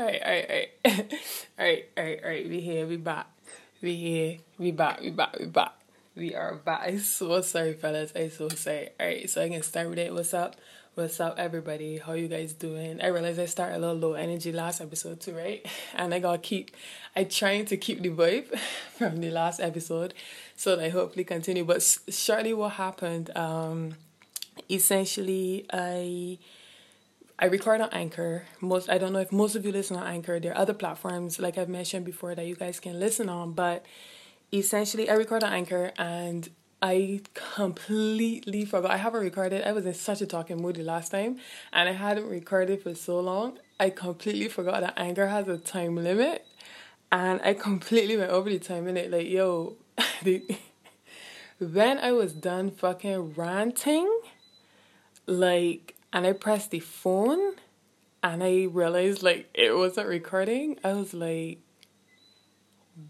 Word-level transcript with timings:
Alright, 0.00 0.22
alright, 0.22 0.70
alright. 0.86 1.12
alright, 1.58 1.88
alright, 1.98 2.20
alright. 2.24 2.48
We 2.48 2.60
here, 2.60 2.86
we 2.86 2.96
back. 2.96 3.26
We 3.82 3.96
here, 3.96 4.38
we 4.56 4.70
back, 4.70 5.02
we 5.02 5.10
back, 5.10 5.38
we 5.38 5.44
back. 5.44 5.74
We 6.16 6.34
are 6.34 6.54
back. 6.54 6.84
I'm 6.86 7.00
so 7.00 7.42
sorry, 7.42 7.74
fellas. 7.74 8.10
I'm 8.16 8.30
so 8.30 8.48
sorry. 8.48 8.88
Alright, 8.98 9.28
so 9.28 9.42
I 9.42 9.50
can 9.50 9.62
start 9.62 9.90
with 9.90 9.98
it. 9.98 10.14
What's 10.14 10.32
up? 10.32 10.56
What's 10.94 11.20
up, 11.20 11.34
everybody? 11.38 11.98
How 11.98 12.14
you 12.14 12.28
guys 12.28 12.54
doing? 12.54 13.02
I 13.02 13.08
realized 13.08 13.38
I 13.38 13.44
started 13.44 13.76
a 13.76 13.78
little 13.78 13.96
low 13.96 14.12
energy 14.14 14.52
last 14.52 14.80
episode 14.80 15.20
too, 15.20 15.36
right? 15.36 15.66
And 15.94 16.14
I 16.14 16.18
gotta 16.18 16.38
keep, 16.38 16.74
I 17.14 17.24
trying 17.24 17.66
to 17.66 17.76
keep 17.76 18.00
the 18.00 18.08
vibe 18.08 18.58
from 18.96 19.18
the 19.18 19.30
last 19.30 19.60
episode, 19.60 20.14
so 20.56 20.76
that 20.76 20.82
I 20.86 20.88
hopefully 20.88 21.24
continue. 21.24 21.64
But 21.66 21.82
shortly, 22.08 22.54
what 22.54 22.72
happened? 22.72 23.36
Um, 23.36 23.96
essentially, 24.70 25.66
I 25.70 26.38
I 27.42 27.46
record 27.46 27.80
on 27.80 27.88
Anchor. 27.90 28.44
Most 28.60 28.90
I 28.90 28.98
don't 28.98 29.14
know 29.14 29.20
if 29.20 29.32
most 29.32 29.56
of 29.56 29.64
you 29.64 29.72
listen 29.72 29.96
on 29.96 30.06
Anchor. 30.06 30.38
There 30.38 30.52
are 30.52 30.58
other 30.58 30.74
platforms 30.74 31.38
like 31.38 31.56
I've 31.56 31.70
mentioned 31.70 32.04
before 32.04 32.34
that 32.34 32.44
you 32.46 32.54
guys 32.54 32.78
can 32.80 33.00
listen 33.00 33.30
on, 33.30 33.52
but 33.54 33.86
essentially 34.52 35.08
I 35.08 35.14
record 35.14 35.42
on 35.42 35.50
Anchor 35.50 35.90
and 35.96 36.50
I 36.82 37.22
completely 37.32 38.66
forgot. 38.66 38.90
I 38.90 38.98
haven't 38.98 39.22
recorded. 39.22 39.64
I 39.64 39.72
was 39.72 39.86
in 39.86 39.94
such 39.94 40.20
a 40.20 40.26
talking 40.26 40.60
mood 40.60 40.76
the 40.76 40.82
last 40.82 41.10
time, 41.12 41.38
and 41.72 41.88
I 41.88 41.92
hadn't 41.92 42.28
recorded 42.28 42.82
for 42.82 42.94
so 42.94 43.20
long. 43.20 43.58
I 43.78 43.90
completely 43.90 44.48
forgot 44.48 44.80
that 44.80 44.98
Anchor 44.98 45.26
has 45.26 45.46
a 45.48 45.58
time 45.58 45.96
limit, 45.96 46.46
and 47.12 47.40
I 47.42 47.52
completely 47.52 48.16
went 48.16 48.30
over 48.30 48.48
the 48.48 48.58
time 48.58 48.86
limit. 48.86 49.10
Like, 49.10 49.28
yo, 49.28 49.76
the, 50.22 50.42
when 51.58 51.98
I 51.98 52.12
was 52.12 52.32
done 52.32 52.70
fucking 52.70 53.34
ranting, 53.34 54.10
like 55.26 55.96
and 56.12 56.26
I 56.26 56.32
pressed 56.32 56.70
the 56.70 56.80
phone 56.80 57.54
and 58.22 58.42
I 58.42 58.64
realized 58.64 59.22
like 59.22 59.48
it 59.54 59.76
wasn't 59.76 60.08
recording. 60.08 60.78
I 60.84 60.92
was 60.92 61.14
like, 61.14 61.60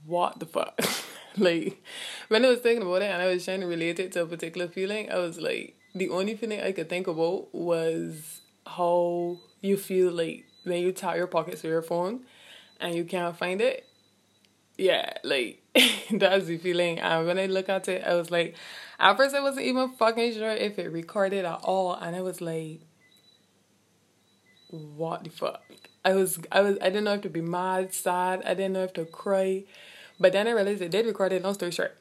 what 0.05 0.39
the 0.39 0.47
fuck? 0.47 0.81
like 1.37 1.83
when 2.29 2.45
I 2.45 2.51
was 2.51 2.61
thinking 2.61 2.87
about 2.87 3.03
it 3.03 3.11
and 3.11 3.23
I 3.23 3.27
was 3.27 3.45
trying 3.45 3.61
to 3.61 3.67
relate 3.67 3.98
it 3.98 4.12
to 4.12 4.23
a 4.23 4.27
particular 4.27 4.69
feeling, 4.69 5.11
I 5.11 5.19
was 5.19 5.41
like, 5.41 5.77
the 5.95 6.11
only 6.11 6.37
feeling 6.37 6.61
I 6.61 6.73
could 6.73 6.89
think 6.89 7.07
about 7.07 7.55
was 7.55 8.42
how 8.67 9.39
you 9.61 9.77
feel 9.77 10.12
like 10.12 10.45
when 10.64 10.83
you 10.83 10.92
tap 10.92 11.17
your 11.17 11.27
pockets 11.27 11.62
with 11.62 11.70
your 11.70 11.83
phone 11.83 12.20
and 12.81 12.95
you 12.95 13.05
can't 13.05 13.37
find 13.37 13.61
it. 13.61 13.87
Yeah, 14.77 15.12
like 15.25 15.62
that's 16.12 16.47
the 16.47 16.59
feeling. 16.59 16.98
And 17.01 17.27
when 17.27 17.39
I 17.39 17.47
look 17.47 17.69
at 17.69 17.89
it, 17.89 18.05
I 18.07 18.14
was 18.14 18.31
like, 18.31 18.57
at 18.98 19.17
first 19.17 19.35
I 19.35 19.41
wasn't 19.41 19.67
even 19.67 19.91
fucking 19.92 20.35
sure 20.35 20.51
if 20.51 20.79
it 20.79 20.92
recorded 20.92 21.45
at 21.45 21.61
all, 21.62 21.95
and 21.95 22.14
I 22.17 22.23
was 22.23 22.41
like, 22.41 22.81
what 24.71 25.25
the 25.25 25.31
fuck? 25.31 25.63
I 26.05 26.15
was 26.15 26.39
I 26.51 26.61
was 26.61 26.79
I 26.81 26.85
didn't 26.87 27.05
know 27.05 27.15
if 27.15 27.23
to 27.23 27.31
be 27.31 27.41
mad, 27.41 27.93
sad, 27.93 28.43
I 28.45 28.55
didn't 28.55 28.73
know 28.73 28.85
if 28.85 28.93
to 28.95 29.05
cry. 29.05 29.65
But 30.19 30.33
then 30.33 30.47
I 30.47 30.53
realized 30.53 30.83
it 30.83 30.91
did 30.91 31.07
record 31.07 31.33
it, 31.33 31.43
long 31.43 31.55
story 31.55 31.71
short. 31.73 31.97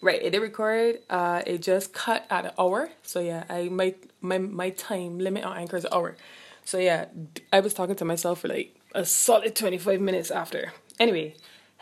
Right, 0.00 0.22
it 0.22 0.30
did 0.30 0.40
record, 0.40 1.00
uh 1.10 1.42
it 1.46 1.62
just 1.62 1.92
cut 1.92 2.26
at 2.30 2.46
an 2.46 2.52
hour. 2.58 2.90
So 3.02 3.20
yeah, 3.20 3.44
I 3.48 3.68
my 3.68 3.94
my 4.20 4.38
my 4.38 4.70
time 4.70 5.18
limit 5.18 5.44
on 5.44 5.56
anchor 5.56 5.76
is 5.76 5.84
an 5.84 5.92
hour. 5.92 6.16
So 6.64 6.78
yeah, 6.78 7.06
I 7.52 7.60
was 7.60 7.74
talking 7.74 7.96
to 7.96 8.04
myself 8.04 8.40
for 8.40 8.48
like 8.48 8.74
a 8.94 9.04
solid 9.04 9.54
25 9.54 10.00
minutes 10.00 10.30
after. 10.30 10.72
Anyway, 10.98 11.34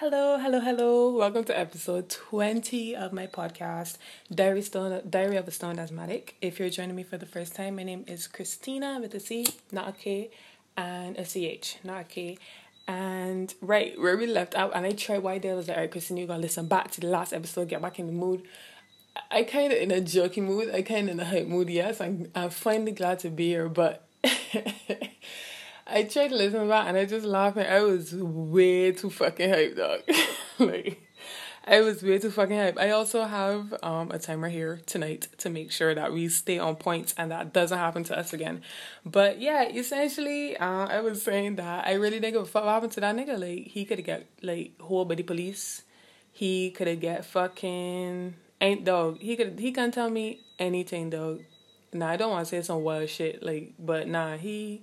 Hello, 0.05 0.36
hello, 0.36 0.58
hello. 0.58 1.14
Welcome 1.17 1.45
to 1.45 1.56
episode 1.56 2.11
20 2.11 2.97
of 2.97 3.12
my 3.12 3.28
podcast, 3.28 3.98
Diary 4.34 4.62
Stone 4.62 5.00
Diary 5.08 5.36
of 5.36 5.47
a 5.47 5.53
Stone 5.53 5.78
Asthmatic. 5.78 6.34
If 6.41 6.58
you're 6.58 6.70
joining 6.70 6.97
me 6.97 7.05
for 7.05 7.19
the 7.19 7.25
first 7.25 7.55
time, 7.55 7.77
my 7.77 7.84
name 7.84 8.05
is 8.08 8.27
Christina 8.27 8.98
with 9.00 9.14
a 9.14 9.20
C, 9.20 9.47
not 9.70 9.91
a 9.91 9.92
K, 9.92 10.30
and 10.77 11.17
a 11.17 11.24
CH, 11.24 11.77
not 11.85 12.01
a 12.01 12.05
K. 12.05 12.36
And 12.89 13.55
right, 13.61 13.96
where 13.96 14.17
we 14.17 14.27
left 14.27 14.57
out, 14.57 14.73
and 14.74 14.85
I 14.85 14.91
tried 14.91 15.18
why 15.18 15.39
there 15.39 15.55
was 15.55 15.68
like, 15.68 15.77
all 15.77 15.83
right, 15.85 15.91
Christina, 15.92 16.23
you 16.23 16.27
gotta 16.27 16.42
listen 16.42 16.67
back 16.67 16.91
to 16.91 17.01
the 17.01 17.07
last 17.07 17.33
episode, 17.33 17.68
get 17.68 17.80
back 17.80 18.01
in 18.01 18.08
the 18.08 18.12
mood. 18.12 18.42
I 19.30 19.45
kind 19.45 19.73
of 19.73 19.79
in 19.79 19.92
a 19.92 20.01
joking 20.01 20.46
mood, 20.46 20.74
I 20.74 20.83
kind 20.83 21.11
of 21.11 21.14
in 21.14 21.20
a 21.20 21.24
hype 21.24 21.46
mood, 21.46 21.70
yes. 21.70 22.01
I'm, 22.01 22.27
I'm 22.35 22.51
finally 22.51 22.91
glad 22.91 23.20
to 23.20 23.30
be 23.30 23.51
here, 23.51 23.68
but 23.68 24.05
I 25.92 26.05
tried 26.05 26.29
to 26.29 26.36
listen 26.36 26.69
back 26.69 26.89
and 26.89 26.97
I 26.97 27.05
just 27.05 27.27
laughing. 27.27 27.67
I 27.67 27.83
was 27.83 28.14
way 28.14 28.92
too 28.92 29.11
fucking 29.11 29.51
hype, 29.51 29.77
dog. 29.77 30.01
like, 30.58 31.03
I 31.67 31.83
was 31.83 32.03
way 32.03 32.19
too 32.19 32.30
fucking 32.30 32.57
hype. 32.57 32.79
I 32.80 32.91
also 32.91 33.25
have 33.25 33.75
um 33.83 34.11
a 34.11 34.19
timer 34.19 34.48
here 34.48 34.80
tonight 34.86 35.29
to 35.39 35.51
make 35.51 35.70
sure 35.70 35.95
that 35.95 36.11
we 36.14 36.29
stay 36.29 36.58
on 36.58 36.77
point 36.77 37.13
and 37.19 37.30
that 37.30 37.53
doesn't 37.53 37.77
happen 37.77 38.05
to 38.05 38.19
us 38.19 38.33
again. 38.33 38.63
But 39.05 39.39
yeah, 39.39 39.69
essentially, 39.69 40.57
uh, 40.57 40.86
I 40.86 41.01
was 41.01 41.23
saying 41.23 41.57
that 41.57 41.86
I 41.86 41.92
really 41.92 42.20
didn't 42.20 42.33
give 42.33 42.42
a 42.42 42.47
fuck 42.47 42.64
what 42.64 42.73
happened 42.73 42.92
to 42.92 43.01
that 43.01 43.14
nigga. 43.14 43.39
Like, 43.39 43.67
he 43.67 43.85
could 43.85 43.98
have 43.98 44.07
got 44.07 44.23
like 44.41 44.73
by 44.79 45.14
the 45.14 45.23
police. 45.23 45.83
He 46.33 46.70
could 46.70 46.86
have 46.86 47.01
get 47.01 47.27
fucking 47.27 48.35
ain't 48.63 48.85
dog. 48.86 49.20
He 49.20 49.36
could 49.36 49.59
he 49.59 49.73
can 49.73 49.91
tell 49.91 50.09
me 50.09 50.41
anything, 50.59 51.11
dog. 51.11 51.42
Nah, 51.92 52.09
I 52.09 52.17
don't 52.17 52.30
want 52.30 52.47
to 52.47 52.51
say 52.51 52.63
some 52.63 52.83
wild 52.83 53.11
shit, 53.11 53.42
like, 53.42 53.74
but 53.79 54.09
nah, 54.09 54.39
he 54.39 54.80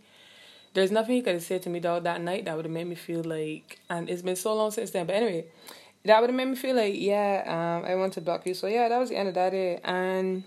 there's 0.73 0.91
nothing 0.91 1.15
he 1.15 1.21
could 1.21 1.33
have 1.33 1.43
said 1.43 1.61
to 1.63 1.69
me 1.69 1.79
dog 1.79 2.03
that 2.03 2.21
night 2.21 2.45
that 2.45 2.55
would 2.55 2.65
have 2.65 2.71
made 2.71 2.87
me 2.87 2.95
feel 2.95 3.23
like 3.23 3.79
and 3.89 4.09
it's 4.09 4.21
been 4.21 4.35
so 4.35 4.53
long 4.55 4.71
since 4.71 4.91
then 4.91 5.05
but 5.05 5.15
anyway 5.15 5.45
that 6.05 6.21
would 6.21 6.29
have 6.29 6.37
made 6.37 6.45
me 6.45 6.55
feel 6.55 6.75
like 6.75 6.93
yeah 6.95 7.43
um 7.45 7.89
i 7.89 7.95
want 7.95 8.13
to 8.13 8.21
block 8.21 8.45
you 8.45 8.53
so 8.53 8.67
yeah 8.67 8.87
that 8.87 8.97
was 8.97 9.09
the 9.09 9.15
end 9.17 9.27
of 9.27 9.35
that 9.35 9.51
day 9.51 9.79
and 9.83 10.43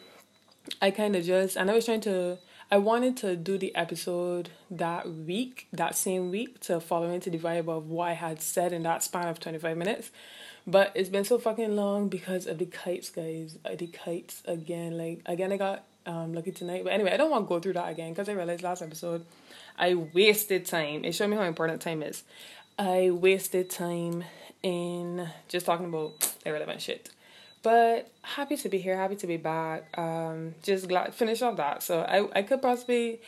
i 0.80 0.90
kind 0.90 1.16
of 1.16 1.24
just 1.24 1.56
and 1.56 1.70
i 1.70 1.74
was 1.74 1.84
trying 1.84 2.00
to 2.00 2.38
i 2.70 2.76
wanted 2.78 3.16
to 3.16 3.36
do 3.36 3.58
the 3.58 3.74
episode 3.74 4.50
that 4.70 5.08
week 5.08 5.66
that 5.72 5.96
same 5.96 6.30
week 6.30 6.60
to 6.60 6.80
follow 6.80 7.10
into 7.10 7.28
the 7.30 7.38
vibe 7.38 7.68
of 7.68 7.88
what 7.88 8.08
i 8.08 8.14
had 8.14 8.40
said 8.40 8.72
in 8.72 8.82
that 8.82 9.02
span 9.02 9.28
of 9.28 9.40
25 9.40 9.76
minutes 9.76 10.10
but 10.66 10.92
it's 10.94 11.08
been 11.08 11.24
so 11.24 11.38
fucking 11.38 11.74
long 11.74 12.08
because 12.08 12.46
of 12.46 12.58
the 12.58 12.66
kites 12.66 13.10
guys 13.10 13.58
uh, 13.64 13.74
the 13.74 13.86
kites 13.88 14.42
again 14.46 14.96
like 14.96 15.20
again 15.26 15.52
i 15.52 15.56
got 15.56 15.84
um 16.06 16.32
lucky 16.32 16.50
tonight 16.50 16.82
but 16.84 16.92
anyway 16.92 17.12
i 17.12 17.16
don't 17.16 17.30
want 17.30 17.44
to 17.44 17.48
go 17.48 17.60
through 17.60 17.72
that 17.72 17.88
again 17.90 18.10
because 18.10 18.28
i 18.28 18.32
realized 18.32 18.62
last 18.62 18.82
episode 18.82 19.24
I 19.82 19.94
wasted 19.94 20.64
time. 20.64 21.04
It 21.04 21.12
showed 21.12 21.26
me 21.26 21.36
how 21.36 21.42
important 21.42 21.82
time 21.82 22.04
is. 22.04 22.22
I 22.78 23.10
wasted 23.10 23.68
time 23.68 24.22
in 24.62 25.28
just 25.48 25.66
talking 25.66 25.86
about 25.86 26.34
irrelevant 26.46 26.80
shit. 26.80 27.10
But 27.64 28.08
happy 28.22 28.56
to 28.58 28.68
be 28.68 28.78
here, 28.78 28.96
happy 28.96 29.16
to 29.16 29.26
be 29.26 29.38
back. 29.38 29.98
Um, 29.98 30.54
just 30.62 30.86
glad 30.86 31.12
finish 31.14 31.42
off 31.42 31.56
that. 31.56 31.82
So 31.82 32.02
I 32.02 32.38
I 32.38 32.42
could 32.42 32.62
possibly 32.62 33.20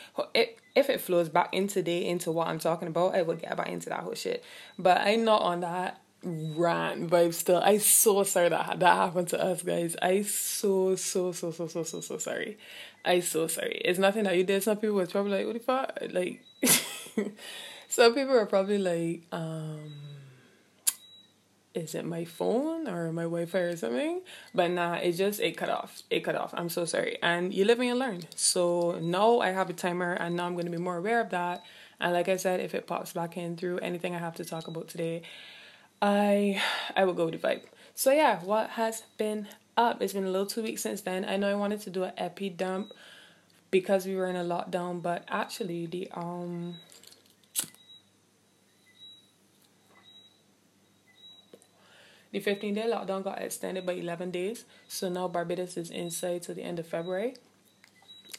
if 0.77 0.91
it 0.91 1.01
flows 1.01 1.29
back 1.29 1.49
in 1.53 1.67
today 1.67 2.07
into 2.07 2.31
what 2.31 2.47
I'm 2.47 2.61
talking 2.61 2.87
about, 2.87 3.17
I 3.17 3.23
would 3.23 3.41
get 3.43 3.57
back 3.57 3.69
into 3.69 3.89
that 3.89 4.01
whole 4.01 4.15
shit. 4.15 4.45
But 4.79 5.01
I'm 5.01 5.25
not 5.25 5.43
on 5.43 5.61
that 5.61 6.01
rant 6.25 7.11
vibe 7.11 7.35
still. 7.35 7.59
I 7.59 7.79
so 7.79 8.23
sorry 8.23 8.49
that 8.49 8.81
that 8.81 8.97
happened 8.97 9.29
to 9.29 9.43
us 9.43 9.63
guys. 9.63 9.97
I 10.01 10.23
so 10.23 10.97
so 10.97 11.33
so 11.33 11.51
so 11.51 11.67
so 11.67 11.83
so 11.83 12.01
so 12.01 12.19
sorry. 12.19 12.59
I 13.05 13.21
so 13.21 13.47
sorry. 13.47 13.81
It's 13.85 13.99
nothing 13.99 14.25
that 14.25 14.37
you 14.37 14.45
did. 14.45 14.63
Some 14.63 14.79
people 14.79 14.97
was 14.97 15.13
probably 15.13 15.33
like, 15.33 15.47
what 15.47 15.55
the 15.55 15.61
fuck? 15.61 15.99
Like, 16.13 16.43
some 17.89 18.15
people 18.15 18.37
are 18.37 18.47
probably 18.47 18.79
like, 18.79 19.23
um, 19.31 19.93
is 21.75 21.95
it 21.95 22.05
my 22.05 22.25
phone 22.25 22.89
or 22.89 23.13
my 23.13 23.25
Wi-Fi 23.25 23.59
or 23.59 23.77
something? 23.77 24.23
But 24.55 24.71
nah, 24.71 24.95
it 24.95 25.13
just, 25.13 25.41
it 25.41 25.57
cut 25.57 25.69
off. 25.69 26.03
It 26.09 26.21
cut 26.21 26.37
off. 26.37 26.55
I'm 26.57 26.69
so 26.69 26.85
sorry. 26.85 27.19
And 27.23 27.53
you 27.53 27.65
live 27.65 27.79
and 27.79 27.89
you 27.89 27.95
learn. 27.95 28.23
So 28.37 28.99
now 29.03 29.41
I 29.41 29.51
have 29.51 29.69
a 29.69 29.75
timer 29.75 30.15
and 30.15 30.37
now 30.37 30.47
I'm 30.47 30.55
going 30.55 30.67
to 30.67 30.71
be 30.71 30.79
more 30.79 30.97
aware 30.97 31.21
of 31.21 31.31
that. 31.31 31.65
And 32.01 32.13
like 32.13 32.29
I 32.29 32.37
said, 32.37 32.61
if 32.61 32.75
it 32.75 32.87
pops 32.87 33.13
back 33.13 33.37
in 33.37 33.57
through 33.57 33.79
anything 33.79 34.15
I 34.15 34.19
have 34.19 34.37
to 34.37 34.45
talk 34.45 34.69
about 34.69 34.89
today, 34.89 35.23
I 36.05 36.61
I 36.95 37.05
will 37.07 37.15
go 37.15 37.25
with 37.25 37.41
the 37.41 37.49
vibe. 37.49 37.63
So 37.95 38.13
yeah, 38.13 38.41
what 38.41 38.71
has 38.71 39.05
been 39.17 39.49
up. 39.75 40.03
It's 40.03 40.13
been 40.13 40.25
a 40.25 40.31
little 40.31 40.47
two 40.47 40.63
weeks 40.63 40.83
since 40.83 41.01
then. 41.01 41.25
I 41.25 41.39
know 41.39 41.51
I 41.51 41.55
wanted 41.55 41.81
to 41.81 41.91
do 41.91 42.05
an 42.05 42.13
epi 42.19 42.51
dump 42.51 42.93
because 43.71 44.05
we 44.05 44.15
were 44.15 44.27
in 44.27 44.37
a 44.37 44.45
lockdown, 44.45 45.01
but 45.01 45.25
actually 45.29 45.87
the 45.87 46.11
um 46.13 46.77
the 52.33 52.41
15 52.41 52.75
day 52.75 52.85
lockdown 52.87 53.25
got 53.25 53.41
extended 53.41 53.87
by 53.87 53.95
11 53.95 54.31
days. 54.31 54.67
So 54.89 55.09
now 55.09 55.27
Barbados 55.27 55.79
is 55.79 55.91
inside 55.91 56.43
to 56.43 56.53
the 56.53 56.63
end 56.63 56.79
of 56.79 56.87
February. 56.87 57.35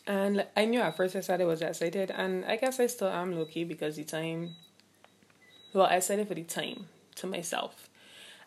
And 0.06 0.46
I 0.56 0.66
knew 0.66 0.82
at 0.82 0.96
first 0.96 1.16
I 1.16 1.22
said 1.22 1.42
I 1.42 1.46
was 1.46 1.64
excited, 1.64 2.12
and 2.12 2.46
I 2.46 2.58
guess 2.58 2.80
I 2.80 2.86
still 2.86 3.08
am 3.08 3.36
low 3.36 3.46
key 3.46 3.64
because 3.64 3.96
the 3.96 4.04
time. 4.04 4.52
Well, 5.74 5.88
I 5.88 5.98
said 5.98 6.20
it 6.20 6.28
for 6.28 6.36
the 6.36 6.44
time 6.44 6.86
to 7.16 7.28
myself 7.28 7.90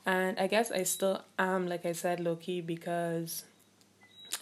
and 0.08 0.38
I 0.38 0.46
guess 0.46 0.70
I 0.70 0.84
still 0.84 1.22
am, 1.38 1.66
like 1.66 1.84
I 1.84 1.92
said, 1.92 2.18
low 2.18 2.36
key 2.36 2.62
because 2.62 3.44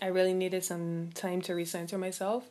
I 0.01 0.07
really 0.07 0.33
needed 0.33 0.65
some 0.65 1.11
time 1.13 1.41
to 1.43 1.55
recenter 1.55 1.99
myself. 1.99 2.49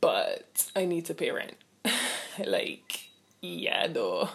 But 0.00 0.70
I 0.76 0.84
need 0.84 1.06
to 1.06 1.14
pay 1.14 1.32
rent. 1.32 1.56
like, 2.46 3.08
yeah, 3.40 3.88
though. 3.88 4.28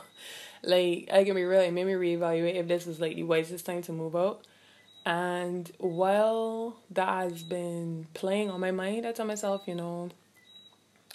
Like, 0.61 1.07
I 1.13 1.23
can 1.23 1.35
be 1.35 1.45
real, 1.45 1.61
it 1.61 1.71
made 1.71 1.85
me 1.85 1.93
reevaluate 1.93 2.55
if 2.55 2.67
this 2.67 2.85
is 2.85 2.99
like 2.99 3.15
the 3.15 3.23
wisest 3.23 3.65
time 3.65 3.81
to 3.83 3.93
move 3.93 4.13
out. 4.13 4.45
And 5.05 5.71
while 5.77 6.75
that 6.91 7.31
has 7.31 7.43
been 7.43 8.07
playing 8.13 8.49
on 8.49 8.59
my 8.59 8.71
mind, 8.71 9.05
I 9.05 9.13
tell 9.13 9.25
myself, 9.25 9.61
you 9.67 9.75
know, 9.75 10.09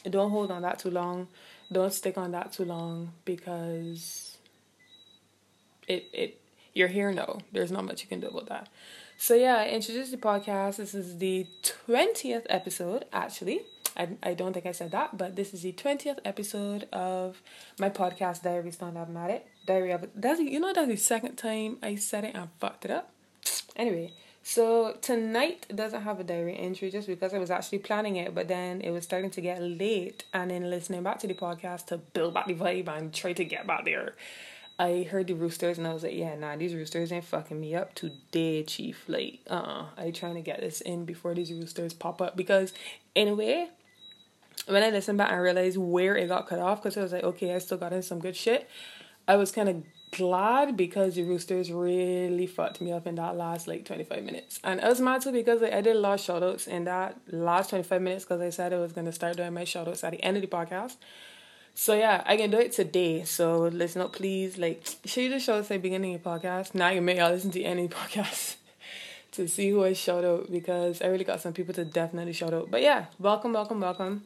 don't 0.09 0.31
hold 0.31 0.51
on 0.51 0.63
that 0.63 0.79
too 0.79 0.91
long. 0.91 1.29
don't 1.71 1.93
stick 1.93 2.17
on 2.17 2.31
that 2.31 2.53
too 2.53 2.65
long 2.65 3.13
because 3.27 4.24
it 5.89 6.09
it 6.13 6.41
you're 6.73 6.89
here 6.89 7.13
now. 7.13 7.39
There's 7.53 7.71
not 7.71 7.85
much 7.85 8.03
you 8.03 8.09
can 8.09 8.21
do 8.21 8.29
about 8.29 8.49
that. 8.49 8.69
So 9.17 9.35
yeah, 9.35 9.59
I 9.59 9.69
introduced 9.69 10.11
the 10.11 10.17
podcast. 10.17 10.77
This 10.77 10.95
is 10.95 11.19
the 11.19 11.47
twentieth 11.63 12.47
episode, 12.51 13.05
actually. 13.13 13.63
I, 13.97 14.09
I 14.25 14.35
don't 14.35 14.53
think 14.53 14.67
I 14.67 14.73
said 14.73 14.91
that, 14.91 15.17
but 15.17 15.37
this 15.37 15.55
is 15.55 15.63
the 15.63 15.73
twentieth 15.73 16.19
episode 16.25 16.89
of 16.93 17.41
my 17.79 17.91
podcast, 17.91 18.43
diary. 18.43 18.63
Diaries 18.63 18.77
Don't 18.77 18.97
Automatic. 18.97 19.47
Diary 19.67 19.93
of 19.93 20.09
that's 20.17 20.41
you 20.41 20.59
know 20.59 20.73
that's 20.73 20.89
the 20.89 20.97
second 20.97 21.37
time 21.37 21.79
I 21.83 21.95
said 21.95 22.25
it 22.25 22.35
and 22.35 22.49
fucked 22.59 22.85
it 22.87 22.91
up. 22.91 23.11
Anyway, 23.77 24.13
so 24.43 24.97
tonight 25.01 25.67
doesn't 25.75 26.03
have 26.03 26.19
a 26.19 26.25
diary 26.25 26.57
entry 26.59 26.91
just 26.91 27.07
because 27.07 27.33
I 27.33 27.39
was 27.39 27.51
actually 27.51 27.79
planning 27.79 28.17
it, 28.17 28.35
but 28.35 28.49
then 28.49 28.81
it 28.81 28.91
was 28.91 29.05
starting 29.05 29.31
to 29.31 29.41
get 29.41 29.63
late, 29.63 30.25
and 30.33 30.51
then 30.51 30.71
listening 30.71 31.03
back 31.05 31.21
to 31.21 31.29
the 31.29 31.35
podcast 31.35 31.87
to 31.87 31.99
build 31.99 32.35
back 32.35 32.47
the 32.47 32.55
vibe 32.55 32.89
and 32.89 33.15
try 33.15 33.33
to 33.33 33.45
get 33.45 33.67
back 33.67 33.85
there. 33.85 34.15
I 34.79 35.07
heard 35.09 35.29
the 35.29 35.35
roosters 35.35 35.79
and 35.79 35.87
I 35.87 35.95
was 35.95 36.03
like, 36.03 36.15
yeah, 36.15 36.35
nah, 36.35 36.57
these 36.57 36.75
roosters 36.75 37.13
ain't 37.13 37.25
fucking 37.25 37.61
me 37.61 37.75
up 37.75 37.95
today, 37.95 38.65
chief. 38.65 39.05
Like, 39.07 39.41
uh, 39.49 39.55
uh 39.55 39.87
I 39.97 40.11
trying 40.11 40.35
to 40.35 40.41
get 40.41 40.61
this 40.61 40.81
in 40.81 41.05
before 41.05 41.35
these 41.35 41.53
roosters 41.53 41.95
pop 41.95 42.21
up. 42.21 42.37
Because, 42.37 42.73
anyway, 43.15 43.69
when 44.67 44.83
I 44.83 44.91
listened 44.91 45.19
back 45.19 45.31
and 45.31 45.41
realized 45.41 45.79
where 45.79 46.17
it 46.17 46.29
got 46.29 46.49
cut 46.49 46.59
off, 46.59 46.83
because 46.83 46.97
I 46.97 47.03
was 47.03 47.13
like, 47.13 47.23
okay, 47.23 47.55
I 47.55 47.59
still 47.59 47.79
got 47.79 47.93
in 47.93 48.03
some 48.03 48.19
good 48.19 48.37
shit. 48.37 48.69
I 49.29 49.37
was 49.37 49.53
kind 49.53 49.69
of 49.69 49.83
glad 50.17 50.77
because 50.77 51.15
the 51.15 51.23
roosters 51.23 51.73
really 51.73 52.47
fucked 52.47 52.81
me 52.81 52.93
up 52.93 53.07
in 53.07 53.17
that 53.17 53.37
last 53.37 53.67
like 53.67 53.85
25 53.85 54.23
minutes. 54.23 54.61
And 54.63 54.81
I 54.81 54.89
was 54.89 55.01
mad 55.01 55.23
too 55.23 55.33
because 55.33 55.61
like, 55.61 55.73
i 55.73 55.81
did 55.81 55.97
a 55.97 55.99
lot 55.99 56.15
of 56.15 56.21
shout 56.21 56.43
outs 56.43 56.67
in 56.69 56.85
that 56.85 57.19
last 57.33 57.71
25 57.71 58.01
minutes 58.01 58.25
because 58.25 58.41
i 58.41 58.51
said 58.51 58.73
i 58.73 58.79
was 58.79 58.93
going 58.93 59.07
to 59.07 59.13
start 59.13 59.37
doing 59.37 59.53
my 59.53 59.65
shout 59.65 59.89
outs 59.89 60.05
at 60.05 60.13
the 60.13 60.23
end 60.23 60.37
of 60.37 60.43
the 60.43 60.47
podcast 60.47 60.97
so 61.75 61.95
yeah 61.95 62.23
i 62.25 62.37
can 62.37 62.51
do 62.51 62.59
it 62.59 62.73
today 62.73 63.25
so 63.25 63.63
listen 63.63 64.01
up 64.01 64.13
please 64.13 64.57
like 64.57 64.85
should 65.05 65.25
you 65.25 65.31
just 65.31 65.45
shout 65.45 65.59
outs 65.59 65.71
at 65.71 65.75
the 65.75 65.79
beginning 65.79 66.15
of 66.15 66.23
the 66.23 66.29
podcast 66.29 66.73
now 66.75 66.89
you 66.89 67.03
may 67.03 67.19
all 67.19 67.31
listen 67.31 67.51
to 67.51 67.63
any 67.63 67.89
podcast 68.01 68.55
to 69.33 69.49
see 69.49 69.71
who 69.71 69.85
i 69.85 69.93
shout 69.93 70.25
out 70.25 70.51
because 70.53 71.03
i 71.03 71.07
really 71.07 71.25
got 71.25 71.41
some 71.41 71.53
people 71.53 71.75
to 71.75 71.85
definitely 71.85 72.33
shout 72.33 72.55
out 72.55 72.71
but 72.71 72.81
yeah 72.81 73.07
welcome 73.19 73.53
welcome 73.53 73.81
welcome 73.81 74.23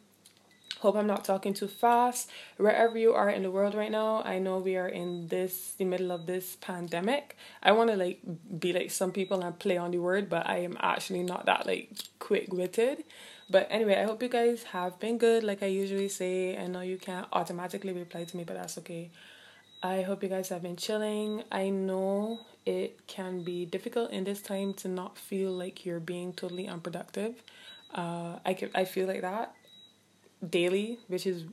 Hope 0.80 0.94
I'm 0.94 1.08
not 1.08 1.24
talking 1.24 1.54
too 1.54 1.66
fast. 1.66 2.30
Wherever 2.56 2.96
you 2.96 3.12
are 3.12 3.28
in 3.28 3.42
the 3.42 3.50
world 3.50 3.74
right 3.74 3.90
now, 3.90 4.22
I 4.22 4.38
know 4.38 4.58
we 4.58 4.76
are 4.76 4.86
in 4.86 5.26
this 5.26 5.72
the 5.72 5.84
middle 5.84 6.12
of 6.12 6.26
this 6.26 6.56
pandemic. 6.60 7.36
I 7.64 7.72
want 7.72 7.90
to 7.90 7.96
like 7.96 8.20
be 8.60 8.72
like 8.72 8.92
some 8.92 9.10
people 9.10 9.42
and 9.42 9.58
play 9.58 9.76
on 9.76 9.90
the 9.90 9.98
word, 9.98 10.28
but 10.28 10.48
I 10.48 10.58
am 10.58 10.76
actually 10.78 11.24
not 11.24 11.46
that 11.46 11.66
like 11.66 11.90
quick 12.20 12.52
witted. 12.52 13.02
But 13.50 13.66
anyway, 13.70 13.96
I 13.96 14.04
hope 14.04 14.22
you 14.22 14.28
guys 14.28 14.62
have 14.64 14.98
been 15.00 15.16
good. 15.16 15.42
Like 15.42 15.62
I 15.62 15.66
usually 15.66 16.08
say, 16.08 16.56
I 16.56 16.66
know 16.66 16.80
you 16.80 16.98
can't 16.98 17.26
automatically 17.32 17.92
reply 17.92 18.24
to 18.24 18.36
me, 18.36 18.44
but 18.44 18.56
that's 18.56 18.76
okay. 18.78 19.10
I 19.82 20.02
hope 20.02 20.22
you 20.22 20.28
guys 20.28 20.48
have 20.50 20.62
been 20.62 20.76
chilling. 20.76 21.44
I 21.50 21.70
know 21.70 22.40
it 22.66 23.06
can 23.06 23.44
be 23.44 23.64
difficult 23.64 24.10
in 24.10 24.24
this 24.24 24.42
time 24.42 24.74
to 24.74 24.88
not 24.88 25.16
feel 25.16 25.52
like 25.52 25.86
you're 25.86 26.00
being 26.00 26.32
totally 26.32 26.68
unproductive. 26.68 27.42
Uh, 27.94 28.38
I 28.44 28.54
can, 28.54 28.70
I 28.74 28.84
feel 28.84 29.06
like 29.06 29.22
that 29.22 29.54
daily, 30.46 30.98
which 31.06 31.26
is 31.26 31.44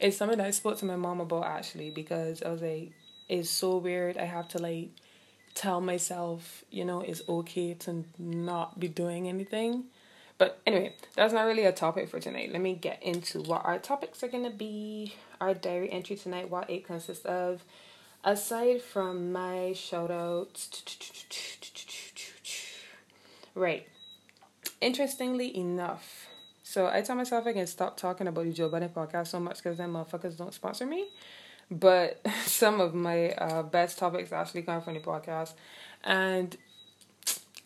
it's 0.00 0.16
something 0.16 0.38
that 0.38 0.46
I 0.46 0.50
spoke 0.52 0.78
to 0.78 0.84
my 0.86 0.96
mom 0.96 1.20
about 1.20 1.44
actually 1.44 1.90
because 1.90 2.42
I 2.42 2.48
was 2.50 2.62
like, 2.62 2.92
it's 3.28 3.50
so 3.50 3.76
weird. 3.76 4.16
I 4.16 4.24
have 4.24 4.48
to 4.48 4.58
like 4.58 4.90
tell 5.54 5.80
myself, 5.80 6.64
you 6.70 6.84
know, 6.84 7.00
it's 7.00 7.22
okay 7.28 7.74
to 7.74 8.04
not 8.18 8.78
be 8.78 8.88
doing 8.88 9.28
anything. 9.28 9.84
But 10.38 10.60
anyway, 10.66 10.94
that's 11.14 11.32
not 11.32 11.46
really 11.46 11.64
a 11.64 11.72
topic 11.72 12.08
for 12.08 12.20
tonight. 12.20 12.52
Let 12.52 12.60
me 12.60 12.74
get 12.74 13.02
into 13.02 13.40
what 13.40 13.64
our 13.64 13.78
topics 13.78 14.22
are 14.22 14.28
gonna 14.28 14.50
be. 14.50 15.14
Our 15.40 15.54
diary 15.54 15.90
entry 15.90 16.16
tonight, 16.16 16.50
what 16.50 16.68
it 16.68 16.84
consists 16.86 17.24
of. 17.24 17.64
Aside 18.24 18.82
from 18.82 19.32
my 19.32 19.72
shout 19.72 20.10
outs, 20.10 20.82
right. 23.54 23.86
Interestingly 24.80 25.56
enough, 25.56 26.26
so 26.62 26.88
I 26.88 27.00
tell 27.00 27.16
myself 27.16 27.46
I 27.46 27.52
can 27.52 27.66
stop 27.66 27.96
talking 27.96 28.26
about 28.26 28.44
the 28.44 28.52
Joe 28.52 28.68
Budden 28.68 28.88
podcast 28.90 29.28
so 29.28 29.40
much 29.40 29.58
because 29.62 29.78
them 29.78 29.92
motherfuckers 29.92 30.36
don't 30.36 30.52
sponsor 30.52 30.84
me. 30.84 31.06
But 31.70 32.20
some 32.44 32.80
of 32.80 32.92
my 32.94 33.30
uh, 33.30 33.62
best 33.62 33.98
topics 33.98 34.32
actually 34.32 34.62
come 34.62 34.82
from 34.82 34.94
the 34.94 35.00
podcast. 35.00 35.54
And 36.04 36.56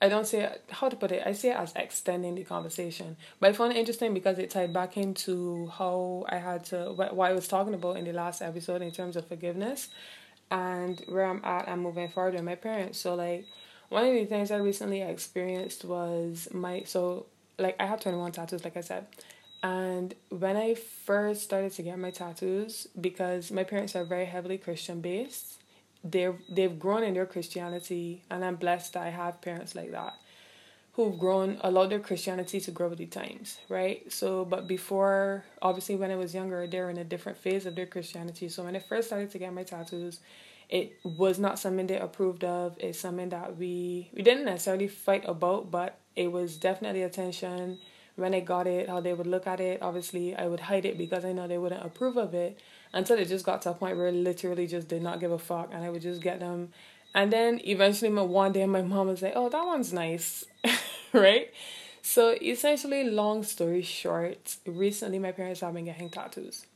I 0.03 0.09
don't 0.09 0.27
say 0.27 0.51
how 0.71 0.89
to 0.89 0.97
put 0.97 1.13
it. 1.13 1.23
I 1.27 1.33
say 1.33 1.51
it 1.51 1.57
as 1.57 1.75
extending 1.77 2.35
the 2.35 2.45
conversation, 2.45 3.17
but 3.39 3.51
I 3.51 3.53
found 3.53 3.73
it 3.73 3.77
interesting 3.77 4.15
because 4.15 4.39
it 4.39 4.51
tied 4.51 4.73
back 4.73 4.97
into 4.97 5.71
how 5.77 6.25
I 6.29 6.37
had 6.37 6.65
to 6.67 6.93
what, 6.93 7.13
I 7.13 7.33
was 7.33 7.47
talking 7.47 7.75
about 7.75 7.99
in 7.99 8.05
the 8.05 8.13
last 8.13 8.41
episode 8.41 8.81
in 8.81 8.93
terms 8.93 9.17
of 9.17 9.29
forgiveness, 9.29 9.89
and 10.51 11.03
where 11.09 11.27
I'm 11.27 11.45
at 11.45 11.69
and 11.69 11.83
moving 11.83 12.09
forward 12.09 12.35
with 12.35 12.45
my 12.45 12.55
parents. 12.55 12.99
So 12.99 13.15
like 13.15 13.47
one 13.91 14.07
of 14.07 14.13
the 14.15 14.25
things 14.25 14.51
I 14.51 14.57
recently 14.57 15.03
experienced 15.03 15.85
was 15.85 16.49
my 16.53 16.85
so 16.87 17.27
like 17.59 17.77
I 17.79 17.85
have 17.87 18.01
21 18.01 18.33
tattoos 18.33 18.65
like 18.65 18.79
I 18.79 18.81
said. 18.81 19.07
And 19.63 20.15
when 20.31 20.57
I 20.57 20.75
first 20.75 21.43
started 21.43 21.73
to 21.73 21.83
get 21.83 21.99
my 21.99 22.11
tattoos 22.11 22.89
because 22.99 23.51
my 23.51 23.65
parents 23.65 23.95
are 23.95 24.05
very 24.05 24.25
heavily 24.25 24.57
Christian 24.57 25.03
based, 25.03 25.60
they're 26.03 26.35
they've 26.49 26.79
grown 26.79 27.03
in 27.03 27.15
their 27.15 27.27
Christianity 27.27 28.23
and 28.31 28.45
I'm 28.45 28.57
blessed 28.57 28.95
that 28.95 29.03
I 29.03 29.11
have 29.11 29.41
parents 29.41 29.75
like 29.75 29.93
that 29.93 30.15
who've 30.93 31.19
grown 31.19 31.59
allowed 31.61 31.91
their 31.91 32.01
Christianity 32.01 32.61
to 32.61 32.71
grow 32.71 32.89
with 32.89 32.99
the 32.99 33.07
times, 33.07 33.59
right? 33.69 34.11
So 34.13 34.45
but 34.45 34.67
before 34.67 35.45
obviously 35.63 35.97
when 35.97 36.11
I 36.11 36.17
was 36.17 36.35
younger, 36.35 36.67
they 36.67 36.81
were 36.81 36.91
in 36.91 36.99
a 36.99 37.05
different 37.05 37.39
phase 37.39 37.67
of 37.67 37.75
their 37.75 37.87
Christianity. 37.87 38.49
So 38.49 38.65
when 38.65 38.77
I 38.77 38.81
first 38.81 39.09
started 39.09 39.31
to 39.33 39.39
get 39.39 39.53
my 39.53 39.63
tattoos, 39.63 40.21
it 40.69 40.99
was 41.05 41.39
not 41.39 41.59
something 41.59 41.87
they 41.87 41.99
approved 41.99 42.45
of. 42.45 42.77
It's 42.79 42.99
something 42.99 43.29
that 43.31 43.57
we 43.57 44.11
we 44.15 44.23
didn't 44.23 44.45
necessarily 44.45 44.89
fight 44.89 45.25
about, 45.27 45.71
but 45.71 45.99
it 46.17 46.33
was 46.33 46.57
definitely 46.57 47.03
attention 47.03 47.79
when 48.17 48.35
I 48.35 48.41
got 48.41 48.67
it, 48.67 48.89
how 48.89 49.01
they 49.01 49.13
would 49.13 49.27
look 49.27 49.47
at 49.47 49.61
it. 49.61 49.83
Obviously, 49.83 50.37
I 50.37 50.47
would 50.47 50.61
hide 50.61 50.85
it 50.85 50.99
because 50.99 51.25
I 51.25 51.33
know 51.33 51.47
they 51.47 51.59
wouldn't 51.59 51.85
approve 51.85 52.17
of 52.17 52.35
it 52.35 52.59
until 52.93 53.19
it 53.19 53.29
just 53.29 53.45
got 53.45 53.63
to 53.63 53.71
a 53.71 53.75
point 53.75 53.97
where 53.97 54.09
I 54.09 54.11
literally 54.11 54.67
just 54.67 54.89
did 54.89 55.03
not 55.03 55.21
give 55.21 55.33
a 55.33 55.39
fuck 55.39 55.71
and 55.73 55.85
I 55.85 55.91
would 55.91 56.03
just 56.03 56.21
get 56.21 56.41
them. 56.41 56.71
And 57.15 57.33
then 57.33 57.61
eventually, 57.65 58.11
my 58.11 58.23
one 58.23 58.53
day, 58.53 58.65
my 58.67 58.83
mom 58.83 59.09
was 59.09 59.23
like, 59.23 59.33
"Oh, 59.35 59.49
that 59.49 59.67
one's 59.67 59.93
nice," 59.93 60.45
right? 61.13 61.53
So 62.03 62.37
essentially, 62.41 63.05
long 63.05 63.43
story 63.43 63.83
short, 63.83 64.57
recently 64.65 65.19
my 65.19 65.33
parents 65.33 65.61
have 65.61 65.75
been 65.75 65.87
getting 65.87 66.09
tattoos. 66.09 66.67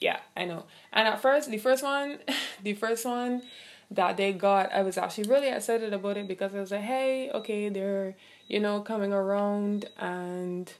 Yeah, 0.00 0.20
I 0.36 0.44
know. 0.44 0.64
And 0.92 1.08
at 1.08 1.20
first, 1.22 1.50
the 1.50 1.58
first 1.58 1.82
one, 1.82 2.18
the 2.62 2.74
first 2.74 3.04
one 3.06 3.42
that 3.90 4.18
they 4.18 4.34
got, 4.34 4.70
I 4.72 4.82
was 4.82 4.98
actually 4.98 5.28
really 5.30 5.48
excited 5.48 5.92
about 5.94 6.18
it 6.18 6.28
because 6.28 6.54
I 6.54 6.60
was 6.60 6.70
like, 6.70 6.82
"Hey, 6.82 7.30
okay, 7.30 7.68
they're." 7.70 8.14
you 8.48 8.58
know, 8.58 8.80
coming 8.80 9.12
around 9.12 9.88
and 9.98 10.72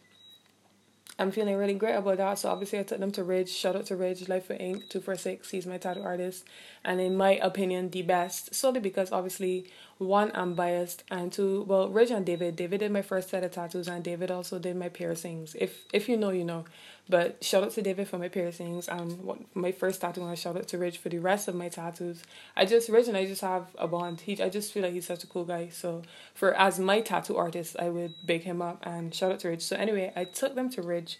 I'm 1.19 1.33
feeling 1.33 1.57
really 1.57 1.75
great 1.75 1.95
about 1.95 2.19
that. 2.19 2.39
So 2.39 2.49
obviously 2.49 2.79
I 2.79 2.85
took 2.85 3.01
them 3.01 3.11
to 3.13 3.25
Ridge. 3.25 3.51
Shout 3.51 3.75
out 3.75 3.87
to 3.87 3.97
Ridge, 3.97 4.29
Life 4.29 4.47
for 4.47 4.53
Ink, 4.55 4.89
246. 4.89 5.51
He's 5.51 5.67
my 5.67 5.77
tattoo 5.79 6.03
artist. 6.03 6.45
And 6.89 7.03
in 7.03 7.19
my 7.19 7.33
opinion, 7.33 7.91
the 7.91 8.01
best. 8.01 8.55
Solely 8.55 8.81
because 8.81 9.13
obviously 9.13 9.67
one, 9.99 10.31
I'm 10.35 10.55
biased, 10.55 11.05
and 11.11 11.31
two, 11.31 11.65
well, 11.69 11.89
Ridge 11.91 12.11
and 12.11 12.25
David. 12.25 12.57
David 12.57 12.79
did 12.81 12.93
my 12.93 13.03
first 13.03 13.29
set 13.29 13.45
of 13.45 13.51
tattoos, 13.51 13.89
and 13.89 14.03
David 14.03 14.31
also 14.31 14.59
did 14.59 14.75
my 14.77 14.89
piercings. 14.89 15.55
If 15.59 15.85
if 15.93 16.09
you 16.09 16.17
know, 16.17 16.31
you 16.31 16.45
know. 16.45 16.65
But 17.11 17.45
shout 17.45 17.63
out 17.65 17.73
to 17.73 17.83
David 17.83 18.09
for 18.09 18.17
my 18.19 18.29
piercings 18.29 18.89
and 18.89 19.09
my 19.55 19.73
first 19.73 20.01
tattoo. 20.01 20.25
And 20.25 20.39
shout 20.39 20.57
out 20.57 20.69
to 20.69 20.79
Ridge 20.79 20.97
for 20.99 21.11
the 21.11 21.19
rest 21.19 21.47
of 21.49 21.55
my 21.55 21.69
tattoos. 21.69 22.23
I 22.57 22.65
just 22.65 22.89
Ridge 22.89 23.09
and 23.09 23.17
I 23.19 23.27
just 23.27 23.43
have 23.43 23.67
a 23.77 23.87
bond. 23.87 24.21
He 24.23 24.41
I 24.43 24.49
just 24.49 24.73
feel 24.73 24.83
like 24.83 24.95
he's 24.95 25.07
such 25.07 25.25
a 25.25 25.27
cool 25.27 25.45
guy. 25.45 25.69
So 25.69 26.03
for 26.35 26.55
as 26.55 26.79
my 26.79 27.01
tattoo 27.03 27.37
artist, 27.37 27.77
I 27.79 27.91
would 27.91 28.15
big 28.25 28.43
him 28.45 28.63
up 28.63 28.79
and 28.87 29.15
shout 29.15 29.33
out 29.33 29.41
to 29.41 29.49
Ridge. 29.49 29.63
So 29.63 29.77
anyway, 29.77 30.13
I 30.17 30.25
took 30.25 30.55
them 30.55 30.71
to 30.71 30.83
Ridge, 30.83 31.19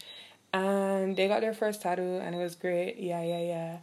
and 0.53 1.15
they 1.17 1.29
got 1.29 1.41
their 1.43 1.55
first 1.55 1.83
tattoo, 1.83 2.17
and 2.23 2.35
it 2.35 2.39
was 2.39 2.55
great. 2.55 2.97
Yeah, 2.99 3.23
yeah, 3.23 3.41
yeah. 3.41 3.79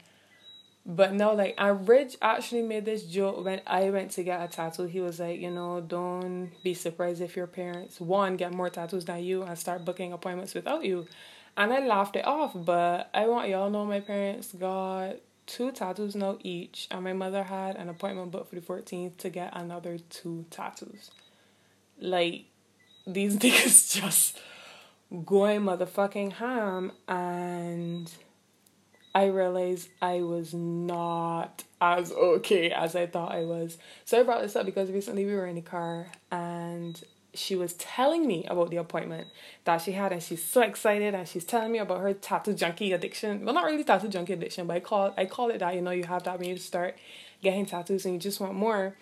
But 0.88 1.14
no, 1.14 1.34
like, 1.34 1.56
and 1.58 1.88
Ridge 1.88 2.16
actually 2.22 2.62
made 2.62 2.86
this 2.86 3.04
joke 3.04 3.44
when 3.44 3.62
I 3.66 3.90
went 3.90 4.12
to 4.12 4.24
get 4.24 4.44
a 4.44 4.48
tattoo. 4.48 4.84
He 4.84 5.02
was 5.02 5.20
like, 5.20 5.40
you 5.40 5.50
know, 5.50 5.82
don't 5.82 6.52
be 6.64 6.76
surprised 6.76 7.22
if 7.22 7.36
your 7.36 7.48
parents, 7.48 8.00
one, 8.00 8.38
get 8.38 8.54
more 8.54 8.70
tattoos 8.70 9.06
than 9.06 9.24
you 9.24 9.42
and 9.42 9.58
start 9.58 9.84
booking 9.84 10.14
appointments 10.14 10.54
without 10.54 10.86
you. 10.86 11.08
And 11.58 11.74
I 11.74 11.86
laughed 11.86 12.16
it 12.16 12.28
off, 12.28 12.52
but 12.54 13.10
I 13.16 13.28
want 13.28 13.50
y'all 13.50 13.72
know 13.72 13.86
my 13.86 14.00
parents 14.02 14.54
got 14.54 15.16
two 15.48 15.72
tattoos 15.72 16.16
now 16.16 16.38
each, 16.44 16.88
and 16.92 17.04
my 17.04 17.14
mother 17.14 17.44
had 17.44 17.78
an 17.78 17.90
appointment 17.90 18.32
booked 18.32 18.50
for 18.50 18.56
the 18.56 18.62
14th 18.62 19.18
to 19.18 19.30
get 19.30 19.56
another 19.56 19.98
two 20.10 20.46
tattoos. 20.52 21.10
Like, 22.00 22.46
these 23.08 23.38
niggas 23.40 24.00
just 24.02 24.40
going 25.26 25.62
motherfucking 25.62 26.34
ham, 26.34 26.92
and 27.08 28.12
I 29.16 29.28
realized 29.28 29.88
I 30.02 30.24
was 30.24 30.54
not 30.54 31.64
as 31.80 32.12
okay 32.12 32.72
as 32.72 32.98
I 32.98 33.08
thought 33.08 33.32
I 33.32 33.46
was. 33.46 33.78
So 34.04 34.20
I 34.20 34.24
brought 34.24 34.42
this 34.42 34.58
up 34.58 34.66
because 34.66 34.92
recently 34.92 35.24
we 35.24 35.34
were 35.34 35.48
in 35.48 35.56
the 35.56 35.62
car 35.62 36.08
and 36.34 37.02
she 37.34 37.56
was 37.56 37.74
telling 37.74 38.28
me 38.28 38.46
about 38.50 38.72
the 38.72 38.78
appointment 38.78 39.28
that 39.64 39.78
she 39.78 39.94
had 39.94 40.12
and 40.12 40.22
she's 40.22 40.44
so 40.44 40.62
excited 40.62 41.16
and 41.16 41.28
she's 41.28 41.46
telling 41.46 41.72
me 41.72 41.80
about 41.80 42.02
her 42.02 42.14
tattoo 42.14 42.54
junkie 42.54 42.94
addiction 42.94 43.44
well 43.44 43.54
not 43.54 43.66
really 43.66 43.84
tattoo 43.84 44.08
junkie 44.08 44.32
addiction 44.32 44.66
but 44.66 44.78
i 44.78 44.80
call 44.80 45.14
i 45.18 45.26
call 45.26 45.50
it 45.50 45.60
that 45.60 45.76
you 45.76 45.82
know 45.82 45.92
you 45.92 46.06
have 46.06 46.24
that 46.24 46.40
when 46.40 46.48
you 46.48 46.56
start 46.56 46.96
getting 47.44 47.66
tattoos 47.66 48.06
and 48.06 48.14
you 48.14 48.20
just 48.22 48.40
want 48.40 48.54
more 48.54 48.96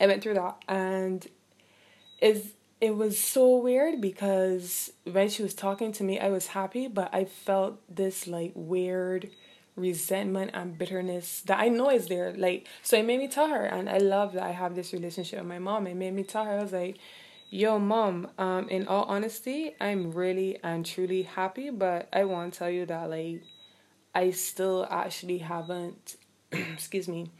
i 0.00 0.06
went 0.06 0.22
through 0.22 0.32
that 0.32 0.56
and 0.66 1.26
is 2.22 2.52
it 2.82 2.96
was 2.96 3.18
so 3.18 3.56
weird 3.56 4.00
because 4.00 4.92
when 5.04 5.28
she 5.30 5.42
was 5.42 5.54
talking 5.54 5.92
to 5.92 6.04
me 6.04 6.18
i 6.18 6.28
was 6.28 6.48
happy 6.48 6.88
but 6.88 7.08
i 7.14 7.24
felt 7.24 7.80
this 7.88 8.26
like 8.26 8.52
weird 8.54 9.30
resentment 9.76 10.50
and 10.54 10.76
bitterness 10.76 11.40
that 11.42 11.58
I 11.58 11.68
know 11.68 11.90
is 11.90 12.08
there. 12.08 12.34
Like, 12.36 12.68
so 12.82 12.96
it 12.98 13.04
made 13.04 13.18
me 13.18 13.28
tell 13.28 13.48
her, 13.48 13.64
and 13.64 13.88
I 13.88 13.98
love 13.98 14.32
that 14.34 14.42
I 14.42 14.50
have 14.50 14.74
this 14.74 14.92
relationship 14.92 15.38
with 15.38 15.48
my 15.48 15.58
mom. 15.58 15.86
It 15.86 15.94
made 15.94 16.14
me 16.14 16.24
tell 16.24 16.44
her, 16.44 16.58
I 16.58 16.62
was 16.62 16.72
like, 16.72 16.98
yo, 17.50 17.78
mom, 17.78 18.28
um, 18.38 18.68
in 18.68 18.86
all 18.86 19.04
honesty, 19.04 19.74
I'm 19.80 20.12
really 20.12 20.58
and 20.62 20.84
truly 20.84 21.22
happy, 21.22 21.70
but 21.70 22.08
I 22.12 22.24
want 22.24 22.52
to 22.52 22.58
tell 22.58 22.70
you 22.70 22.86
that, 22.86 23.08
like, 23.08 23.42
I 24.14 24.30
still 24.30 24.86
actually 24.90 25.38
haven't, 25.38 26.16
excuse 26.52 27.08
me, 27.08 27.30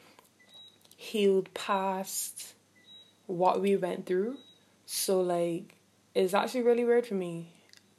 healed 0.96 1.52
past 1.52 2.54
what 3.26 3.60
we 3.60 3.76
went 3.76 4.06
through. 4.06 4.38
So, 4.94 5.20
like, 5.22 5.74
it's 6.14 6.34
actually 6.34 6.62
really 6.62 6.84
weird 6.84 7.06
for 7.06 7.14
me. 7.14 7.48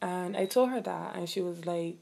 And 0.01 0.37
I 0.37 0.45
told 0.45 0.69
her 0.69 0.81
that, 0.81 1.15
and 1.15 1.27
she 1.27 1.41
was 1.41 1.65
like, 1.65 1.97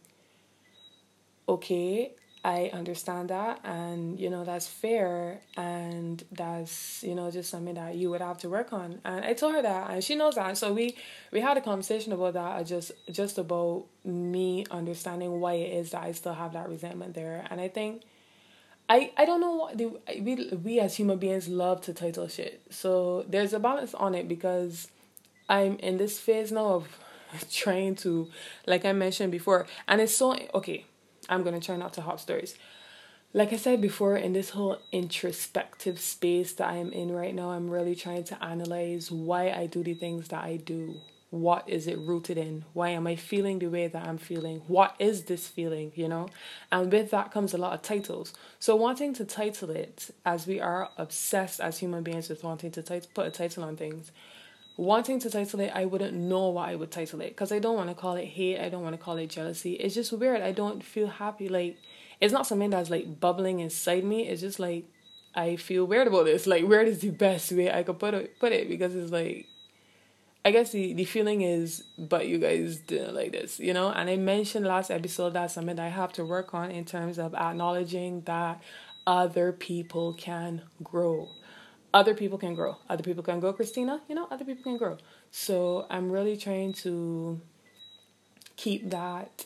okay, 1.47 2.11
I 2.43 2.71
understand 2.73 3.29
that, 3.29 3.59
and 3.63 4.19
you 4.19 4.29
know 4.29 4.43
that's 4.43 4.65
fair, 4.67 5.41
and 5.55 6.23
that's 6.31 7.03
you 7.03 7.13
know 7.13 7.29
just 7.29 7.51
something 7.51 7.75
that 7.75 7.95
you 7.95 8.09
would 8.09 8.21
have 8.21 8.39
to 8.39 8.49
work 8.49 8.73
on. 8.73 8.99
And 9.05 9.23
I 9.23 9.33
told 9.33 9.53
her 9.53 9.61
that, 9.61 9.91
and 9.91 10.03
she 10.03 10.15
knows 10.15 10.35
that. 10.35 10.57
So 10.57 10.73
we 10.73 10.95
we 11.31 11.39
had 11.39 11.57
a 11.57 11.61
conversation 11.61 12.13
about 12.13 12.33
that, 12.33 12.61
uh, 12.61 12.63
just 12.63 12.91
just 13.11 13.37
about 13.37 13.85
me 14.03 14.65
understanding 14.71 15.39
why 15.39 15.53
it 15.53 15.73
is 15.73 15.91
that 15.91 16.01
I 16.03 16.11
still 16.13 16.33
have 16.33 16.53
that 16.53 16.67
resentment 16.67 17.13
there. 17.13 17.45
And 17.51 17.61
I 17.61 17.67
think, 17.67 18.01
I 18.91 19.11
I 19.15 19.23
don't 19.23 19.39
know 19.39 19.69
the 19.73 19.85
we 20.21 20.49
we 20.65 20.79
as 20.81 20.97
human 20.97 21.17
beings 21.17 21.47
love 21.47 21.79
to 21.83 21.93
title 21.93 22.27
shit. 22.27 22.61
So 22.69 23.23
there's 23.25 23.53
a 23.53 23.59
balance 23.59 23.93
on 23.93 24.13
it 24.15 24.27
because 24.27 24.89
I'm 25.47 25.77
in 25.77 25.97
this 25.97 26.19
phase 26.19 26.51
now 26.51 26.73
of 26.75 26.99
trying 27.51 27.95
to, 28.03 28.27
like 28.67 28.83
I 28.83 28.91
mentioned 28.91 29.31
before, 29.31 29.65
and 29.87 30.01
it's 30.01 30.13
so 30.13 30.37
okay 30.53 30.83
I'm 31.29 31.43
to 31.43 31.65
try 31.65 31.77
not 31.77 31.93
to 31.93 32.01
hop 32.01 32.19
stories. 32.19 32.55
Like 33.33 33.53
I 33.53 33.55
said 33.55 33.79
before, 33.79 34.17
in 34.17 34.33
this 34.33 34.49
whole 34.49 34.79
introspective 34.91 35.97
space 35.97 36.51
that 36.55 36.67
I'm 36.67 36.91
in 36.91 37.13
right 37.13 37.33
now, 37.33 37.51
I'm 37.51 37.69
really 37.69 37.95
trying 37.95 38.25
to 38.25 38.43
analyze 38.43 39.09
why 39.09 39.51
I 39.51 39.67
do 39.67 39.83
the 39.83 39.93
things 39.93 40.27
that 40.27 40.43
I 40.43 40.57
do. 40.57 40.99
What 41.31 41.67
is 41.67 41.87
it 41.87 41.97
rooted 41.97 42.37
in? 42.37 42.65
Why 42.73 42.89
am 42.89 43.07
I 43.07 43.15
feeling 43.15 43.59
the 43.59 43.67
way 43.67 43.87
that 43.87 44.05
I'm 44.05 44.17
feeling? 44.17 44.63
What 44.67 44.95
is 44.99 45.23
this 45.23 45.47
feeling, 45.47 45.93
you 45.95 46.09
know? 46.09 46.27
And 46.73 46.91
with 46.91 47.09
that 47.11 47.31
comes 47.31 47.53
a 47.53 47.57
lot 47.57 47.73
of 47.73 47.81
titles. 47.81 48.33
So, 48.59 48.75
wanting 48.75 49.13
to 49.13 49.23
title 49.23 49.69
it, 49.69 50.11
as 50.25 50.45
we 50.45 50.59
are 50.59 50.89
obsessed 50.97 51.61
as 51.61 51.77
human 51.77 52.03
beings 52.03 52.27
with 52.27 52.43
wanting 52.43 52.71
to 52.71 52.81
tit- 52.81 53.07
put 53.13 53.27
a 53.27 53.31
title 53.31 53.63
on 53.63 53.77
things, 53.77 54.11
wanting 54.75 55.19
to 55.21 55.29
title 55.29 55.61
it, 55.61 55.71
I 55.73 55.85
wouldn't 55.85 56.13
know 56.13 56.49
what 56.49 56.67
I 56.67 56.75
would 56.75 56.91
title 56.91 57.21
it 57.21 57.29
because 57.29 57.53
I 57.53 57.59
don't 57.59 57.77
want 57.77 57.89
to 57.89 57.95
call 57.95 58.15
it 58.15 58.25
hate. 58.25 58.59
I 58.59 58.67
don't 58.67 58.83
want 58.83 58.97
to 58.97 59.01
call 59.01 59.15
it 59.17 59.29
jealousy. 59.29 59.75
It's 59.75 59.95
just 59.95 60.11
weird. 60.11 60.41
I 60.41 60.51
don't 60.51 60.83
feel 60.83 61.07
happy. 61.07 61.47
Like, 61.47 61.77
it's 62.19 62.33
not 62.33 62.45
something 62.45 62.71
that's 62.71 62.89
like 62.89 63.21
bubbling 63.21 63.61
inside 63.61 64.03
me. 64.03 64.27
It's 64.27 64.41
just 64.41 64.59
like, 64.59 64.83
I 65.33 65.55
feel 65.55 65.85
weird 65.85 66.07
about 66.07 66.25
this. 66.25 66.45
Like, 66.45 66.65
weird 66.65 66.89
is 66.89 66.99
the 66.99 67.11
best 67.11 67.53
way 67.53 67.71
I 67.71 67.83
could 67.83 67.99
put 67.99 68.13
it, 68.15 68.37
put 68.37 68.51
it 68.51 68.67
because 68.67 68.93
it's 68.95 69.13
like, 69.13 69.47
I 70.43 70.51
guess 70.51 70.71
the, 70.71 70.93
the 70.93 71.05
feeling 71.05 71.41
is, 71.41 71.83
but 71.97 72.27
you 72.27 72.39
guys 72.39 72.77
didn't 72.77 73.13
like 73.13 73.31
this, 73.31 73.59
you 73.59 73.73
know? 73.73 73.89
And 73.91 74.09
I 74.09 74.17
mentioned 74.17 74.65
last 74.65 74.89
episode 74.89 75.33
that's 75.33 75.53
something 75.53 75.75
that 75.75 75.85
I 75.85 75.89
have 75.89 76.13
to 76.13 76.25
work 76.25 76.53
on 76.53 76.71
in 76.71 76.83
terms 76.85 77.19
of 77.19 77.35
acknowledging 77.35 78.21
that 78.21 78.61
other 79.05 79.51
people 79.51 80.13
can 80.13 80.63
grow 80.83 81.29
other 81.93 82.13
people 82.13 82.37
can 82.37 82.55
grow. 82.55 82.77
Other 82.89 83.03
people 83.03 83.23
can 83.23 83.39
grow, 83.39 83.53
Christina. 83.53 84.01
You 84.07 84.15
know, 84.15 84.27
other 84.31 84.45
people 84.45 84.63
can 84.63 84.77
grow. 84.77 84.97
So 85.31 85.85
I'm 85.89 86.11
really 86.11 86.37
trying 86.37 86.73
to 86.73 87.41
keep 88.55 88.89
that 88.91 89.45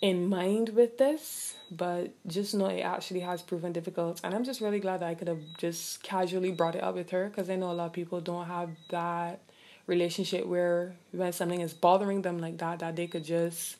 in 0.00 0.28
mind 0.28 0.70
with 0.70 0.96
this, 0.96 1.56
but 1.70 2.14
just 2.26 2.54
know 2.54 2.66
it 2.66 2.80
actually 2.80 3.20
has 3.20 3.42
proven 3.42 3.72
difficult. 3.72 4.20
And 4.22 4.34
I'm 4.34 4.44
just 4.44 4.60
really 4.60 4.78
glad 4.80 5.00
that 5.00 5.08
I 5.08 5.14
could 5.14 5.28
have 5.28 5.42
just 5.58 6.02
casually 6.02 6.52
brought 6.52 6.76
it 6.76 6.82
up 6.82 6.94
with 6.94 7.10
her 7.10 7.28
because 7.28 7.50
I 7.50 7.56
know 7.56 7.70
a 7.70 7.72
lot 7.72 7.86
of 7.86 7.92
people 7.92 8.20
don't 8.20 8.46
have 8.46 8.70
that 8.90 9.40
relationship 9.88 10.46
where 10.46 10.94
when 11.10 11.32
something 11.32 11.60
is 11.60 11.74
bothering 11.74 12.22
them 12.22 12.38
like 12.38 12.58
that, 12.58 12.78
that 12.78 12.94
they 12.94 13.08
could 13.08 13.24
just 13.24 13.76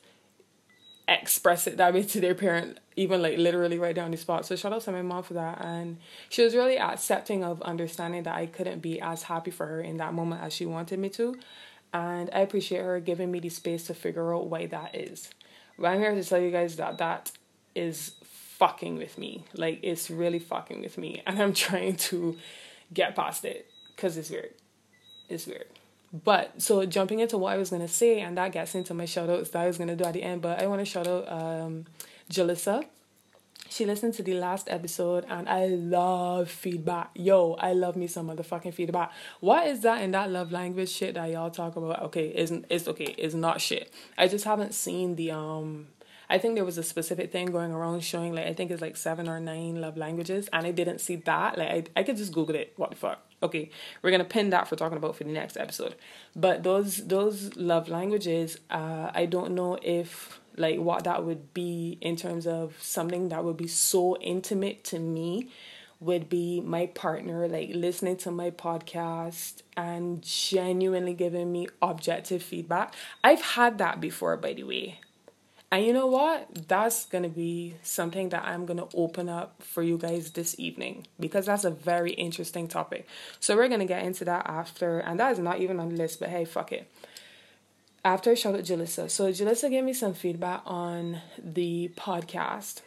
express 1.07 1.65
it 1.67 1.77
that 1.77 1.93
way 1.93 2.03
to 2.03 2.19
their 2.19 2.35
parent, 2.35 2.79
even 2.95 3.21
like 3.21 3.37
literally 3.37 3.79
right 3.79 3.95
down 3.95 4.11
the 4.11 4.17
spot. 4.17 4.45
So 4.45 4.55
shout 4.55 4.73
out 4.73 4.81
to 4.83 4.91
my 4.91 5.01
mom 5.01 5.23
for 5.23 5.35
that. 5.35 5.63
And 5.63 5.97
she 6.27 6.43
was 6.43 6.55
really 6.55 6.77
accepting 6.77 7.43
of 7.43 7.61
understanding 7.61 8.23
that 8.23 8.35
I 8.35 8.47
couldn't 8.47 8.81
be 8.81 8.99
as 8.99 9.23
happy 9.23 9.51
for 9.51 9.65
her 9.65 9.81
in 9.81 9.97
that 9.97 10.13
moment 10.13 10.43
as 10.43 10.51
she 10.53 10.65
wanted 10.65 10.99
me 10.99 11.09
to. 11.09 11.37
And 11.93 12.29
I 12.33 12.41
appreciate 12.41 12.83
her 12.83 12.99
giving 12.99 13.31
me 13.31 13.39
the 13.39 13.49
space 13.49 13.85
to 13.85 13.93
figure 13.93 14.33
out 14.33 14.47
why 14.47 14.65
that 14.67 14.95
is. 14.95 15.29
But 15.77 15.87
I'm 15.87 15.99
here 15.99 16.13
to 16.13 16.23
tell 16.23 16.39
you 16.39 16.51
guys 16.51 16.75
that 16.75 16.97
that 16.97 17.31
is 17.73 18.13
fucking 18.23 18.97
with 18.97 19.17
me. 19.17 19.45
Like 19.53 19.79
it's 19.81 20.11
really 20.11 20.39
fucking 20.39 20.81
with 20.81 20.97
me. 20.97 21.23
And 21.25 21.41
I'm 21.41 21.53
trying 21.67 21.95
to 21.95 22.37
get 22.93 23.15
past 23.15 23.45
it 23.45 23.67
because 23.95 24.17
it's 24.17 24.29
weird. 24.29 24.53
It's 25.27 25.47
weird. 25.47 25.67
But 26.11 26.61
so 26.61 26.85
jumping 26.85 27.19
into 27.19 27.37
what 27.37 27.53
I 27.53 27.57
was 27.57 27.69
gonna 27.69 27.87
say, 27.87 28.19
and 28.21 28.37
that 28.37 28.51
gets 28.51 28.75
into 28.75 28.93
my 28.93 29.05
shout 29.05 29.29
outs 29.29 29.51
that 29.51 29.61
I 29.63 29.67
was 29.67 29.77
gonna 29.77 29.95
do 29.95 30.05
at 30.05 30.13
the 30.13 30.23
end. 30.23 30.41
But 30.41 30.61
I 30.61 30.67
want 30.67 30.81
to 30.81 30.85
shout 30.85 31.07
out 31.07 31.31
um, 31.31 31.85
Jalissa. 32.31 32.85
She 33.71 33.85
listened 33.85 34.15
to 34.15 34.23
the 34.23 34.33
last 34.33 34.67
episode, 34.67 35.25
and 35.29 35.47
I 35.47 35.67
love 35.67 36.49
feedback. 36.49 37.11
Yo, 37.13 37.53
I 37.53 37.73
love 37.73 37.95
me 37.95 38.07
some 38.07 38.27
motherfucking 38.27 38.73
feedback. 38.73 39.11
What 39.41 39.67
is 39.67 39.81
that 39.81 40.01
in 40.01 40.09
that 40.11 40.31
love 40.31 40.51
language 40.51 40.89
shit 40.89 41.13
that 41.13 41.29
y'all 41.29 41.51
talk 41.51 41.75
about? 41.75 42.01
Okay, 42.05 42.33
isn't 42.35 42.65
it's 42.69 42.87
okay. 42.87 43.13
It's 43.17 43.35
not 43.35 43.61
shit. 43.61 43.93
I 44.17 44.27
just 44.27 44.45
haven't 44.45 44.73
seen 44.73 45.15
the 45.15 45.31
um 45.31 45.89
I 46.31 46.37
think 46.37 46.55
there 46.55 46.65
was 46.65 46.77
a 46.77 46.83
specific 46.83 47.31
thing 47.31 47.47
going 47.47 47.71
around 47.71 48.03
showing 48.03 48.33
like 48.33 48.45
I 48.45 48.53
think 48.53 48.71
it's 48.71 48.81
like 48.81 48.97
seven 48.97 49.27
or 49.27 49.39
nine 49.39 49.81
love 49.81 49.97
languages, 49.97 50.47
and 50.53 50.65
I 50.65 50.71
didn't 50.71 50.99
see 50.99 51.17
that. 51.17 51.57
Like 51.57 51.69
I, 51.95 51.99
I 51.99 52.03
could 52.03 52.17
just 52.17 52.31
Google 52.33 52.55
it. 52.55 52.73
What 52.75 52.91
the 52.91 52.95
fuck? 52.95 53.28
Okay 53.41 53.69
we're 54.01 54.11
gonna 54.11 54.23
pin 54.23 54.49
that 54.49 54.67
for 54.67 54.75
talking 54.75 54.97
about 54.97 55.15
for 55.15 55.23
the 55.23 55.31
next 55.31 55.57
episode. 55.57 55.95
But 56.35 56.63
those 56.63 57.07
those 57.07 57.55
love 57.55 57.89
languages 57.89 58.57
uh 58.69 59.11
i 59.13 59.25
don't 59.25 59.51
know 59.55 59.77
if 59.81 60.39
like 60.57 60.79
what 60.79 61.05
that 61.05 61.23
would 61.25 61.53
be 61.53 61.97
in 62.01 62.15
terms 62.15 62.45
of 62.45 62.75
something 62.81 63.29
that 63.29 63.43
would 63.43 63.57
be 63.57 63.67
so 63.67 64.17
intimate 64.17 64.83
to 64.83 64.99
me 64.99 65.49
would 65.99 66.29
be 66.29 66.61
my 66.61 66.85
partner 66.87 67.47
like 67.47 67.69
listening 67.73 68.15
to 68.15 68.31
my 68.31 68.49
podcast 68.51 69.61
and 69.75 70.21
genuinely 70.21 71.13
giving 71.13 71.51
me 71.51 71.67
objective 71.81 72.41
feedback. 72.41 72.93
I've 73.23 73.41
had 73.41 73.77
that 73.79 73.99
before 73.99 74.37
by 74.37 74.53
the 74.53 74.63
way 74.63 74.99
and 75.71 75.85
you 75.85 75.93
know 75.93 76.07
what? 76.07 76.67
That's 76.67 77.05
going 77.05 77.23
to 77.23 77.29
be 77.29 77.75
something 77.83 78.29
that 78.29 78.43
I'm 78.43 78.65
going 78.65 78.79
to 78.79 78.87
open 78.95 79.29
up 79.29 79.61
for 79.61 79.83
you 79.83 79.99
guys 79.99 80.31
this 80.31 80.59
evening 80.59 81.05
because 81.19 81.45
that's 81.45 81.63
a 81.63 81.69
very 81.69 82.11
interesting 82.13 82.67
topic. 82.67 83.07
So 83.39 83.55
we're 83.55 83.67
going 83.67 83.79
to 83.79 83.85
get 83.85 84.03
into 84.03 84.25
that 84.25 84.47
after, 84.47 84.99
and 84.99 85.19
that 85.19 85.31
is 85.33 85.39
not 85.39 85.59
even 85.59 85.79
on 85.79 85.89
the 85.89 85.95
list, 85.95 86.19
but 86.19 86.29
hey, 86.29 86.45
fuck 86.45 86.71
it. 86.71 86.89
After 88.03 88.31
out 88.31 88.37
Jalissa. 88.37 89.11
So 89.11 89.29
Jalissa 89.29 89.69
gave 89.69 89.83
me 89.83 89.93
some 89.93 90.13
feedback 90.15 90.61
on 90.65 91.21
the 91.37 91.91
podcast. 91.95 92.81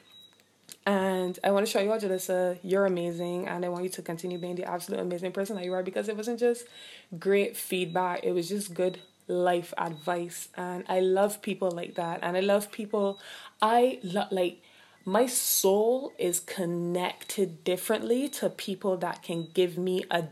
And 0.85 1.39
I 1.45 1.53
want 1.53 1.65
to 1.65 1.71
show 1.71 1.79
you 1.79 1.93
all, 1.93 2.01
Jalissa, 2.01 2.59
you're 2.65 2.87
amazing. 2.87 3.47
And 3.47 3.65
I 3.65 3.69
want 3.69 3.85
you 3.85 3.91
to 3.91 4.03
continue 4.03 4.39
being 4.39 4.57
the 4.57 4.65
absolute 4.65 5.01
amazing 5.01 5.31
person 5.31 5.55
that 5.55 5.65
you 5.65 5.73
are 5.75 5.85
because 5.85 6.09
it 6.09 6.17
wasn't 6.17 6.41
just 6.41 6.67
great 7.17 7.57
feedback, 7.57 8.25
it 8.25 8.33
was 8.33 8.49
just 8.49 8.75
good 8.75 8.99
life 9.27 9.73
advice 9.79 10.49
and 10.57 10.85
I 10.89 11.01
love 11.01 11.43
people 11.43 11.71
like 11.71 11.95
that 11.95 12.21
and 12.23 12.37
I 12.37 12.41
love 12.41 12.73
people 12.73 13.21
I 13.61 14.01
lo- 14.03 14.27
like 14.31 14.63
my 15.05 15.27
soul 15.27 16.13
is 16.19 16.41
connected 16.41 17.65
differently 17.65 18.29
to 18.29 18.49
people 18.49 18.97
that 18.99 19.23
can 19.23 19.49
give 19.53 19.77
me 19.77 20.05
a 20.11 20.25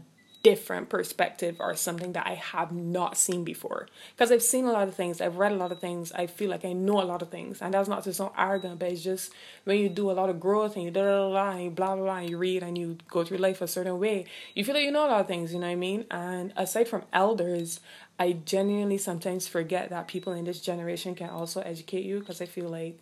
different 0.43 0.89
perspective 0.89 1.57
or 1.61 1.77
something 1.77 2.13
that 2.13 2.27
I 2.27 2.35
have 2.35 2.73
not 2.73 3.17
seen 3.19 3.45
before. 3.45 3.89
Because 4.13 4.33
I've 4.33 4.43
seen 4.43 4.65
a 4.65 4.73
lot 4.73 4.89
of 4.89 4.95
things, 4.95 5.21
I've 5.21 5.37
read 5.37 5.53
a 5.53 5.57
lot 5.57 5.71
of 5.71 5.81
things, 5.81 6.13
I 6.13 6.27
feel 6.27 6.49
like 6.49 6.65
I 6.65 6.73
know 6.73 7.01
a 7.01 7.05
lot 7.05 7.21
of 7.21 7.31
things. 7.31 7.61
And 7.61 7.75
that's 7.75 7.89
not 7.89 8.05
to 8.05 8.15
sound 8.15 8.33
arrogant, 8.39 8.79
but 8.79 8.91
it's 8.91 9.03
just 9.03 9.33
when 9.65 9.79
you 9.79 9.89
do 9.89 10.11
a 10.11 10.13
lot 10.13 10.31
of 10.31 10.41
growth 10.41 10.77
and 10.77 10.85
you 10.85 10.89
and 10.89 11.65
you 11.65 11.71
blah 11.71 11.95
blah 11.95 12.05
blah 12.05 12.17
and 12.17 12.31
you 12.31 12.39
read 12.39 12.63
and 12.63 12.79
you 12.79 12.97
go 13.09 13.23
through 13.23 13.39
life 13.39 13.61
a 13.61 13.69
certain 13.69 13.99
way, 13.99 14.25
you 14.55 14.65
feel 14.65 14.75
like 14.75 14.85
you 14.85 14.91
know 14.91 15.07
a 15.07 15.11
lot 15.11 15.21
of 15.21 15.27
things, 15.27 15.53
you 15.53 15.59
know 15.59 15.67
what 15.67 15.73
I 15.73 15.77
mean? 15.77 16.07
And 16.11 16.53
aside 16.57 16.89
from 16.89 17.03
elders, 17.13 17.81
I 18.21 18.33
genuinely 18.33 18.99
sometimes 18.99 19.49
forget 19.49 19.89
that 19.89 20.07
people 20.07 20.35
in 20.35 20.45
this 20.45 20.61
generation 20.61 21.15
can 21.15 21.31
also 21.31 21.63
educate 21.63 22.05
you 22.05 22.21
because 22.21 22.43
I 22.43 22.47
feel 22.47 22.69
like 22.69 23.01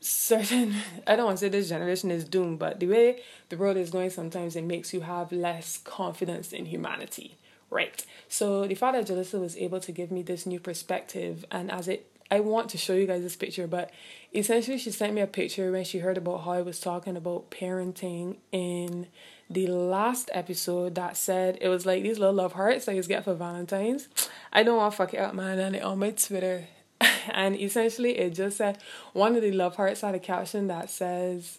certain 0.00 0.76
I 1.08 1.16
don't 1.16 1.26
want 1.26 1.38
to 1.38 1.46
say 1.46 1.48
this 1.48 1.68
generation 1.68 2.12
is 2.12 2.24
doomed, 2.24 2.60
but 2.60 2.78
the 2.78 2.86
way 2.86 3.20
the 3.48 3.56
world 3.56 3.76
is 3.76 3.90
going 3.90 4.10
sometimes 4.10 4.54
it 4.54 4.62
makes 4.62 4.94
you 4.94 5.00
have 5.00 5.32
less 5.32 5.78
confidence 5.78 6.52
in 6.52 6.66
humanity, 6.66 7.36
Right. 7.70 8.06
So 8.30 8.66
the 8.66 8.74
fact 8.74 8.94
that 8.96 9.14
Jalissa 9.14 9.38
was 9.38 9.56
able 9.56 9.80
to 9.80 9.92
give 9.92 10.10
me 10.10 10.22
this 10.22 10.46
new 10.46 10.58
perspective, 10.58 11.44
and 11.50 11.70
as 11.70 11.86
it, 11.86 12.06
I 12.30 12.40
want 12.40 12.70
to 12.70 12.78
show 12.78 12.94
you 12.94 13.06
guys 13.06 13.22
this 13.22 13.36
picture, 13.36 13.66
but 13.66 13.90
essentially 14.34 14.78
she 14.78 14.90
sent 14.90 15.12
me 15.12 15.20
a 15.20 15.26
picture 15.26 15.70
when 15.70 15.84
she 15.84 15.98
heard 15.98 16.16
about 16.16 16.44
how 16.44 16.52
I 16.52 16.62
was 16.62 16.80
talking 16.80 17.14
about 17.14 17.50
parenting 17.50 18.36
in 18.52 19.08
the 19.50 19.66
last 19.66 20.30
episode 20.32 20.94
that 20.96 21.16
said 21.16 21.58
it 21.60 21.68
was 21.68 21.86
like 21.86 22.02
these 22.02 22.18
little 22.18 22.34
love 22.34 22.52
hearts 22.52 22.88
I 22.88 22.94
just 22.94 23.08
get 23.08 23.24
for 23.24 23.34
Valentine's. 23.34 24.08
I 24.52 24.62
don't 24.62 24.76
want 24.76 24.92
to 24.92 24.96
fuck 24.96 25.14
it 25.14 25.18
up, 25.18 25.34
man, 25.34 25.58
and 25.58 25.76
it 25.76 25.82
on 25.82 25.98
my 25.98 26.10
Twitter. 26.10 26.68
and 27.30 27.56
essentially 27.56 28.18
it 28.18 28.34
just 28.34 28.56
said 28.56 28.78
one 29.12 29.36
of 29.36 29.42
the 29.42 29.52
love 29.52 29.76
hearts 29.76 30.00
had 30.00 30.14
a 30.14 30.18
caption 30.18 30.66
that 30.66 30.90
says, 30.90 31.58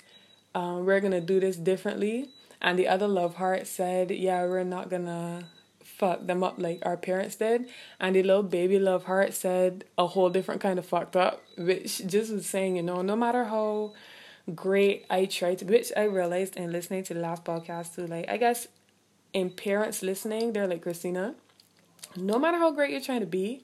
um, 0.53 0.85
we're 0.85 0.99
gonna 0.99 1.21
do 1.21 1.39
this 1.39 1.57
differently. 1.57 2.29
And 2.61 2.77
the 2.77 2.87
other 2.87 3.07
love 3.07 3.35
heart 3.35 3.67
said, 3.67 4.11
yeah, 4.11 4.43
we're 4.45 4.63
not 4.63 4.89
gonna 4.89 5.45
fuck 5.83 6.25
them 6.25 6.43
up 6.43 6.55
like 6.57 6.79
our 6.83 6.97
parents 6.97 7.35
did. 7.35 7.67
And 7.99 8.15
the 8.15 8.23
little 8.23 8.43
baby 8.43 8.79
love 8.79 9.05
heart 9.05 9.33
said 9.33 9.83
a 9.97 10.07
whole 10.07 10.29
different 10.29 10.61
kind 10.61 10.77
of 10.77 10.85
fucked 10.85 11.15
up, 11.15 11.43
which 11.57 12.05
just 12.07 12.31
was 12.31 12.45
saying, 12.45 12.77
you 12.77 12.83
know, 12.83 13.01
no 13.01 13.15
matter 13.15 13.45
how 13.45 13.93
great 14.49 15.05
I 15.09 15.25
try 15.25 15.55
to, 15.55 15.65
which 15.65 15.91
I 15.95 16.03
realized 16.03 16.55
in 16.55 16.71
listening 16.71 17.03
to 17.05 17.13
the 17.13 17.19
last 17.19 17.43
podcast 17.43 17.95
too, 17.95 18.07
like, 18.07 18.29
I 18.29 18.37
guess 18.37 18.67
in 19.33 19.49
parents 19.49 20.01
listening, 20.01 20.53
they're 20.53 20.67
like, 20.67 20.81
Christina, 20.81 21.35
no 22.15 22.39
matter 22.39 22.57
how 22.57 22.71
great 22.71 22.91
you're 22.91 23.01
trying 23.01 23.19
to 23.21 23.25
be, 23.25 23.63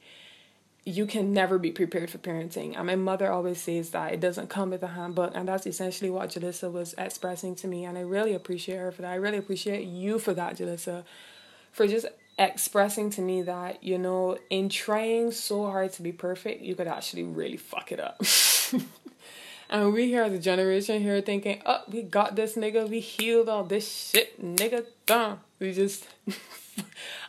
you 0.85 1.07
can 1.07 1.33
never 1.33 1.57
be 1.57 1.71
prepared 1.71 2.11
for 2.11 2.19
parenting. 2.19 2.77
And 2.77 2.85
my 2.85 2.95
mother 2.95 3.31
always 3.31 3.59
says 3.59 3.89
that 3.89 4.13
it 4.13 4.19
doesn't 4.19 4.49
come 4.49 4.69
with 4.69 4.83
a 4.83 4.87
handbook. 4.87 5.31
And 5.33 5.47
that's 5.47 5.65
essentially 5.65 6.11
what 6.11 6.29
Jalissa 6.29 6.71
was 6.71 6.93
expressing 6.97 7.55
to 7.55 7.67
me. 7.67 7.85
And 7.85 7.97
I 7.97 8.01
really 8.01 8.35
appreciate 8.35 8.77
her 8.77 8.91
for 8.91 9.01
that. 9.01 9.11
I 9.11 9.15
really 9.15 9.37
appreciate 9.39 9.85
you 9.87 10.19
for 10.19 10.35
that, 10.35 10.57
Jalissa, 10.57 11.03
for 11.71 11.87
just 11.87 12.05
expressing 12.37 13.09
to 13.11 13.21
me 13.21 13.41
that, 13.41 13.83
you 13.83 13.97
know, 13.97 14.37
in 14.51 14.69
trying 14.69 15.31
so 15.31 15.65
hard 15.65 15.91
to 15.93 16.03
be 16.03 16.11
perfect, 16.11 16.61
you 16.61 16.75
could 16.75 16.87
actually 16.87 17.23
really 17.23 17.57
fuck 17.57 17.91
it 17.91 17.99
up. 17.99 18.21
and 19.69 19.93
we 19.93 20.07
here, 20.07 20.29
the 20.29 20.39
generation 20.39 21.01
here, 21.01 21.21
thinking, 21.21 21.61
oh, 21.65 21.81
we 21.89 22.03
got 22.03 22.35
this 22.35 22.55
nigga, 22.55 22.87
we 22.87 22.99
healed 22.99 23.49
all 23.49 23.63
this 23.63 24.11
shit, 24.11 24.41
nigga, 24.41 24.85
done. 25.05 25.39
We 25.59 25.73
just 25.73 26.07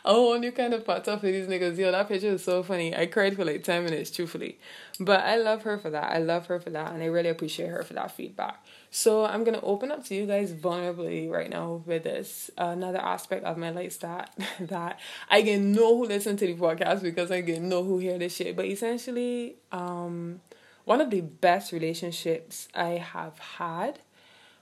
a 0.05 0.13
whole 0.13 0.37
new 0.37 0.51
kind 0.51 0.73
of 0.73 0.85
part 0.85 1.07
of 1.07 1.21
these 1.21 1.47
niggas. 1.47 1.77
Yo, 1.77 1.91
that 1.91 2.07
picture 2.07 2.29
is 2.29 2.43
so 2.43 2.63
funny. 2.63 2.95
I 2.95 3.05
cried 3.05 3.35
for 3.35 3.45
like 3.45 3.63
10 3.63 3.83
minutes, 3.83 4.11
truthfully. 4.11 4.57
But 4.99 5.21
I 5.21 5.37
love 5.37 5.63
her 5.63 5.77
for 5.77 5.89
that. 5.89 6.11
I 6.11 6.17
love 6.19 6.47
her 6.47 6.59
for 6.59 6.69
that. 6.71 6.91
And 6.93 7.03
I 7.03 7.07
really 7.07 7.29
appreciate 7.29 7.69
her 7.69 7.83
for 7.83 7.93
that 7.93 8.11
feedback. 8.11 8.65
So 8.89 9.25
I'm 9.25 9.43
going 9.43 9.59
to 9.59 9.65
open 9.65 9.91
up 9.91 10.05
to 10.05 10.15
you 10.15 10.25
guys 10.25 10.51
vulnerably 10.51 11.29
right 11.29 11.49
now 11.49 11.83
with 11.85 12.03
this. 12.03 12.49
Another 12.57 12.99
aspect 12.99 13.43
of 13.45 13.57
my 13.57 13.69
life 13.69 13.99
that, 13.99 14.31
that 14.59 14.99
I 15.29 15.41
get 15.41 15.61
know 15.61 15.97
who 15.97 16.05
listen 16.05 16.37
to 16.37 16.47
the 16.47 16.55
podcast 16.55 17.01
because 17.01 17.31
I 17.31 17.41
get 17.41 17.61
know 17.61 17.83
who 17.83 17.99
hear 17.99 18.17
this 18.17 18.35
shit. 18.35 18.55
But 18.55 18.65
essentially, 18.65 19.55
um, 19.71 20.41
one 20.87 21.01
of 21.01 21.09
the 21.09 21.19
best 21.19 21.73
relationships 21.73 22.69
I 22.73 22.91
have 22.91 23.37
had 23.39 23.99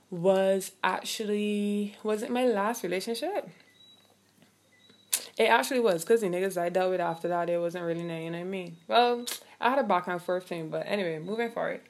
was 0.10 0.72
actually, 0.84 1.96
was 2.02 2.24
it 2.24 2.32
my 2.32 2.48
last 2.48 2.82
relationship? 2.82 3.48
It 5.38 5.44
actually 5.44 5.82
was 5.82 6.04
because 6.04 6.22
the 6.22 6.28
niggas 6.28 6.60
I 6.60 6.70
dealt 6.70 6.90
with 6.90 7.00
after 7.00 7.28
that, 7.28 7.48
it 7.48 7.60
wasn't 7.60 7.86
really 7.86 8.08
there, 8.08 8.22
you 8.22 8.32
know 8.32 8.40
what 8.40 8.44
I 8.44 8.50
mean? 8.50 8.78
Well, 8.88 9.26
I 9.62 9.70
had 9.70 9.78
a 9.78 9.84
back 9.84 10.08
and 10.08 10.20
forth 10.20 10.48
thing, 10.48 10.70
but 10.70 10.88
anyway, 10.88 11.20
moving 11.20 11.52
forward. 11.52 11.82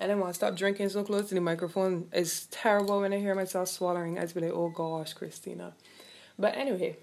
I 0.00 0.08
didn't 0.08 0.18
want 0.18 0.32
to 0.32 0.34
stop 0.34 0.56
drinking 0.56 0.88
so 0.88 1.04
close 1.04 1.28
to 1.28 1.36
the 1.36 1.40
microphone. 1.40 2.08
It's 2.12 2.48
terrible 2.50 3.00
when 3.00 3.12
I 3.12 3.20
hear 3.20 3.36
myself 3.36 3.68
swallowing. 3.68 4.18
I'd 4.18 4.34
be 4.34 4.40
like, 4.40 4.50
oh 4.52 4.70
gosh, 4.70 5.12
Christina. 5.12 5.74
But 6.36 6.56
anyway. 6.56 6.96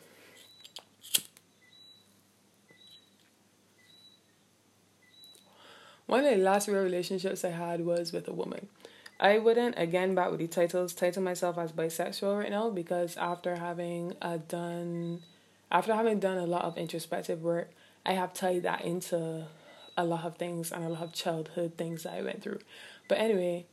One 6.11 6.25
of 6.25 6.31
the 6.35 6.43
last 6.43 6.67
real 6.67 6.83
relationships 6.83 7.45
I 7.45 7.51
had 7.51 7.85
was 7.85 8.11
with 8.11 8.27
a 8.27 8.33
woman. 8.33 8.67
I 9.17 9.37
wouldn't 9.37 9.75
again 9.77 10.13
back 10.13 10.29
with 10.29 10.41
the 10.41 10.47
titles 10.47 10.93
title 10.93 11.23
myself 11.23 11.57
as 11.57 11.71
bisexual 11.71 12.37
right 12.37 12.49
now 12.49 12.69
because 12.69 13.15
after 13.15 13.55
having 13.55 14.17
uh, 14.21 14.39
done 14.49 15.21
after 15.71 15.95
having 15.95 16.19
done 16.19 16.37
a 16.37 16.45
lot 16.45 16.65
of 16.65 16.77
introspective 16.77 17.41
work, 17.41 17.71
I 18.05 18.11
have 18.11 18.33
tied 18.33 18.63
that 18.63 18.81
into 18.81 19.47
a 19.95 20.03
lot 20.03 20.25
of 20.25 20.35
things 20.35 20.73
and 20.73 20.83
a 20.83 20.89
lot 20.89 21.03
of 21.03 21.13
childhood 21.13 21.77
things 21.77 22.03
that 22.03 22.11
I 22.11 22.23
went 22.23 22.43
through. 22.43 22.59
But 23.07 23.19
anyway, 23.19 23.67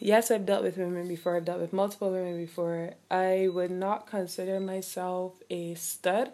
yes, 0.00 0.32
I've 0.32 0.44
dealt 0.44 0.64
with 0.64 0.76
women 0.76 1.06
before. 1.06 1.36
I've 1.36 1.44
dealt 1.44 1.60
with 1.60 1.72
multiple 1.72 2.10
women 2.10 2.38
before. 2.38 2.94
I 3.08 3.48
would 3.52 3.70
not 3.70 4.08
consider 4.08 4.58
myself 4.58 5.34
a 5.48 5.74
stud 5.74 6.32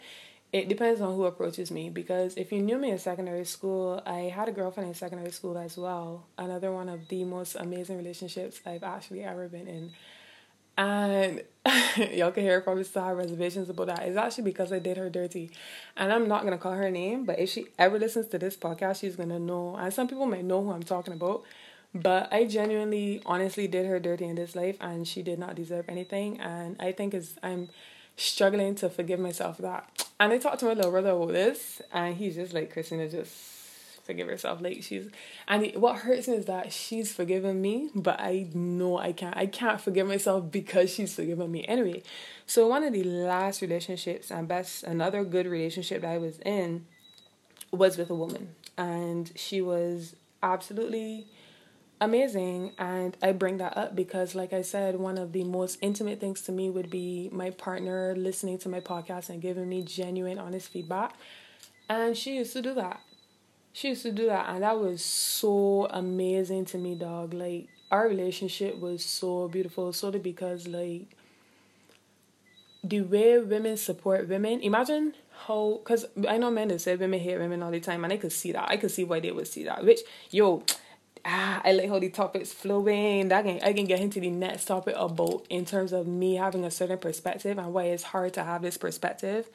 it 0.52 0.68
depends 0.68 1.00
on 1.00 1.14
who 1.14 1.24
approaches 1.24 1.70
me 1.70 1.90
because 1.90 2.36
if 2.36 2.52
you 2.52 2.60
knew 2.62 2.78
me 2.78 2.90
in 2.90 2.98
secondary 2.98 3.44
school, 3.44 4.02
I 4.06 4.32
had 4.34 4.48
a 4.48 4.52
girlfriend 4.52 4.88
in 4.88 4.94
secondary 4.94 5.30
school 5.30 5.58
as 5.58 5.76
well. 5.76 6.26
Another 6.38 6.72
one 6.72 6.88
of 6.88 7.08
the 7.08 7.24
most 7.24 7.54
amazing 7.56 7.98
relationships 7.98 8.60
I've 8.64 8.82
actually 8.82 9.24
ever 9.24 9.48
been 9.48 9.68
in. 9.68 9.92
And 10.78 11.42
y'all 12.12 12.30
can 12.30 12.44
hear 12.44 12.60
probably 12.62 12.84
still 12.84 13.02
have 13.04 13.16
reservations 13.16 13.68
about 13.68 13.88
that. 13.88 14.02
It's 14.04 14.16
actually 14.16 14.44
because 14.44 14.72
I 14.72 14.78
did 14.78 14.96
her 14.96 15.10
dirty. 15.10 15.50
And 15.96 16.12
I'm 16.12 16.28
not 16.28 16.44
gonna 16.44 16.56
call 16.56 16.72
her 16.72 16.90
name, 16.90 17.24
but 17.24 17.38
if 17.38 17.50
she 17.50 17.66
ever 17.78 17.98
listens 17.98 18.28
to 18.28 18.38
this 18.38 18.56
podcast, 18.56 19.00
she's 19.00 19.16
gonna 19.16 19.38
know. 19.38 19.76
And 19.76 19.92
some 19.92 20.08
people 20.08 20.24
might 20.24 20.44
know 20.44 20.62
who 20.62 20.70
I'm 20.70 20.82
talking 20.82 21.12
about. 21.12 21.42
But 21.94 22.32
I 22.32 22.44
genuinely, 22.44 23.20
honestly 23.26 23.66
did 23.66 23.86
her 23.86 23.98
dirty 23.98 24.24
in 24.24 24.36
this 24.36 24.54
life 24.54 24.76
and 24.80 25.06
she 25.06 25.22
did 25.22 25.38
not 25.38 25.56
deserve 25.56 25.86
anything. 25.88 26.40
And 26.40 26.76
I 26.80 26.92
think 26.92 27.12
is 27.12 27.38
I'm 27.42 27.68
struggling 28.16 28.74
to 28.76 28.88
forgive 28.88 29.20
myself 29.20 29.58
that. 29.58 30.07
And 30.20 30.32
I 30.32 30.38
talked 30.38 30.60
to 30.60 30.66
my 30.66 30.72
little 30.72 30.90
brother 30.90 31.10
about 31.10 31.32
this, 31.32 31.80
and 31.92 32.16
he's 32.16 32.34
just 32.34 32.52
like, 32.52 32.72
Christina, 32.72 33.08
just 33.08 33.32
forgive 34.08 34.26
herself. 34.26 34.60
Like 34.60 34.82
she's, 34.82 35.08
and 35.46 35.72
what 35.76 35.98
hurts 35.98 36.26
me 36.26 36.34
is 36.34 36.46
that 36.46 36.72
she's 36.72 37.12
forgiven 37.12 37.60
me, 37.60 37.90
but 37.94 38.18
I 38.18 38.48
know 38.52 38.98
I 38.98 39.12
can't. 39.12 39.36
I 39.36 39.46
can't 39.46 39.80
forgive 39.80 40.08
myself 40.08 40.50
because 40.50 40.92
she's 40.92 41.14
forgiven 41.14 41.52
me. 41.52 41.64
Anyway, 41.68 42.02
so 42.46 42.66
one 42.66 42.82
of 42.82 42.92
the 42.92 43.04
last 43.04 43.62
relationships 43.62 44.30
and 44.30 44.48
best 44.48 44.82
another 44.82 45.24
good 45.24 45.46
relationship 45.46 46.02
that 46.02 46.10
I 46.10 46.18
was 46.18 46.38
in 46.40 46.86
was 47.70 47.96
with 47.96 48.10
a 48.10 48.14
woman, 48.14 48.54
and 48.76 49.30
she 49.36 49.60
was 49.60 50.16
absolutely 50.42 51.26
amazing 52.00 52.72
and 52.78 53.16
i 53.22 53.32
bring 53.32 53.58
that 53.58 53.76
up 53.76 53.96
because 53.96 54.34
like 54.34 54.52
i 54.52 54.62
said 54.62 54.96
one 54.96 55.18
of 55.18 55.32
the 55.32 55.42
most 55.42 55.78
intimate 55.82 56.20
things 56.20 56.42
to 56.42 56.52
me 56.52 56.70
would 56.70 56.88
be 56.90 57.28
my 57.32 57.50
partner 57.50 58.14
listening 58.16 58.56
to 58.56 58.68
my 58.68 58.78
podcast 58.78 59.28
and 59.28 59.42
giving 59.42 59.68
me 59.68 59.82
genuine 59.82 60.38
honest 60.38 60.68
feedback. 60.68 61.14
And 61.90 62.16
she 62.16 62.36
used 62.36 62.52
to 62.52 62.62
do 62.62 62.74
that. 62.74 63.00
She 63.72 63.88
used 63.88 64.02
to 64.02 64.12
do 64.12 64.26
that 64.26 64.48
and 64.48 64.62
that 64.62 64.78
was 64.78 65.04
so 65.04 65.88
amazing 65.90 66.66
to 66.66 66.78
me 66.78 66.94
dog. 66.94 67.34
Like 67.34 67.68
our 67.90 68.06
relationship 68.08 68.78
was 68.78 69.04
so 69.04 69.48
beautiful 69.48 69.92
solely 69.92 70.18
because 70.18 70.68
like 70.68 71.06
the 72.84 73.00
way 73.00 73.38
women 73.40 73.76
support 73.76 74.28
women 74.28 74.60
imagine 74.60 75.12
how 75.46 75.80
because 75.82 76.06
i 76.28 76.38
know 76.38 76.50
men 76.50 76.68
that 76.68 76.80
say 76.80 76.94
women 76.94 77.18
hate 77.18 77.36
women 77.38 77.60
all 77.60 77.72
the 77.72 77.80
time 77.80 78.04
and 78.04 78.12
i 78.12 78.16
could 78.16 78.30
see 78.32 78.52
that. 78.52 78.70
I 78.70 78.76
could 78.76 78.92
see 78.92 79.02
why 79.02 79.18
they 79.18 79.32
would 79.32 79.48
see 79.48 79.64
that 79.64 79.84
which 79.84 80.00
yo 80.30 80.62
ah, 81.24 81.60
I 81.64 81.72
like 81.72 81.88
how 81.88 81.98
the 81.98 82.08
topics 82.10 82.52
flowing. 82.52 83.32
I 83.32 83.42
can 83.42 83.60
I 83.62 83.72
can 83.72 83.86
get 83.86 84.00
into 84.00 84.20
the 84.20 84.30
next 84.30 84.66
topic 84.66 84.94
about 84.96 85.46
in 85.48 85.64
terms 85.64 85.92
of 85.92 86.06
me 86.06 86.36
having 86.36 86.64
a 86.64 86.70
certain 86.70 86.98
perspective 86.98 87.58
and 87.58 87.72
why 87.72 87.84
it's 87.84 88.02
hard 88.02 88.34
to 88.34 88.44
have 88.44 88.62
this 88.62 88.76
perspective, 88.76 89.48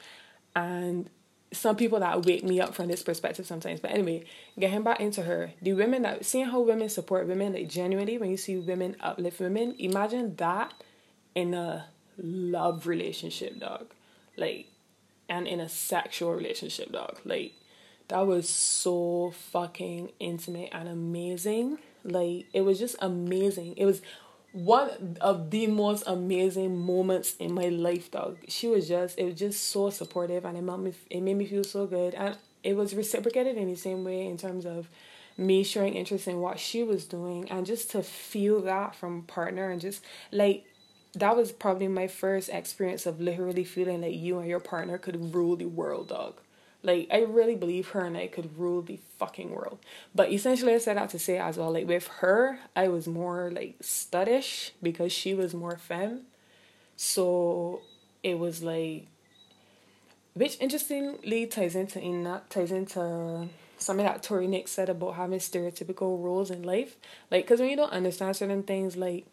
and 0.55 1.09
some 1.51 1.75
people 1.75 1.99
that 1.99 2.25
wake 2.25 2.43
me 2.43 2.59
up 2.59 2.73
from 2.73 2.87
this 2.87 3.03
perspective 3.03 3.45
sometimes. 3.45 3.79
But 3.79 3.91
anyway, 3.91 4.25
getting 4.59 4.83
back 4.83 4.99
into 4.99 5.23
her, 5.23 5.51
the 5.61 5.73
women 5.73 6.01
that 6.01 6.25
seeing 6.25 6.45
how 6.45 6.61
women 6.61 6.89
support 6.89 7.27
women 7.27 7.53
like 7.53 7.69
genuinely 7.69 8.17
when 8.17 8.31
you 8.31 8.37
see 8.37 8.57
women 8.57 8.95
uplift 8.99 9.39
women, 9.39 9.75
imagine 9.77 10.35
that 10.37 10.73
in 11.35 11.53
a 11.53 11.85
love 12.17 12.87
relationship, 12.87 13.59
dog, 13.59 13.87
like, 14.37 14.67
and 15.29 15.47
in 15.47 15.59
a 15.59 15.69
sexual 15.69 16.33
relationship, 16.33 16.91
dog, 16.91 17.19
like 17.25 17.53
that 18.13 18.27
was 18.27 18.47
so 18.47 19.33
fucking 19.49 20.11
intimate 20.19 20.69
and 20.71 20.87
amazing. 20.87 21.79
Like 22.03 22.45
it 22.53 22.61
was 22.61 22.77
just 22.77 22.95
amazing. 23.01 23.73
It 23.75 23.85
was 23.87 24.03
one 24.51 25.17
of 25.19 25.49
the 25.49 25.65
most 25.65 26.03
amazing 26.05 26.77
moments 26.77 27.35
in 27.37 27.55
my 27.55 27.69
life, 27.69 28.11
dog. 28.11 28.37
She 28.47 28.67
was 28.67 28.87
just 28.87 29.17
it 29.17 29.25
was 29.25 29.33
just 29.33 29.63
so 29.71 29.89
supportive 29.89 30.45
and 30.45 30.55
it 30.55 30.61
made 30.61 30.77
me 30.77 30.93
it 31.09 31.21
made 31.21 31.37
me 31.37 31.47
feel 31.47 31.63
so 31.63 31.87
good 31.87 32.13
and 32.13 32.37
it 32.63 32.77
was 32.77 32.93
reciprocated 32.93 33.57
in 33.57 33.67
the 33.67 33.75
same 33.75 34.03
way 34.03 34.27
in 34.27 34.37
terms 34.37 34.67
of 34.67 34.89
me 35.35 35.63
showing 35.63 35.95
interest 35.95 36.27
in 36.27 36.39
what 36.39 36.59
she 36.59 36.83
was 36.83 37.05
doing 37.05 37.49
and 37.49 37.65
just 37.65 37.89
to 37.89 38.03
feel 38.03 38.61
that 38.61 38.95
from 38.95 39.23
partner 39.23 39.71
and 39.71 39.81
just 39.81 40.03
like 40.31 40.65
that 41.15 41.35
was 41.35 41.51
probably 41.51 41.87
my 41.87 42.05
first 42.05 42.47
experience 42.49 43.07
of 43.07 43.19
literally 43.19 43.63
feeling 43.63 44.01
like 44.01 44.13
you 44.13 44.37
and 44.37 44.47
your 44.47 44.59
partner 44.59 44.99
could 44.99 45.33
rule 45.33 45.55
the 45.55 45.65
world, 45.65 46.09
dog. 46.09 46.35
Like 46.83 47.07
I 47.11 47.21
really 47.21 47.55
believe 47.55 47.89
her 47.89 48.03
and 48.05 48.17
I 48.17 48.27
could 48.27 48.57
rule 48.57 48.81
the 48.81 48.99
fucking 49.17 49.51
world. 49.51 49.79
But 50.13 50.31
essentially 50.31 50.73
I 50.73 50.77
said 50.77 50.97
that 50.97 51.09
to 51.11 51.19
say 51.19 51.37
as 51.37 51.57
well, 51.57 51.71
like 51.71 51.87
with 51.87 52.07
her, 52.19 52.59
I 52.75 52.89
was 52.89 53.07
more 53.07 53.49
like 53.51 53.79
studdish 53.79 54.71
because 54.81 55.11
she 55.11 55.33
was 55.33 55.53
more 55.53 55.77
femme. 55.77 56.21
So 56.97 57.81
it 58.21 58.37
was 58.37 58.61
like, 58.61 59.07
which 60.33 60.57
interestingly 60.59 61.47
ties 61.47 61.75
into 61.75 61.99
in 61.99 62.23
that 62.23 62.49
ties 62.49 62.71
into 62.71 63.47
something 63.77 64.05
that 64.05 64.23
Tori 64.23 64.47
Nick 64.47 64.67
said 64.67 64.89
about 64.89 65.15
having 65.15 65.39
stereotypical 65.39 66.23
roles 66.23 66.49
in 66.49 66.63
life. 66.63 66.95
Like, 67.29 67.45
because 67.45 67.59
when 67.59 67.69
you 67.69 67.75
don't 67.75 67.91
understand 67.91 68.35
certain 68.35 68.63
things, 68.63 68.95
like, 68.95 69.25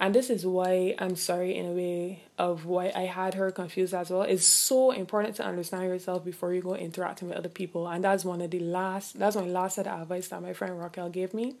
and 0.00 0.14
this 0.14 0.30
is 0.30 0.46
why 0.46 0.94
I'm 0.98 1.14
sorry 1.14 1.54
in 1.54 1.66
a 1.66 1.72
way 1.72 2.22
of 2.38 2.64
why 2.64 2.90
I 2.96 3.02
had 3.02 3.34
her 3.34 3.52
confused 3.52 3.94
as 3.94 4.10
well. 4.10 4.22
It's 4.22 4.46
so 4.46 4.90
important 4.90 5.36
to 5.36 5.44
understand 5.44 5.84
yourself 5.84 6.24
before 6.24 6.54
you 6.54 6.62
go 6.62 6.74
interacting 6.74 7.28
with 7.28 7.36
other 7.36 7.50
people, 7.50 7.86
and 7.86 8.02
that's 8.02 8.24
one 8.24 8.40
of 8.40 8.50
the 8.50 8.60
last. 8.60 9.18
That's 9.18 9.36
my 9.36 9.42
last 9.42 9.76
set 9.76 9.86
of 9.86 10.00
advice 10.00 10.28
that 10.28 10.42
my 10.42 10.54
friend 10.54 10.80
Raquel 10.80 11.10
gave 11.10 11.34
me 11.34 11.54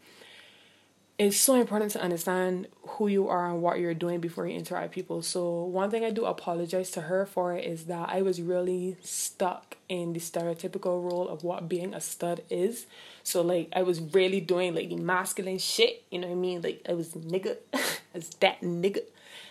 it's 1.20 1.36
so 1.36 1.54
important 1.54 1.90
to 1.90 2.00
understand 2.00 2.66
who 2.92 3.06
you 3.06 3.28
are 3.28 3.50
and 3.50 3.60
what 3.60 3.78
you're 3.78 3.92
doing 3.92 4.20
before 4.20 4.46
you 4.46 4.56
interact 4.56 4.84
with 4.84 4.92
people. 4.92 5.20
So 5.20 5.64
one 5.64 5.90
thing 5.90 6.02
I 6.02 6.08
do 6.08 6.24
apologize 6.24 6.90
to 6.92 7.02
her 7.02 7.26
for 7.26 7.54
is 7.54 7.84
that 7.84 8.08
I 8.08 8.22
was 8.22 8.40
really 8.40 8.96
stuck 9.02 9.76
in 9.86 10.14
the 10.14 10.18
stereotypical 10.18 11.04
role 11.04 11.28
of 11.28 11.44
what 11.44 11.68
being 11.68 11.92
a 11.92 12.00
stud 12.00 12.40
is. 12.48 12.86
So 13.22 13.42
like 13.42 13.68
I 13.76 13.82
was 13.82 14.00
really 14.00 14.40
doing 14.40 14.74
like 14.74 14.88
the 14.88 14.96
masculine 14.96 15.58
shit, 15.58 16.04
you 16.10 16.20
know 16.20 16.28
what 16.28 16.32
I 16.32 16.36
mean? 16.36 16.62
Like 16.62 16.86
I 16.88 16.94
was 16.94 17.10
nigga, 17.10 17.58
as 18.14 18.30
that 18.40 18.60
nigga. 18.60 19.02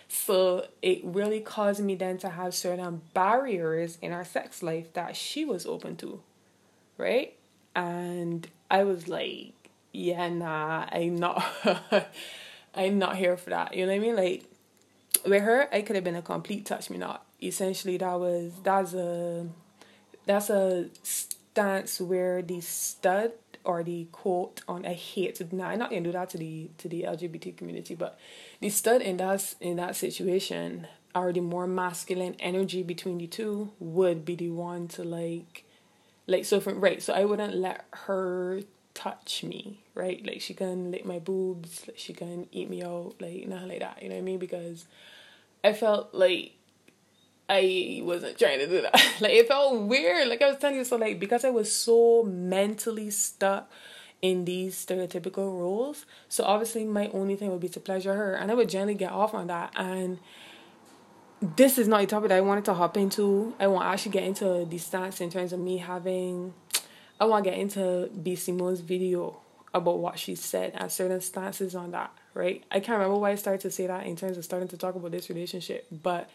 So 0.08 0.66
it 0.82 1.00
really 1.04 1.40
caused 1.40 1.80
me 1.80 1.94
then 1.94 2.18
to 2.18 2.30
have 2.30 2.54
certain 2.54 3.02
barriers 3.14 3.96
in 4.02 4.12
our 4.12 4.24
sex 4.24 4.62
life 4.62 4.92
that 4.94 5.16
she 5.16 5.44
was 5.44 5.66
open 5.66 5.96
to, 5.98 6.20
right? 6.98 7.36
And 7.74 8.48
I 8.70 8.82
was 8.84 9.06
like 9.06 9.54
yeah, 9.92 10.28
nah, 10.28 10.86
I'm 10.90 11.16
not, 11.16 11.44
I'm 12.74 12.98
not 12.98 13.16
here 13.16 13.36
for 13.36 13.50
that. 13.50 13.74
You 13.74 13.86
know 13.86 13.92
what 13.92 13.96
I 13.96 13.98
mean? 13.98 14.16
Like, 14.16 14.44
with 15.26 15.42
her, 15.42 15.68
I 15.72 15.82
could 15.82 15.96
have 15.96 16.04
been 16.04 16.16
a 16.16 16.22
complete 16.22 16.66
touch 16.66 16.90
me 16.90 16.98
not. 16.98 17.24
Essentially, 17.42 17.96
that 17.96 18.20
was 18.20 18.52
that's 18.62 18.94
a 18.94 19.48
that's 20.26 20.50
a 20.50 20.88
stance 21.02 22.00
where 22.00 22.42
the 22.42 22.60
stud 22.60 23.32
or 23.64 23.82
the 23.82 24.06
quote 24.12 24.60
on 24.68 24.86
I 24.86 24.92
hate 24.92 25.52
nah, 25.52 25.68
I'm 25.68 25.78
not 25.78 25.90
gonna 25.90 26.02
do 26.02 26.12
that 26.12 26.30
to 26.30 26.38
the 26.38 26.70
to 26.78 26.88
the 26.88 27.02
LGBT 27.02 27.56
community, 27.56 27.94
but 27.94 28.18
the 28.60 28.68
stud 28.68 29.02
in 29.02 29.16
that 29.18 29.54
in 29.60 29.76
that 29.76 29.96
situation 29.96 30.86
or 31.14 31.32
the 31.32 31.40
more 31.40 31.66
masculine 31.66 32.36
energy 32.38 32.82
between 32.82 33.18
the 33.18 33.26
two 33.26 33.72
would 33.78 34.24
be 34.24 34.36
the 34.36 34.50
one 34.50 34.86
to 34.86 35.02
like 35.02 35.64
like 36.26 36.44
so 36.44 36.60
from 36.60 36.80
right 36.80 37.02
so 37.02 37.12
i 37.12 37.24
wouldn't 37.24 37.54
let 37.56 37.84
her 37.92 38.60
touch 38.94 39.42
me, 39.44 39.80
right? 39.94 40.24
Like 40.24 40.40
she 40.40 40.54
can 40.54 40.90
lick 40.90 41.04
my 41.04 41.18
boobs, 41.18 41.86
like 41.86 41.98
she 41.98 42.12
can 42.12 42.46
eat 42.52 42.68
me 42.68 42.82
out, 42.82 43.14
like 43.20 43.46
nothing 43.46 43.68
like 43.68 43.80
that. 43.80 44.02
You 44.02 44.08
know 44.08 44.16
what 44.16 44.20
I 44.20 44.24
mean? 44.24 44.38
Because 44.38 44.86
I 45.64 45.72
felt 45.72 46.14
like 46.14 46.52
I 47.48 48.00
wasn't 48.04 48.38
trying 48.38 48.58
to 48.58 48.66
do 48.66 48.82
that. 48.82 48.94
like 49.20 49.32
it 49.32 49.48
felt 49.48 49.82
weird. 49.82 50.28
Like 50.28 50.42
I 50.42 50.48
was 50.48 50.58
telling 50.58 50.76
you, 50.76 50.84
so 50.84 50.96
like 50.96 51.18
because 51.18 51.44
I 51.44 51.50
was 51.50 51.72
so 51.72 52.22
mentally 52.24 53.10
stuck 53.10 53.70
in 54.22 54.44
these 54.44 54.74
stereotypical 54.74 55.58
roles. 55.58 56.06
So 56.28 56.44
obviously 56.44 56.84
my 56.84 57.08
only 57.08 57.36
thing 57.36 57.50
would 57.50 57.60
be 57.60 57.68
to 57.70 57.80
pleasure 57.80 58.14
her. 58.14 58.34
And 58.34 58.50
I 58.50 58.54
would 58.54 58.68
generally 58.68 58.94
get 58.94 59.12
off 59.12 59.34
on 59.34 59.46
that. 59.46 59.72
And 59.76 60.18
this 61.40 61.78
is 61.78 61.88
not 61.88 62.02
a 62.02 62.06
topic 62.06 62.28
that 62.28 62.36
I 62.36 62.42
wanted 62.42 62.64
to 62.66 62.74
hop 62.74 62.96
into. 62.96 63.54
I 63.58 63.66
want 63.66 63.84
to 63.84 63.88
actually 63.88 64.12
get 64.12 64.24
into 64.24 64.66
the 64.66 64.78
stance 64.78 65.20
in 65.20 65.30
terms 65.30 65.52
of 65.52 65.60
me 65.60 65.78
having 65.78 66.52
I 67.18 67.26
want 67.26 67.44
to 67.44 67.50
get 67.50 67.58
into 67.58 68.08
B. 68.22 68.34
Simone's 68.34 68.80
video 68.80 69.40
about 69.74 69.98
what 69.98 70.18
she 70.18 70.34
said 70.34 70.72
and 70.74 70.90
certain 70.90 71.20
stances 71.20 71.74
on 71.74 71.90
that, 71.90 72.10
right? 72.32 72.64
I 72.70 72.80
can't 72.80 72.98
remember 72.98 73.18
why 73.18 73.32
I 73.32 73.34
started 73.34 73.60
to 73.62 73.70
say 73.70 73.86
that 73.86 74.06
in 74.06 74.16
terms 74.16 74.38
of 74.38 74.44
starting 74.44 74.68
to 74.68 74.78
talk 74.78 74.94
about 74.94 75.10
this 75.10 75.28
relationship, 75.28 75.86
but 75.90 76.30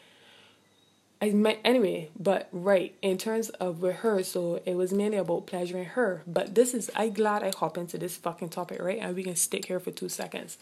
I 1.22 1.32
meant 1.32 1.60
anyway, 1.64 2.10
but 2.20 2.50
right, 2.52 2.94
in 3.02 3.18
terms 3.18 3.50
of 3.50 3.80
so 4.26 4.62
it 4.66 4.76
was 4.76 4.92
mainly 4.94 5.18
about 5.18 5.48
pleasuring 5.48 5.86
her. 5.86 6.24
But 6.28 6.56
this 6.56 6.74
is 6.74 6.92
I 6.96 7.10
glad 7.10 7.44
I 7.44 7.52
hop 7.56 7.78
into 7.78 7.98
this 7.98 8.18
fucking 8.18 8.50
topic, 8.50 8.82
right? 8.82 9.00
And 9.02 9.16
we 9.16 9.24
can 9.24 9.36
stick 9.36 9.66
here 9.66 9.80
for 9.80 9.92
two 9.92 10.10
seconds. 10.10 10.58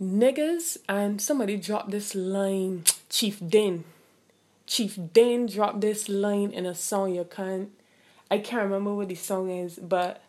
Niggas 0.00 0.78
and 0.88 1.20
somebody 1.20 1.56
dropped 1.56 1.90
this 1.90 2.14
line, 2.14 2.84
Chief 3.10 3.40
Din. 3.46 3.84
Chief 4.66 4.98
Din 5.12 5.46
dropped 5.46 5.80
this 5.80 6.08
line 6.08 6.52
in 6.52 6.66
a 6.66 6.74
song 6.74 7.14
you 7.14 7.24
can't 7.24 7.70
I 8.30 8.38
can't 8.38 8.64
remember 8.64 8.94
what 8.94 9.08
the 9.08 9.14
song 9.14 9.50
is, 9.50 9.78
but 9.78 10.22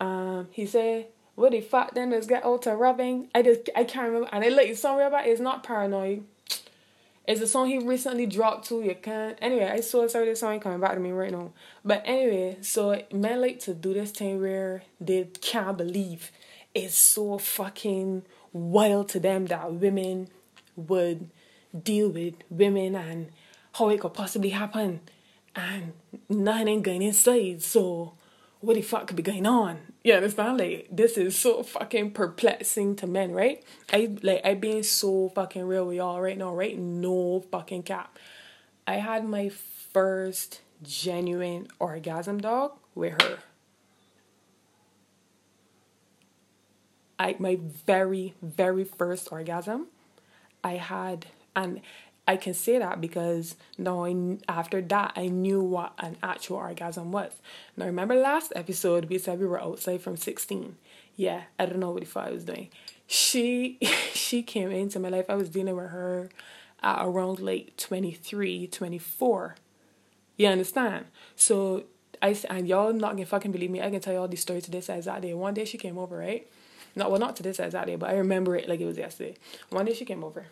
um, 0.00 0.48
he 0.52 0.64
said, 0.64 1.06
"What 1.34 1.52
the 1.52 1.60
fuck 1.60 1.94
then 1.94 2.12
is 2.12 2.26
get 2.26 2.44
out 2.44 2.66
of 2.66 2.78
rubbing?" 2.78 3.28
I 3.34 3.42
just 3.42 3.68
I 3.76 3.84
can't 3.84 4.08
remember, 4.08 4.28
and 4.32 4.44
I 4.44 4.48
like 4.48 4.74
song 4.76 5.00
about 5.00 5.26
it's 5.26 5.40
not 5.40 5.62
paranoid. 5.62 6.24
It's 7.30 7.40
a 7.40 7.46
song 7.46 7.68
he 7.68 7.78
recently 7.78 8.26
dropped 8.26 8.66
too. 8.66 8.82
You 8.82 8.96
can't. 8.96 9.38
Anyway, 9.40 9.64
I 9.64 9.78
saw 9.82 10.04
sorry 10.08 10.24
this 10.24 10.40
song 10.40 10.58
coming 10.58 10.80
back 10.80 10.94
to 10.94 10.98
me 10.98 11.12
right 11.12 11.30
now. 11.30 11.52
But 11.84 12.02
anyway, 12.04 12.56
so 12.60 13.00
men 13.12 13.40
like 13.40 13.60
to 13.60 13.72
do 13.72 13.94
this 13.94 14.10
thing 14.10 14.40
where 14.40 14.82
they 15.00 15.28
can't 15.40 15.78
believe 15.78 16.32
it's 16.74 16.96
so 16.96 17.38
fucking 17.38 18.24
wild 18.52 19.10
to 19.10 19.20
them 19.20 19.46
that 19.46 19.72
women 19.72 20.26
would 20.74 21.30
deal 21.84 22.08
with 22.08 22.34
women 22.50 22.96
and 22.96 23.30
how 23.74 23.90
it 23.90 24.00
could 24.00 24.12
possibly 24.12 24.50
happen 24.50 24.98
and 25.54 25.92
nothing 26.28 26.66
ain't 26.66 26.82
going 26.82 27.02
inside. 27.02 27.62
So 27.62 28.14
what 28.60 28.74
the 28.74 28.82
fuck 28.82 29.06
could 29.06 29.16
be 29.16 29.22
going 29.22 29.46
on? 29.46 29.78
You 30.04 30.14
understand? 30.14 30.58
Like 30.58 30.88
this 30.90 31.16
is 31.16 31.36
so 31.38 31.62
fucking 31.62 32.12
perplexing 32.12 32.96
to 32.96 33.06
men, 33.06 33.32
right? 33.32 33.62
I 33.92 34.16
like 34.22 34.44
I 34.44 34.54
being 34.54 34.82
so 34.82 35.30
fucking 35.34 35.64
real 35.64 35.86
with 35.86 35.96
y'all 35.96 36.20
right 36.20 36.38
now, 36.38 36.54
right? 36.54 36.78
No 36.78 37.40
fucking 37.50 37.84
cap. 37.84 38.18
I 38.86 38.94
had 38.94 39.24
my 39.26 39.48
first 39.48 40.60
genuine 40.82 41.68
orgasm 41.78 42.38
dog 42.38 42.72
with 42.94 43.20
her. 43.22 43.38
I 47.18 47.36
my 47.38 47.58
very, 47.86 48.34
very 48.42 48.84
first 48.84 49.30
orgasm 49.30 49.88
I 50.64 50.72
had 50.72 51.26
and 51.56 51.80
I 52.30 52.36
can 52.36 52.54
say 52.54 52.78
that 52.78 53.00
because 53.00 53.56
now 53.76 54.04
I, 54.04 54.14
after 54.48 54.80
that 54.80 55.14
I 55.16 55.26
knew 55.26 55.60
what 55.60 55.94
an 55.98 56.16
actual 56.22 56.58
orgasm 56.58 57.10
was. 57.10 57.32
Now 57.76 57.86
remember 57.86 58.14
last 58.14 58.52
episode 58.54 59.06
we 59.06 59.18
said 59.18 59.40
we 59.40 59.46
were 59.46 59.60
outside 59.60 60.00
from 60.00 60.16
16. 60.16 60.76
Yeah, 61.16 61.42
I 61.58 61.66
don't 61.66 61.80
know 61.80 61.90
what 61.90 62.02
the 62.02 62.06
fuck 62.06 62.28
I 62.28 62.30
was 62.30 62.44
doing. 62.44 62.68
She 63.08 63.78
she 64.14 64.44
came 64.44 64.70
into 64.70 65.00
my 65.00 65.08
life. 65.08 65.24
I 65.28 65.34
was 65.34 65.48
dealing 65.48 65.74
with 65.74 65.90
her 65.90 66.28
at 66.84 67.04
around 67.04 67.40
like 67.40 67.76
23, 67.76 68.68
24. 68.68 69.56
You 70.36 70.46
understand? 70.46 71.06
So 71.34 71.82
I 72.22 72.38
and 72.48 72.68
y'all 72.68 72.92
not 72.92 73.14
gonna 73.14 73.26
fucking 73.26 73.50
believe 73.50 73.72
me. 73.72 73.82
I 73.82 73.90
can 73.90 73.98
tell 73.98 74.14
y'all 74.14 74.28
the 74.28 74.36
story 74.36 74.60
to 74.60 74.70
this 74.70 74.88
exact 74.88 75.22
day. 75.22 75.34
One 75.34 75.54
day 75.54 75.64
she 75.64 75.78
came 75.78 75.98
over, 75.98 76.16
right? 76.16 76.46
Not 76.94 77.10
well, 77.10 77.18
not 77.18 77.34
to 77.36 77.42
this 77.42 77.58
exact 77.58 77.88
day, 77.88 77.96
but 77.96 78.10
I 78.10 78.14
remember 78.18 78.54
it 78.54 78.68
like 78.68 78.78
it 78.78 78.86
was 78.86 78.98
yesterday. 78.98 79.34
One 79.70 79.84
day 79.84 79.94
she 79.94 80.04
came 80.04 80.22
over 80.22 80.46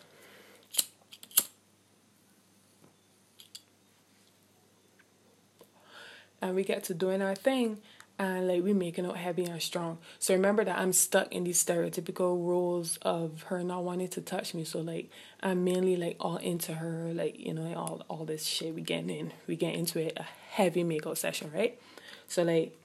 and 6.41 6.55
we 6.55 6.63
get 6.63 6.83
to 6.85 6.93
doing 6.93 7.21
our 7.21 7.35
thing 7.35 7.79
and 8.17 8.49
like 8.49 8.61
we 8.63 8.73
making 8.73 9.05
it 9.05 9.15
heavy 9.15 9.45
and 9.45 9.61
strong. 9.61 9.97
So 10.19 10.33
remember 10.33 10.65
that 10.65 10.77
I'm 10.77 10.91
stuck 10.91 11.31
in 11.31 11.45
these 11.45 11.63
stereotypical 11.63 12.45
roles 12.45 12.97
of 13.01 13.43
her 13.43 13.63
not 13.63 13.85
wanting 13.85 14.09
to 14.09 14.21
touch 14.21 14.53
me. 14.53 14.65
So 14.65 14.81
like 14.81 15.09
I'm 15.41 15.63
mainly 15.63 15.95
like 15.95 16.17
all 16.19 16.35
into 16.37 16.73
her, 16.73 17.11
like, 17.13 17.39
you 17.39 17.53
know, 17.53 17.73
all 17.75 18.03
all 18.09 18.25
this 18.25 18.45
shit 18.45 18.75
we 18.75 18.81
getting 18.81 19.09
in. 19.09 19.33
We 19.47 19.55
get 19.55 19.73
into 19.73 19.99
it 19.99 20.17
a 20.17 20.23
heavy 20.51 20.83
makeup 20.83 21.17
session, 21.17 21.51
right? 21.53 21.79
So 22.27 22.43
like 22.43 22.75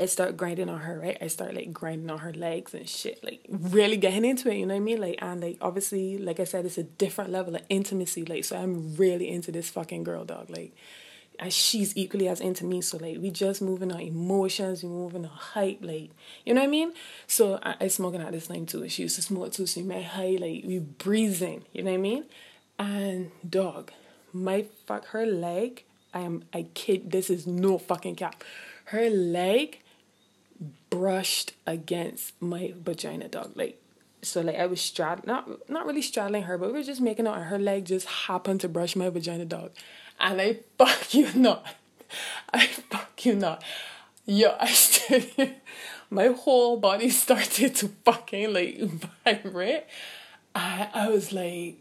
I 0.00 0.06
start 0.06 0.36
grinding 0.36 0.68
on 0.68 0.80
her, 0.80 0.98
right? 0.98 1.18
I 1.20 1.28
start 1.28 1.54
like 1.54 1.72
grinding 1.72 2.10
on 2.10 2.18
her 2.18 2.32
legs 2.32 2.74
and 2.74 2.88
shit, 2.88 3.22
like 3.22 3.46
really 3.48 3.96
getting 3.96 4.24
into 4.24 4.50
it, 4.50 4.56
you 4.56 4.66
know 4.66 4.74
what 4.74 4.80
I 4.80 4.84
mean? 4.84 5.00
Like, 5.00 5.18
and 5.22 5.40
like 5.40 5.58
obviously, 5.60 6.18
like 6.18 6.40
I 6.40 6.44
said, 6.44 6.64
it's 6.64 6.78
a 6.78 6.82
different 6.82 7.30
level 7.30 7.54
of 7.54 7.62
intimacy, 7.68 8.24
like, 8.24 8.44
so 8.44 8.56
I'm 8.56 8.96
really 8.96 9.28
into 9.28 9.52
this 9.52 9.70
fucking 9.70 10.02
girl, 10.02 10.24
dog. 10.24 10.50
Like, 10.50 10.74
and 11.38 11.52
she's 11.52 11.96
equally 11.96 12.28
as 12.28 12.40
into 12.40 12.64
me. 12.64 12.80
So 12.80 12.98
like 12.98 13.18
we 13.18 13.30
just 13.30 13.62
moving 13.62 13.92
our 13.92 14.00
emotions, 14.00 14.82
we 14.82 14.88
moving 14.88 15.24
our 15.24 15.36
hype, 15.36 15.78
like 15.80 16.10
you 16.44 16.54
know 16.54 16.60
what 16.60 16.68
I 16.68 16.70
mean. 16.70 16.92
So 17.26 17.58
I, 17.62 17.76
I 17.80 17.88
smoking 17.88 18.20
at 18.20 18.32
this 18.32 18.46
time 18.46 18.66
too. 18.66 18.88
She 18.88 19.02
used 19.02 19.16
to 19.16 19.22
smoke 19.22 19.52
too, 19.52 19.66
so 19.66 19.80
my 19.82 20.02
high 20.02 20.36
like 20.40 20.64
we 20.64 20.78
breathing, 20.78 21.64
you 21.72 21.82
know 21.82 21.90
what 21.90 21.98
I 21.98 22.00
mean. 22.00 22.24
And 22.78 23.30
dog, 23.48 23.92
my 24.32 24.66
fuck 24.86 25.06
her 25.06 25.26
leg. 25.26 25.84
I 26.12 26.20
am 26.20 26.44
I 26.52 26.66
kid. 26.74 27.10
This 27.10 27.30
is 27.30 27.46
no 27.46 27.78
fucking 27.78 28.16
cap. 28.16 28.44
Her 28.86 29.10
leg 29.10 29.80
brushed 30.90 31.54
against 31.66 32.40
my 32.40 32.72
vagina, 32.76 33.28
dog. 33.28 33.52
Like 33.56 33.80
so 34.22 34.40
like 34.40 34.56
I 34.56 34.66
was 34.66 34.80
straddling, 34.80 35.26
not 35.26 35.68
not 35.68 35.86
really 35.86 36.02
straddling 36.02 36.44
her, 36.44 36.56
but 36.56 36.68
we 36.68 36.78
were 36.78 36.84
just 36.84 37.00
making 37.00 37.26
out, 37.26 37.36
and 37.36 37.46
her 37.46 37.58
leg 37.58 37.84
just 37.86 38.06
happened 38.06 38.60
to 38.60 38.68
brush 38.68 38.94
my 38.94 39.08
vagina, 39.08 39.44
dog 39.44 39.72
and 40.20 40.40
I 40.40 40.58
fuck 40.78 41.14
you 41.14 41.32
not. 41.34 41.66
I 42.52 42.66
fuck 42.66 43.24
you 43.24 43.34
not. 43.34 43.62
Yo, 44.26 44.56
I 44.58 44.68
started, 44.68 45.56
my 46.10 46.28
whole 46.28 46.78
body 46.78 47.10
started 47.10 47.74
to 47.76 47.88
fucking 48.04 48.52
like 48.52 48.80
vibrate. 49.24 49.84
I, 50.54 50.88
I 50.94 51.08
was 51.08 51.32
like, 51.32 51.78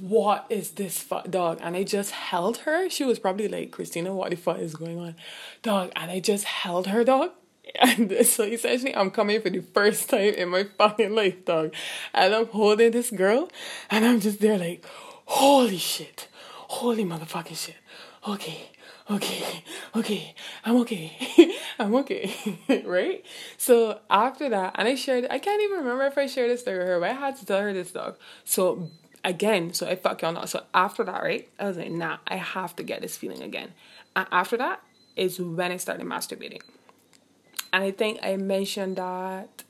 what 0.00 0.46
is 0.50 0.72
this 0.72 0.98
fuck 0.98 1.30
dog? 1.30 1.58
And 1.62 1.76
I 1.76 1.84
just 1.84 2.10
held 2.10 2.58
her. 2.58 2.88
She 2.90 3.04
was 3.04 3.18
probably 3.18 3.48
like, 3.48 3.70
Christina, 3.70 4.14
what 4.14 4.30
the 4.30 4.36
fuck 4.36 4.58
is 4.58 4.74
going 4.74 4.98
on? 4.98 5.14
Dog, 5.62 5.92
and 5.96 6.10
I 6.10 6.20
just 6.20 6.44
held 6.44 6.88
her, 6.88 7.04
dog. 7.04 7.30
And 7.80 8.26
so 8.26 8.42
essentially, 8.42 8.94
I'm 8.94 9.12
coming 9.12 9.40
for 9.40 9.48
the 9.48 9.60
first 9.60 10.10
time 10.10 10.34
in 10.34 10.48
my 10.48 10.64
fucking 10.64 11.14
life, 11.14 11.44
dog. 11.44 11.72
And 12.12 12.34
I'm 12.34 12.46
holding 12.46 12.90
this 12.90 13.10
girl, 13.10 13.50
and 13.88 14.04
I'm 14.04 14.18
just 14.20 14.40
there 14.40 14.58
like, 14.58 14.84
holy 15.26 15.78
shit. 15.78 16.28
Holy 16.72 17.04
motherfucking 17.04 17.54
shit. 17.54 17.76
Okay, 18.26 18.70
okay, 19.10 19.62
okay, 19.94 20.34
I'm 20.64 20.76
okay, 20.76 21.54
I'm 21.78 21.94
okay, 21.96 22.34
right? 22.86 23.22
So 23.58 24.00
after 24.08 24.48
that, 24.48 24.76
and 24.76 24.88
I 24.88 24.94
shared, 24.94 25.26
I 25.28 25.38
can't 25.38 25.62
even 25.62 25.80
remember 25.80 26.06
if 26.06 26.16
I 26.16 26.26
shared 26.26 26.50
this 26.50 26.62
story 26.62 26.78
with 26.78 26.86
her, 26.86 26.98
but 26.98 27.10
I 27.10 27.12
had 27.12 27.36
to 27.36 27.44
tell 27.44 27.60
her 27.60 27.74
this 27.74 27.92
dog. 27.92 28.16
So 28.44 28.90
again, 29.22 29.74
so 29.74 29.86
I 29.86 29.96
fuck 29.96 30.22
y'all 30.22 30.32
not. 30.32 30.48
So 30.48 30.64
after 30.72 31.04
that, 31.04 31.22
right, 31.22 31.46
I 31.60 31.68
was 31.68 31.76
like, 31.76 31.90
nah, 31.90 32.16
I 32.26 32.36
have 32.36 32.74
to 32.76 32.82
get 32.82 33.02
this 33.02 33.18
feeling 33.18 33.42
again. 33.42 33.74
And 34.16 34.26
after 34.32 34.56
that 34.56 34.82
is 35.14 35.38
when 35.38 35.72
I 35.72 35.76
started 35.76 36.06
masturbating. 36.06 36.62
And 37.74 37.84
I 37.84 37.90
think 37.90 38.18
I 38.22 38.38
mentioned 38.38 38.96
that 38.96 39.62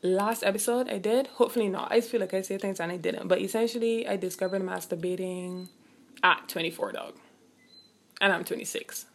last 0.00 0.44
episode 0.44 0.88
I 0.88 0.98
did. 0.98 1.26
Hopefully 1.26 1.68
not. 1.68 1.90
I 1.90 2.00
feel 2.00 2.20
like 2.20 2.34
I 2.34 2.42
say 2.42 2.56
things 2.56 2.78
and 2.78 2.92
I 2.92 2.98
didn't. 2.98 3.26
But 3.26 3.40
essentially 3.40 4.06
I 4.06 4.16
discovered 4.16 4.62
masturbating 4.62 5.70
at 6.24 6.48
24 6.48 6.92
dog. 6.92 7.14
And 8.20 8.32
I'm 8.32 8.42
26. 8.42 9.06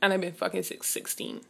And 0.00 0.12
I've 0.12 0.20
been 0.20 0.32
fucking 0.32 0.62
since 0.62 0.86
16 0.86 1.40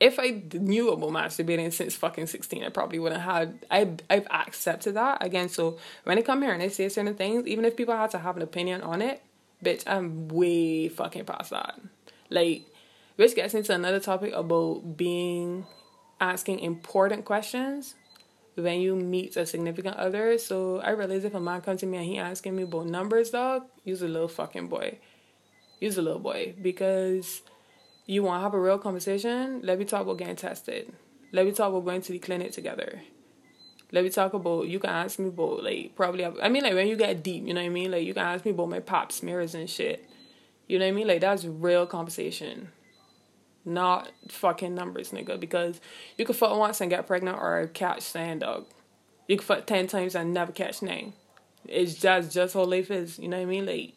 if 0.00 0.18
I 0.18 0.42
knew 0.52 0.90
about 0.90 1.10
masturbating 1.10 1.72
since 1.72 1.96
fucking 1.96 2.26
16, 2.26 2.62
I 2.64 2.68
probably 2.68 2.98
wouldn't 2.98 3.22
have. 3.22 3.52
I've, 3.70 3.96
I've 4.08 4.26
accepted 4.30 4.94
that 4.94 5.24
again. 5.24 5.48
So 5.48 5.78
when 6.04 6.18
I 6.18 6.22
come 6.22 6.42
here 6.42 6.52
and 6.52 6.62
I 6.62 6.68
say 6.68 6.88
certain 6.88 7.14
things, 7.14 7.46
even 7.46 7.64
if 7.64 7.76
people 7.76 7.96
had 7.96 8.10
to 8.10 8.18
have 8.18 8.36
an 8.36 8.42
opinion 8.42 8.82
on 8.82 9.02
it, 9.02 9.22
bitch, 9.64 9.82
I'm 9.86 10.28
way 10.28 10.88
fucking 10.88 11.24
past 11.24 11.50
that. 11.50 11.80
Like, 12.30 12.66
which 13.16 13.34
gets 13.34 13.54
into 13.54 13.74
another 13.74 13.98
topic 13.98 14.32
about 14.34 14.96
being 14.96 15.66
asking 16.20 16.60
important 16.60 17.24
questions 17.24 17.94
when 18.58 18.80
you 18.80 18.96
meet 18.96 19.36
a 19.36 19.46
significant 19.46 19.96
other. 19.96 20.36
So 20.38 20.80
I 20.80 20.90
realize 20.90 21.24
if 21.24 21.34
a 21.34 21.40
man 21.40 21.60
comes 21.60 21.80
to 21.80 21.86
me 21.86 21.98
and 21.98 22.06
he 22.06 22.18
asking 22.18 22.56
me 22.56 22.64
about 22.64 22.86
numbers, 22.86 23.30
dog, 23.30 23.64
use 23.84 24.02
a 24.02 24.08
little 24.08 24.28
fucking 24.28 24.68
boy. 24.68 24.98
Use 25.80 25.96
a 25.96 26.02
little 26.02 26.20
boy 26.20 26.54
because 26.60 27.42
you 28.06 28.22
want 28.22 28.40
to 28.40 28.42
have 28.42 28.54
a 28.54 28.60
real 28.60 28.78
conversation, 28.78 29.60
let 29.62 29.78
me 29.78 29.84
talk 29.84 30.02
about 30.02 30.18
getting 30.18 30.36
tested. 30.36 30.92
Let 31.30 31.46
me 31.46 31.52
talk 31.52 31.68
about 31.68 31.84
going 31.84 32.02
to 32.02 32.12
the 32.12 32.18
clinic 32.18 32.52
together. 32.52 33.02
Let 33.92 34.04
me 34.04 34.10
talk 34.10 34.34
about, 34.34 34.66
you 34.66 34.78
can 34.78 34.90
ask 34.90 35.18
me 35.18 35.28
about, 35.28 35.62
like, 35.62 35.94
probably, 35.94 36.24
I 36.24 36.48
mean, 36.48 36.62
like, 36.62 36.74
when 36.74 36.88
you 36.88 36.96
get 36.96 37.22
deep, 37.22 37.46
you 37.46 37.54
know 37.54 37.60
what 37.60 37.66
I 37.66 37.70
mean? 37.70 37.90
Like, 37.90 38.04
you 38.04 38.12
can 38.12 38.24
ask 38.24 38.44
me 38.44 38.50
about 38.50 38.68
my 38.68 38.80
pap 38.80 39.12
smears 39.12 39.54
and 39.54 39.68
shit. 39.68 40.08
You 40.66 40.78
know 40.78 40.84
what 40.84 40.90
I 40.90 40.94
mean? 40.94 41.06
Like, 41.06 41.20
that's 41.20 41.44
real 41.44 41.86
conversation. 41.86 42.68
Not 43.68 44.10
fucking 44.28 44.74
numbers, 44.74 45.10
nigga. 45.10 45.38
Because 45.38 45.80
you 46.16 46.24
can 46.24 46.34
fuck 46.34 46.56
once 46.56 46.80
and 46.80 46.90
get 46.90 47.06
pregnant 47.06 47.38
or 47.38 47.70
catch 47.74 48.02
sand 48.02 48.40
dog. 48.40 48.66
You 49.26 49.36
can 49.36 49.44
fuck 49.44 49.66
10 49.66 49.86
times 49.88 50.14
and 50.14 50.32
never 50.32 50.52
catch 50.52 50.80
name. 50.82 51.12
It's 51.66 51.94
just, 51.94 52.32
just 52.32 52.54
how 52.54 52.64
life 52.64 52.90
is. 52.90 53.18
You 53.18 53.28
know 53.28 53.36
what 53.36 53.42
I 53.42 53.46
mean? 53.46 53.66
Like, 53.66 53.92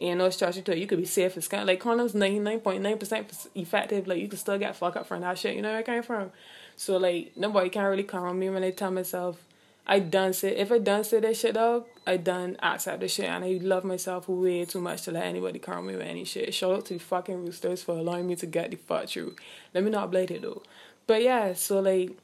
and 0.00 0.18
no 0.18 0.30
structure 0.30 0.60
to 0.60 0.72
it. 0.72 0.78
You 0.78 0.86
could 0.86 0.98
be 0.98 1.06
safe 1.06 1.36
as 1.36 1.48
kind 1.48 1.66
like 1.66 1.82
condoms 1.82 2.14
ninety 2.14 2.38
nine 2.38 2.60
point 2.60 2.82
nine 2.82 2.98
percent 2.98 3.48
effective. 3.54 4.06
Like 4.06 4.20
you 4.20 4.28
can 4.28 4.38
still 4.38 4.58
get 4.58 4.76
fucked 4.76 4.96
up 4.96 5.06
from 5.06 5.22
that 5.22 5.38
shit. 5.38 5.56
You 5.56 5.62
know 5.62 5.70
where 5.70 5.78
I 5.78 5.82
came 5.82 6.02
from. 6.02 6.32
So 6.76 6.98
like 6.98 7.32
nobody 7.36 7.70
can't 7.70 7.88
really 7.88 8.02
come 8.02 8.24
on 8.24 8.38
me 8.38 8.50
when 8.50 8.60
they 8.62 8.72
tell 8.72 8.90
myself 8.90 9.42
I 9.86 10.00
done 10.00 10.32
say 10.32 10.56
if 10.56 10.72
I 10.72 10.78
done 10.78 11.04
say 11.04 11.20
that 11.20 11.36
shit 11.36 11.54
dog, 11.54 11.86
I 12.06 12.16
done 12.16 12.56
accept 12.62 13.00
the 13.00 13.08
shit 13.08 13.26
and 13.26 13.44
I 13.44 13.58
love 13.62 13.84
myself 13.84 14.28
way 14.28 14.64
too 14.64 14.80
much 14.80 15.02
to 15.02 15.12
let 15.12 15.24
anybody 15.24 15.58
come 15.58 15.86
me 15.86 15.96
with 15.96 16.06
any 16.06 16.24
shit. 16.24 16.52
Shout 16.54 16.72
out 16.72 16.86
to 16.86 16.94
the 16.94 17.00
fucking 17.00 17.44
roosters 17.44 17.82
for 17.82 17.96
allowing 17.96 18.26
me 18.26 18.36
to 18.36 18.46
get 18.46 18.70
the 18.70 18.76
fuck 18.76 19.08
through. 19.08 19.36
Let 19.74 19.84
me 19.84 19.90
not 19.90 20.10
blame 20.10 20.28
it 20.30 20.42
though. 20.42 20.62
But 21.06 21.22
yeah, 21.22 21.52
so 21.54 21.80
like 21.80 22.16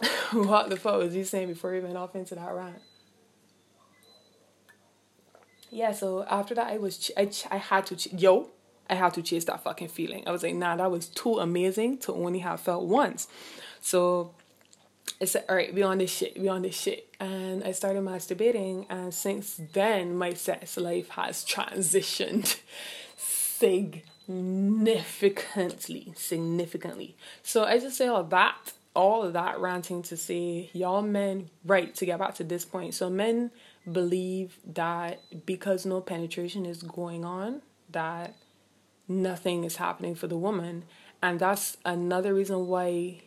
what 0.32 0.68
the 0.70 0.76
fuck 0.76 0.98
was 0.98 1.14
he 1.14 1.22
saying 1.24 1.48
before 1.48 1.74
he 1.74 1.80
went 1.80 1.96
off 1.96 2.16
into 2.16 2.34
that 2.34 2.52
rant? 2.52 2.82
yeah, 5.74 5.90
so 5.90 6.24
after 6.30 6.54
that, 6.54 6.68
I 6.68 6.78
was 6.78 6.98
ch- 6.98 7.10
I, 7.16 7.26
ch- 7.26 7.46
I 7.50 7.56
had 7.56 7.86
to 7.86 7.96
ch- 7.96 8.12
yo, 8.12 8.48
I 8.88 8.94
had 8.94 9.12
to 9.14 9.22
chase 9.22 9.44
that 9.46 9.64
fucking 9.64 9.88
feeling. 9.88 10.22
I 10.26 10.30
was 10.30 10.44
like, 10.44 10.54
nah, 10.54 10.76
that 10.76 10.90
was 10.90 11.08
too 11.08 11.38
amazing 11.40 11.98
to 11.98 12.12
only 12.14 12.38
have 12.40 12.60
felt 12.60 12.84
once. 12.84 13.26
So 13.80 14.34
I 15.20 15.26
said, 15.26 15.44
all 15.48 15.56
right, 15.56 15.72
we 15.72 15.82
on 15.82 15.98
this 15.98 16.10
shit, 16.10 16.40
we 16.40 16.48
on 16.48 16.62
this 16.62 16.78
shit, 16.78 17.14
and 17.20 17.62
I 17.62 17.72
started 17.72 18.02
masturbating, 18.02 18.86
and 18.90 19.14
since 19.14 19.60
then, 19.72 20.16
my 20.16 20.34
sex 20.34 20.76
life 20.76 21.10
has 21.10 21.44
transitioned 21.44 22.58
significantly, 23.16 26.12
significantly. 26.16 27.16
So 27.42 27.64
I 27.64 27.78
just 27.78 27.96
say 27.96 28.08
all 28.08 28.24
that, 28.24 28.72
all 28.94 29.22
of 29.22 29.34
that 29.34 29.60
ranting 29.60 30.02
to 30.02 30.16
say, 30.16 30.70
y'all 30.72 31.02
men, 31.02 31.50
right, 31.64 31.94
to 31.94 32.06
get 32.06 32.18
back 32.18 32.34
to 32.36 32.44
this 32.44 32.64
point. 32.64 32.94
So 32.94 33.08
men 33.08 33.52
believe 33.90 34.58
that 34.66 35.20
because 35.46 35.86
no 35.86 36.00
penetration 36.00 36.66
is 36.66 36.82
going 36.82 37.24
on, 37.24 37.62
that 37.90 38.34
nothing 39.06 39.64
is 39.64 39.76
happening 39.76 40.14
for 40.14 40.26
the 40.26 40.38
woman. 40.38 40.84
And 41.22 41.38
that's 41.38 41.76
another 41.84 42.34
reason 42.34 42.66
why 42.66 43.20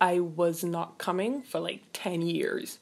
I 0.00 0.20
was 0.20 0.64
not 0.64 0.98
coming 0.98 1.42
for 1.42 1.60
like 1.60 1.82
10 1.92 2.22
years. 2.22 2.78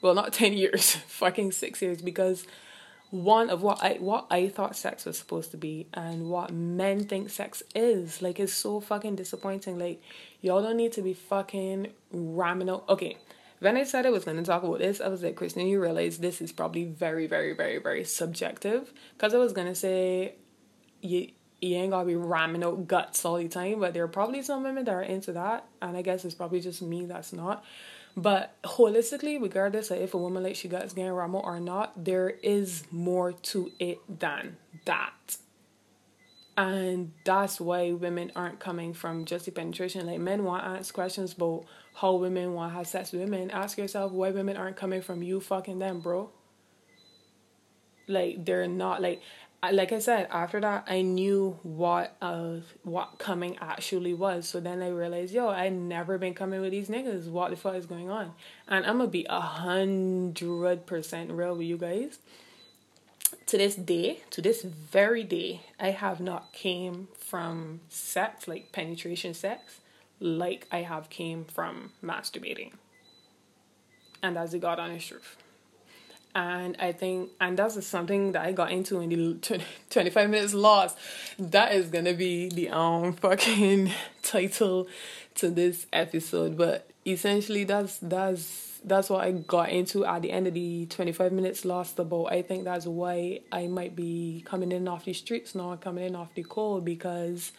Well, 0.00 0.14
not 0.14 0.32
10 0.32 0.52
years, 0.52 0.94
fucking 1.06 1.52
6 1.52 1.82
years 1.82 2.02
because 2.02 2.46
one 3.10 3.48
of 3.48 3.62
what 3.62 3.82
I 3.82 3.94
what 3.94 4.26
I 4.30 4.48
thought 4.48 4.76
sex 4.76 5.06
was 5.06 5.18
supposed 5.18 5.50
to 5.52 5.56
be 5.56 5.86
and 5.94 6.28
what 6.28 6.52
men 6.52 7.04
think 7.04 7.30
sex 7.30 7.62
is 7.74 8.20
like 8.20 8.38
is 8.38 8.52
so 8.52 8.80
fucking 8.80 9.16
disappointing. 9.16 9.78
Like 9.78 10.02
y'all 10.42 10.62
don't 10.62 10.76
need 10.76 10.92
to 10.92 11.02
be 11.02 11.14
fucking 11.14 11.88
ramming 12.12 12.68
out. 12.68 12.84
Okay, 12.86 13.16
when 13.60 13.76
I 13.76 13.84
said 13.84 14.06
I 14.06 14.10
was 14.10 14.24
to 14.36 14.42
talk 14.42 14.62
about 14.62 14.78
this, 14.78 15.00
I 15.00 15.08
was 15.08 15.22
like, 15.22 15.36
Kristen, 15.36 15.66
you 15.66 15.80
realize 15.80 16.18
this 16.18 16.40
is 16.40 16.52
probably 16.52 16.84
very, 16.84 17.26
very, 17.26 17.54
very, 17.54 17.78
very 17.78 18.04
subjective. 18.04 18.92
Because 19.14 19.34
I 19.34 19.38
was 19.38 19.52
to 19.66 19.74
say, 19.74 20.34
you, 21.00 21.30
you 21.60 21.76
ain't 21.76 21.90
gotta 21.90 22.06
be 22.06 22.14
ramming 22.14 22.64
out 22.64 22.86
guts 22.86 23.24
all 23.24 23.36
the 23.36 23.48
time, 23.48 23.80
but 23.80 23.94
there 23.94 24.04
are 24.04 24.08
probably 24.08 24.42
some 24.42 24.62
women 24.62 24.84
that 24.84 24.94
are 24.94 25.02
into 25.02 25.32
that, 25.32 25.66
and 25.82 25.96
I 25.96 26.02
guess 26.02 26.24
it's 26.24 26.34
probably 26.34 26.60
just 26.60 26.82
me 26.82 27.06
that's 27.06 27.32
not. 27.32 27.64
But 28.16 28.60
holistically, 28.62 29.40
regardless 29.40 29.90
of 29.90 29.98
if 29.98 30.12
a 30.14 30.18
woman 30.18 30.42
likes 30.42 30.58
she 30.58 30.68
guts 30.68 30.92
getting 30.92 31.12
rammed 31.12 31.36
or 31.36 31.60
not, 31.60 32.04
there 32.04 32.30
is 32.30 32.84
more 32.90 33.32
to 33.32 33.70
it 33.78 33.98
than 34.08 34.56
that. 34.86 35.36
And 36.56 37.12
that's 37.24 37.60
why 37.60 37.92
women 37.92 38.32
aren't 38.34 38.58
coming 38.58 38.92
from 38.92 39.24
just 39.24 39.44
the 39.44 39.52
penetration. 39.52 40.06
Like 40.06 40.18
men 40.18 40.42
want 40.42 40.64
to 40.64 40.70
ask 40.70 40.92
questions 40.92 41.34
about 41.34 41.66
how 41.94 42.14
women 42.14 42.54
want 42.54 42.72
to 42.72 42.78
have 42.78 42.88
sex 42.88 43.12
with 43.12 43.22
women. 43.22 43.52
Ask 43.52 43.78
yourself 43.78 44.10
why 44.10 44.30
women 44.30 44.56
aren't 44.56 44.76
coming 44.76 45.00
from 45.00 45.22
you 45.22 45.40
fucking 45.40 45.78
them, 45.78 46.00
bro. 46.00 46.30
Like 48.08 48.44
they're 48.44 48.66
not 48.66 49.00
like 49.00 49.22
like 49.72 49.92
I 49.92 49.98
said, 49.98 50.28
after 50.30 50.60
that 50.60 50.84
I 50.86 51.02
knew 51.02 51.58
what 51.62 52.16
uh 52.22 52.56
what 52.82 53.18
coming 53.18 53.56
actually 53.60 54.14
was. 54.14 54.48
So 54.48 54.60
then 54.60 54.82
I 54.82 54.88
realized, 54.88 55.34
yo, 55.34 55.48
I 55.48 55.68
never 55.68 56.18
been 56.18 56.34
coming 56.34 56.60
with 56.60 56.70
these 56.70 56.88
niggas. 56.88 57.28
What 57.28 57.50
the 57.50 57.56
fuck 57.56 57.74
is 57.74 57.86
going 57.86 58.10
on? 58.10 58.32
And 58.68 58.86
I'm 58.86 58.98
gonna 58.98 59.08
be 59.10 59.26
a 59.28 59.40
hundred 59.40 60.86
percent 60.86 61.30
real 61.30 61.56
with 61.56 61.66
you 61.66 61.76
guys 61.76 62.18
to 63.48 63.56
this 63.56 63.74
day, 63.74 64.20
to 64.30 64.42
this 64.42 64.62
very 64.62 65.24
day, 65.24 65.62
I 65.80 65.90
have 65.90 66.20
not 66.20 66.52
came 66.52 67.08
from 67.18 67.80
sex, 67.88 68.46
like 68.46 68.72
penetration 68.72 69.32
sex, 69.32 69.80
like 70.20 70.66
I 70.70 70.82
have 70.82 71.08
came 71.08 71.44
from 71.44 71.92
masturbating. 72.04 72.72
And 74.22 74.36
that's 74.36 74.52
the 74.52 74.58
God 74.58 74.78
honest 74.78 75.08
truth. 75.08 75.36
And 76.34 76.76
I 76.78 76.92
think, 76.92 77.30
and 77.40 77.58
that's 77.58 77.84
something 77.86 78.32
that 78.32 78.44
I 78.44 78.52
got 78.52 78.70
into 78.70 79.00
in 79.00 79.10
the 79.10 79.62
25 79.90 80.30
minutes 80.30 80.54
lost. 80.54 80.96
That 81.38 81.72
is 81.72 81.88
gonna 81.88 82.14
be 82.14 82.48
the 82.48 82.68
um 82.70 83.12
fucking 83.24 83.90
title 84.22 84.86
to 85.36 85.50
this 85.50 85.86
episode. 85.92 86.56
But 86.56 86.90
essentially, 87.04 87.64
that's 87.64 87.98
that's 87.98 88.80
that's 88.84 89.10
what 89.10 89.24
I 89.24 89.32
got 89.32 89.70
into 89.70 90.04
at 90.04 90.22
the 90.22 90.30
end 90.30 90.46
of 90.46 90.54
the 90.54 90.86
25 90.86 91.32
minutes 91.32 91.64
lost 91.64 91.98
about. 91.98 92.26
I 92.26 92.42
think 92.42 92.64
that's 92.64 92.86
why 92.86 93.40
I 93.50 93.66
might 93.66 93.96
be 93.96 94.42
coming 94.46 94.72
in 94.72 94.86
off 94.86 95.04
the 95.04 95.12
streets 95.12 95.54
now, 95.54 95.74
coming 95.76 96.04
in 96.04 96.14
off 96.14 96.34
the 96.34 96.44
cold 96.44 96.84
because 96.84 97.52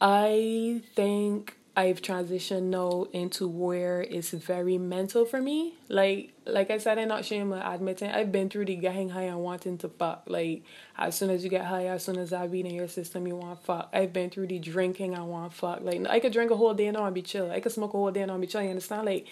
I 0.00 0.82
think 0.94 1.56
I've 1.76 2.00
transitioned 2.00 2.64
now 2.64 3.08
into 3.12 3.48
where 3.48 4.02
it's 4.02 4.30
very 4.30 4.78
mental 4.78 5.24
for 5.24 5.40
me. 5.40 5.74
Like 5.88 6.32
like 6.46 6.70
I 6.70 6.78
said, 6.78 6.98
I'm 6.98 7.08
not 7.08 7.20
ashamed 7.20 7.52
of 7.52 7.74
admitting 7.74 8.10
I've 8.10 8.30
been 8.30 8.48
through 8.48 8.66
the 8.66 8.76
getting 8.76 9.08
high 9.08 9.22
and 9.22 9.40
wanting 9.40 9.78
to 9.78 9.88
fuck. 9.88 10.22
Like 10.26 10.62
as 10.96 11.16
soon 11.18 11.30
as 11.30 11.42
you 11.42 11.50
get 11.50 11.64
high, 11.64 11.86
as 11.86 12.04
soon 12.04 12.16
as 12.16 12.30
that 12.30 12.52
beat 12.52 12.66
in 12.66 12.74
your 12.74 12.86
system, 12.86 13.26
you 13.26 13.34
want 13.34 13.64
fuck. 13.64 13.88
I've 13.92 14.12
been 14.12 14.30
through 14.30 14.46
the 14.48 14.60
drinking, 14.60 15.16
I 15.16 15.22
want 15.22 15.52
fuck. 15.52 15.80
Like 15.80 16.06
I 16.08 16.20
could 16.20 16.32
drink 16.32 16.52
a 16.52 16.56
whole 16.56 16.74
day 16.74 16.86
and 16.86 16.96
I'll 16.96 17.10
be 17.10 17.22
chill. 17.22 17.50
I 17.50 17.58
could 17.58 17.72
smoke 17.72 17.92
a 17.94 17.96
whole 17.96 18.12
day 18.12 18.22
and 18.22 18.30
I'll 18.30 18.38
be 18.38 18.46
chill. 18.46 18.62
You 18.62 18.70
understand? 18.70 19.06
Like 19.06 19.26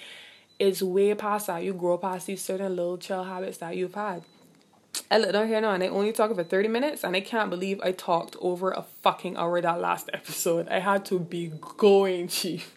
it's 0.59 0.83
way 0.83 1.15
past 1.15 1.47
that. 1.47 1.63
You 1.63 1.75
grow 1.75 1.97
past 1.97 2.27
these 2.27 2.43
certain 2.43 2.75
little 2.75 2.99
chill 2.99 3.23
habits 3.23 3.59
that 3.59 3.77
you've 3.77 3.95
had. 3.95 4.25
I 5.11 5.19
look 5.19 5.33
down 5.33 5.49
here 5.49 5.61
now 5.61 5.73
and 5.73 5.83
I 5.83 5.89
only 5.89 6.13
talked 6.13 6.35
for 6.35 6.45
30 6.45 6.69
minutes 6.69 7.05
and 7.05 7.15
I 7.15 7.21
can't 7.21 7.51
believe 7.51 7.81
I 7.83 7.93
talked 7.93 8.37
over 8.41 8.71
a 8.71 8.85
fucking 9.03 9.37
hour 9.37 9.61
that 9.61 9.81
last 9.81 10.11
episode. 10.13 10.69
I 10.69 10.81
had 10.81 11.05
to 11.07 11.19
be 11.19 11.53
going, 11.77 12.29
chief. 12.29 12.75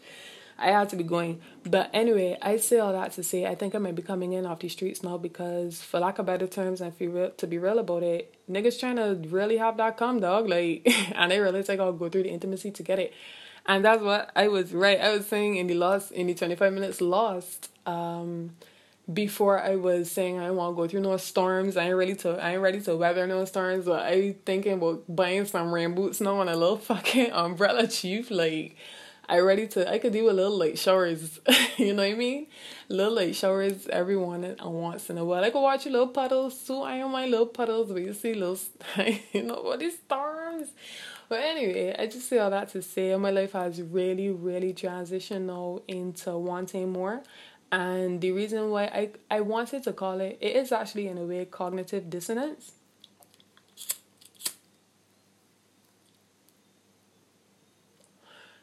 I 0.58 0.68
had 0.68 0.90
to 0.90 0.96
be 0.96 1.04
going. 1.04 1.42
But 1.66 1.90
anyway, 1.94 2.38
I 2.42 2.58
say 2.58 2.80
all 2.80 2.94
that 2.94 3.12
to 3.14 3.24
say 3.24 3.46
I 3.46 3.56
think 3.56 3.76
I 3.76 3.78
might 3.78 3.96
be 3.96 4.02
coming 4.02 4.34
in 4.34 4.46
off 4.46 4.60
these 4.60 4.72
streets 4.72 5.04
now 5.04 5.18
because, 5.18 5.82
for 5.82 6.00
lack 6.00 6.20
of 6.20 6.26
better 6.26 6.48
terms, 6.48 6.82
and 6.82 6.96
for 6.96 7.10
real, 7.10 7.32
to 7.32 7.48
be 7.48 7.58
real 7.58 7.80
about 7.80 8.04
it, 8.04 8.34
niggas 8.50 8.80
trying 8.80 8.96
to 8.96 9.20
really 9.30 9.58
have 9.58 9.78
that 9.78 9.98
come, 9.98 10.20
dog. 10.22 10.48
Like, 10.48 10.84
and 11.16 11.32
they 11.32 11.40
realize 11.40 11.68
like 11.68 11.80
I'll 11.80 11.94
go 11.94 12.10
through 12.10 12.24
the 12.24 12.30
intimacy 12.30 12.72
to 12.72 12.84
get 12.84 13.00
it. 13.00 13.14
And 13.66 13.84
that's 13.84 14.02
what 14.02 14.32
I 14.36 14.48
was 14.48 14.74
right. 14.74 15.00
I 15.00 15.10
was 15.16 15.26
saying 15.26 15.58
in 15.58 15.68
the 15.68 15.74
last, 15.74 16.12
in 16.12 16.28
the 16.28 16.36
25 16.36 16.72
minutes 16.72 17.02
lost, 17.02 17.70
um, 17.86 18.52
before 19.12 19.60
I 19.62 19.76
was 19.76 20.12
saying 20.12 20.40
I 20.40 20.52
want 20.52 20.76
to 20.76 20.82
go 20.82 20.88
through 20.88 21.02
no 21.02 21.18
storms. 21.18 21.78
I 21.78 21.86
ain't 21.86 21.96
ready 21.96 22.16
to 22.16 22.44
I 22.44 22.54
ain't 22.54 22.62
ready 22.62 22.82
to 22.82 22.96
weather 22.96 23.28
no 23.28 23.46
storms, 23.46 23.86
but 23.86 24.04
I 24.04 24.36
thinking 24.46 24.74
about 24.74 25.04
buying 25.08 25.46
some 25.46 25.74
rain 25.74 25.94
boots 25.94 26.22
now 26.22 26.42
and 26.42 26.50
a 26.50 26.56
little 26.56 26.78
fucking 26.92 27.32
umbrella 27.32 27.88
chief. 27.88 28.32
Like 28.32 28.76
I 29.28 29.40
ready 29.40 29.68
to 29.70 29.90
I 29.90 30.00
could 30.00 30.14
do 30.14 30.30
a 30.30 30.34
little 30.34 30.58
late 30.58 30.80
showers. 30.80 31.40
you 31.78 31.94
know 31.94 32.04
what 32.04 32.12
I 32.12 32.16
mean? 32.16 32.48
Little 32.90 33.14
late 33.14 33.36
showers 33.36 33.88
every 33.88 34.18
one 34.18 34.56
once 34.64 35.10
in 35.10 35.18
a 35.18 35.26
while. 35.26 35.44
I 35.44 35.52
could 35.52 35.62
watch 35.62 35.86
a 35.86 35.90
little 35.90 36.08
puddles 36.08 36.66
too. 36.66 36.82
I 36.82 36.96
am 36.96 37.12
my 37.12 37.26
little 37.26 37.48
puddles 37.48 37.92
but 37.92 38.02
you 38.02 38.14
see 38.14 38.34
little 38.34 38.58
you 39.34 39.44
know 39.44 39.62
what 39.62 39.80
these 39.80 39.98
storms. 40.00 40.70
But 41.28 41.40
anyway, 41.40 41.96
I 41.98 42.06
just 42.06 42.30
say 42.30 42.38
all 42.38 42.52
that 42.52 42.70
to 42.70 42.82
say 42.82 43.16
my 43.16 43.32
life 43.32 43.54
has 43.54 43.82
really, 43.82 44.30
really 44.30 44.74
transitioned 44.74 45.42
now 45.48 45.82
into 45.88 46.38
wanting 46.38 46.92
more. 46.92 47.24
And 47.76 48.22
the 48.22 48.32
reason 48.32 48.70
why 48.70 48.86
I, 48.86 49.10
I 49.30 49.42
wanted 49.42 49.84
to 49.84 49.92
call 49.92 50.22
it, 50.22 50.38
it 50.40 50.56
is 50.56 50.72
actually 50.72 51.10
in 51.10 51.18
a 51.18 51.26
way 51.26 51.44
cognitive 51.44 52.10
dissonance. 52.10 52.72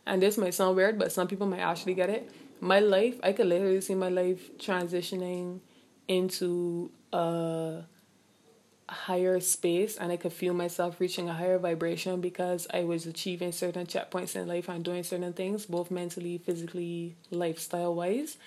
And 0.07 0.23
this 0.23 0.39
might 0.39 0.55
sound 0.55 0.77
weird, 0.77 0.99
but 0.99 1.13
some 1.13 1.29
people 1.29 1.47
might 1.47 1.61
actually 1.61 1.93
get 1.93 2.09
it. 2.09 2.31
My 2.59 2.81
life, 2.81 3.21
I 3.23 3.35
could 3.35 3.49
literally 3.49 3.83
see 3.83 3.95
my 3.95 4.09
life 4.09 4.57
transitioning 4.57 5.61
into 6.09 6.91
a 7.13 7.83
higher 8.89 9.41
space 9.41 9.99
and 9.99 10.11
I 10.11 10.17
could 10.17 10.33
feel 10.33 10.55
myself 10.55 10.99
reaching 11.01 11.29
a 11.29 11.35
higher 11.35 11.59
vibration 11.59 12.23
because 12.23 12.67
I 12.73 12.85
was 12.85 13.05
achieving 13.05 13.53
certain 13.53 13.87
checkpoints 13.87 14.37
in 14.37 14.49
life 14.49 14.71
and 14.71 14.83
doing 14.83 15.03
certain 15.03 15.35
things, 15.35 15.67
both 15.67 15.91
mentally, 15.91 16.39
physically, 16.39 17.15
lifestyle 17.31 17.95
wise. 17.95 18.39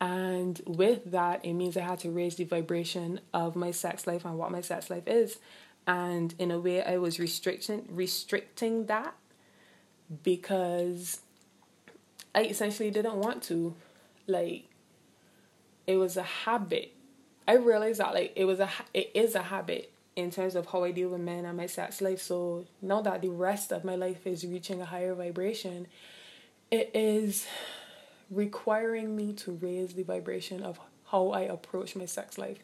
And 0.00 0.60
with 0.66 1.10
that, 1.10 1.44
it 1.44 1.54
means 1.54 1.76
I 1.76 1.80
had 1.80 1.98
to 2.00 2.10
raise 2.10 2.36
the 2.36 2.44
vibration 2.44 3.20
of 3.34 3.56
my 3.56 3.72
sex 3.72 4.06
life 4.06 4.24
and 4.24 4.38
what 4.38 4.52
my 4.52 4.60
sex 4.60 4.90
life 4.90 5.06
is. 5.06 5.38
And 5.86 6.34
in 6.38 6.50
a 6.50 6.58
way, 6.58 6.84
I 6.84 6.98
was 6.98 7.18
restricting 7.18 7.86
restricting 7.90 8.86
that 8.86 9.14
because 10.22 11.20
I 12.34 12.42
essentially 12.42 12.90
didn't 12.90 13.16
want 13.16 13.42
to. 13.44 13.74
Like, 14.26 14.68
it 15.86 15.96
was 15.96 16.16
a 16.16 16.22
habit. 16.22 16.92
I 17.48 17.54
realized 17.54 17.98
that 18.00 18.12
like 18.12 18.34
it 18.36 18.44
was 18.44 18.60
a 18.60 18.68
it 18.92 19.10
is 19.14 19.34
a 19.34 19.42
habit 19.42 19.90
in 20.14 20.30
terms 20.30 20.54
of 20.54 20.66
how 20.66 20.84
I 20.84 20.90
deal 20.90 21.08
with 21.08 21.20
men 21.20 21.44
and 21.46 21.56
my 21.56 21.66
sex 21.66 22.02
life. 22.02 22.20
So 22.20 22.66
now 22.82 23.00
that 23.02 23.22
the 23.22 23.30
rest 23.30 23.72
of 23.72 23.84
my 23.84 23.94
life 23.94 24.26
is 24.26 24.44
reaching 24.44 24.82
a 24.82 24.84
higher 24.84 25.14
vibration, 25.14 25.86
it 26.70 26.90
is 26.92 27.46
requiring 28.30 29.16
me 29.16 29.32
to 29.34 29.52
raise 29.52 29.94
the 29.94 30.02
vibration 30.02 30.62
of 30.62 30.78
how 31.10 31.30
I 31.30 31.42
approach 31.42 31.96
my 31.96 32.06
sex 32.06 32.38
life. 32.38 32.58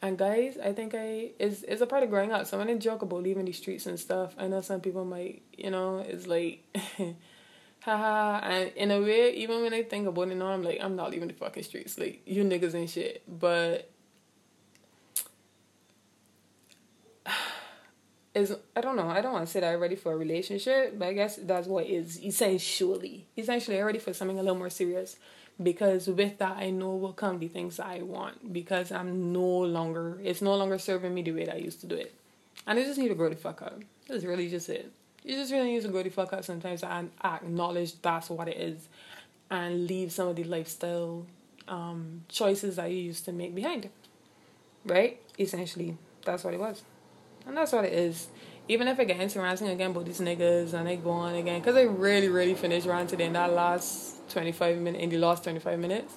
And 0.00 0.16
guys, 0.16 0.56
I 0.62 0.72
think 0.72 0.94
I 0.94 1.32
is 1.38 1.64
is 1.64 1.80
a 1.80 1.86
part 1.86 2.04
of 2.04 2.10
growing 2.10 2.32
up. 2.32 2.46
So 2.46 2.58
when 2.58 2.68
I 2.68 2.74
joke 2.74 3.02
about 3.02 3.22
leaving 3.22 3.44
the 3.44 3.52
streets 3.52 3.86
and 3.86 3.98
stuff, 3.98 4.34
I 4.38 4.46
know 4.46 4.60
some 4.60 4.80
people 4.80 5.04
might, 5.04 5.42
you 5.56 5.70
know, 5.70 5.98
it's 5.98 6.26
like 6.26 6.64
haha 7.80 8.40
and 8.44 8.72
in 8.76 8.90
a 8.90 9.00
way, 9.00 9.34
even 9.34 9.62
when 9.62 9.74
I 9.74 9.82
think 9.82 10.06
about 10.06 10.28
it 10.28 10.36
now, 10.36 10.48
I'm 10.48 10.62
like, 10.62 10.78
I'm 10.80 10.94
not 10.94 11.10
leaving 11.10 11.28
the 11.28 11.34
fucking 11.34 11.64
streets. 11.64 11.98
Like 11.98 12.22
you 12.26 12.44
niggas 12.44 12.74
and 12.74 12.88
shit. 12.88 13.22
But 13.26 13.90
is 18.38 18.56
I 18.76 18.80
don't 18.80 18.96
know. 18.96 19.08
I 19.08 19.20
don't 19.20 19.32
want 19.32 19.46
to 19.46 19.52
say 19.52 19.60
that 19.60 19.72
I'm 19.72 19.80
ready 19.80 19.96
for 19.96 20.12
a 20.12 20.16
relationship, 20.16 20.98
but 20.98 21.08
I 21.08 21.12
guess 21.12 21.36
that's 21.36 21.66
what 21.66 21.86
is 21.86 22.22
essentially. 22.24 23.26
Essentially, 23.36 23.78
I'm 23.78 23.84
ready 23.84 23.98
for 23.98 24.12
something 24.12 24.38
a 24.38 24.42
little 24.42 24.58
more 24.58 24.70
serious 24.70 25.16
because 25.62 26.06
with 26.08 26.38
that, 26.38 26.56
I 26.56 26.70
know 26.70 26.94
will 26.96 27.12
come 27.12 27.38
the 27.38 27.48
things 27.48 27.80
I 27.80 28.02
want 28.02 28.52
because 28.52 28.92
I'm 28.92 29.32
no 29.32 29.44
longer. 29.44 30.18
It's 30.22 30.42
no 30.42 30.56
longer 30.56 30.78
serving 30.78 31.14
me 31.14 31.22
the 31.22 31.32
way 31.32 31.44
that 31.44 31.54
I 31.54 31.58
used 31.58 31.80
to 31.82 31.86
do 31.86 31.96
it, 31.96 32.14
and 32.66 32.78
I 32.78 32.84
just 32.84 32.98
need 32.98 33.08
to 33.08 33.14
grow 33.14 33.28
the 33.28 33.36
fuck 33.36 33.62
up. 33.62 33.80
That's 34.08 34.24
really 34.24 34.48
just 34.48 34.68
it. 34.68 34.90
You 35.24 35.34
just 35.34 35.52
really 35.52 35.72
need 35.72 35.82
to 35.82 35.88
grow 35.88 36.02
the 36.02 36.10
fuck 36.10 36.32
up 36.32 36.44
sometimes 36.44 36.82
and 36.82 37.10
acknowledge 37.22 38.00
that's 38.00 38.30
what 38.30 38.48
it 38.48 38.56
is, 38.56 38.88
and 39.50 39.86
leave 39.86 40.12
some 40.12 40.28
of 40.28 40.36
the 40.36 40.44
lifestyle 40.44 41.26
um, 41.66 42.24
choices 42.28 42.76
that 42.76 42.90
you 42.90 42.98
used 42.98 43.24
to 43.26 43.32
make 43.32 43.54
behind. 43.54 43.90
Right? 44.84 45.20
Essentially, 45.38 45.96
that's 46.24 46.44
what 46.44 46.54
it 46.54 46.60
was. 46.60 46.82
And 47.48 47.56
that's 47.56 47.72
what 47.72 47.86
it 47.86 47.94
is. 47.94 48.28
Even 48.68 48.86
if 48.86 49.00
I 49.00 49.04
get 49.04 49.18
into 49.18 49.40
ranting 49.40 49.68
again 49.68 49.94
but 49.94 50.04
these 50.04 50.20
niggas 50.20 50.74
and 50.74 50.86
they 50.86 50.96
go 50.96 51.10
on 51.10 51.34
again, 51.34 51.60
because 51.60 51.74
they 51.74 51.86
really, 51.86 52.28
really 52.28 52.54
finished 52.54 52.86
ranting 52.86 53.20
in 53.20 53.32
that 53.32 53.52
last 53.52 54.30
25 54.30 54.78
minutes, 54.78 55.02
in 55.02 55.08
the 55.08 55.16
last 55.16 55.44
25 55.44 55.78
minutes, 55.78 56.14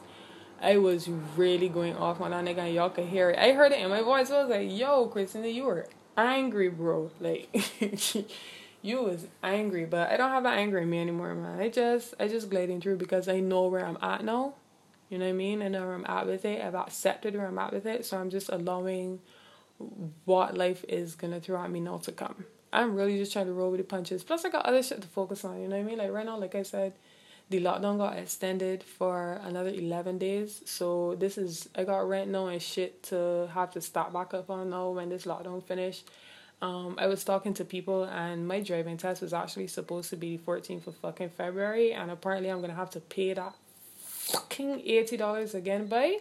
I 0.62 0.78
was 0.78 1.08
really 1.38 1.70
going 1.70 1.96
off 1.96 2.20
on 2.20 2.32
that 2.32 2.44
nigga 2.44 2.60
and 2.60 2.76
y'all 2.76 2.90
could 2.90 3.06
hear 3.06 3.30
it. 3.30 3.40
I 3.40 3.54
heard 3.54 3.72
it 3.72 3.80
in 3.80 3.90
my 3.90 4.02
voice. 4.02 4.30
I 4.30 4.42
was 4.42 4.50
like, 4.50 4.70
yo, 4.70 5.08
Christina, 5.08 5.48
you 5.48 5.64
were 5.64 5.88
angry, 6.18 6.68
bro. 6.70 7.10
Like, 7.22 7.50
you 8.82 9.02
was 9.02 9.28
angry, 9.42 9.86
but 9.86 10.12
I 10.12 10.18
don't 10.18 10.32
have 10.32 10.44
that 10.44 10.58
anger 10.58 10.80
in 10.80 10.90
me 10.90 11.00
anymore, 11.00 11.34
man. 11.34 11.62
I 11.62 11.70
just, 11.70 12.14
I 12.20 12.28
just 12.28 12.50
gliding 12.50 12.82
through 12.82 12.98
because 12.98 13.30
I 13.30 13.40
know 13.40 13.68
where 13.68 13.86
I'm 13.86 13.98
at 14.02 14.26
now. 14.26 14.56
You 15.10 15.18
know 15.18 15.26
what 15.26 15.32
I 15.32 15.34
mean? 15.34 15.62
I 15.62 15.70
know 15.70 15.86
where 15.86 15.96
I'm 15.96 16.06
at 16.06 16.28
with 16.28 16.44
it. 16.44 16.62
I've 16.62 16.76
accepted 16.76 17.36
where 17.36 17.48
I'm 17.48 17.60
at 17.60 17.72
with 17.72 17.86
it. 17.86 18.06
So 18.06 18.18
I'm 18.18 18.30
just 18.30 18.50
allowing 18.50 19.20
what 20.26 20.58
life 20.58 20.84
is 20.88 21.16
gonna 21.16 21.40
throw 21.40 21.62
at 21.62 21.72
me 21.72 21.80
now 21.80 21.98
to 21.98 22.12
come. 22.12 22.46
I'm 22.74 22.96
really 22.96 23.18
just 23.18 23.34
trying 23.34 23.48
to 23.48 23.54
roll 23.54 23.72
with 23.72 23.80
the 23.80 23.84
punches. 23.84 24.24
Plus, 24.24 24.46
I 24.46 24.50
got 24.50 24.66
other 24.66 24.82
shit 24.82 25.02
to 25.02 25.08
focus 25.08 25.44
on. 25.44 25.62
You 25.62 25.68
know 25.68 25.76
what 25.76 25.82
I 25.82 25.88
mean? 25.88 25.98
Like 25.98 26.12
right 26.12 26.26
now, 26.26 26.38
like 26.38 26.56
I 26.56 26.64
said, 26.64 26.94
the 27.50 27.62
lockdown 27.62 27.98
got 27.98 28.18
extended 28.18 28.82
for 28.84 29.42
another 29.44 29.70
eleven 29.70 30.18
days. 30.18 30.62
So 30.66 31.16
this 31.16 31.38
is 31.38 31.68
I 31.76 31.84
got 31.84 32.08
rent 32.08 32.32
now 32.32 32.48
and 32.48 32.62
shit 32.62 33.04
to 33.04 33.50
have 33.54 33.72
to 33.72 33.82
start 33.82 34.14
back 34.14 34.34
up 34.34 34.50
on 34.50 34.70
now 34.70 34.92
when 34.92 35.10
this 35.10 35.26
lockdown 35.26 35.62
finished. 35.64 36.10
Um, 36.62 36.96
I 37.00 37.08
was 37.08 37.24
talking 37.24 37.56
to 37.56 37.66
people 37.66 38.04
and 38.04 38.48
my 38.48 38.62
driving 38.62 38.96
test 38.96 39.22
was 39.22 39.34
actually 39.34 39.66
supposed 39.66 40.12
to 40.12 40.16
be 40.16 40.38
the 40.38 40.44
14th 40.44 40.86
of 40.86 40.96
fucking 40.98 41.30
February 41.30 41.92
and 41.92 42.12
apparently 42.12 42.50
I'm 42.50 42.62
gonna 42.62 42.76
have 42.76 42.92
to 42.92 43.00
pay 43.00 43.34
that 43.34 43.56
fucking 43.98 44.82
eighty 44.86 45.18
dollars 45.18 45.56
again 45.56 45.88
by 45.88 46.18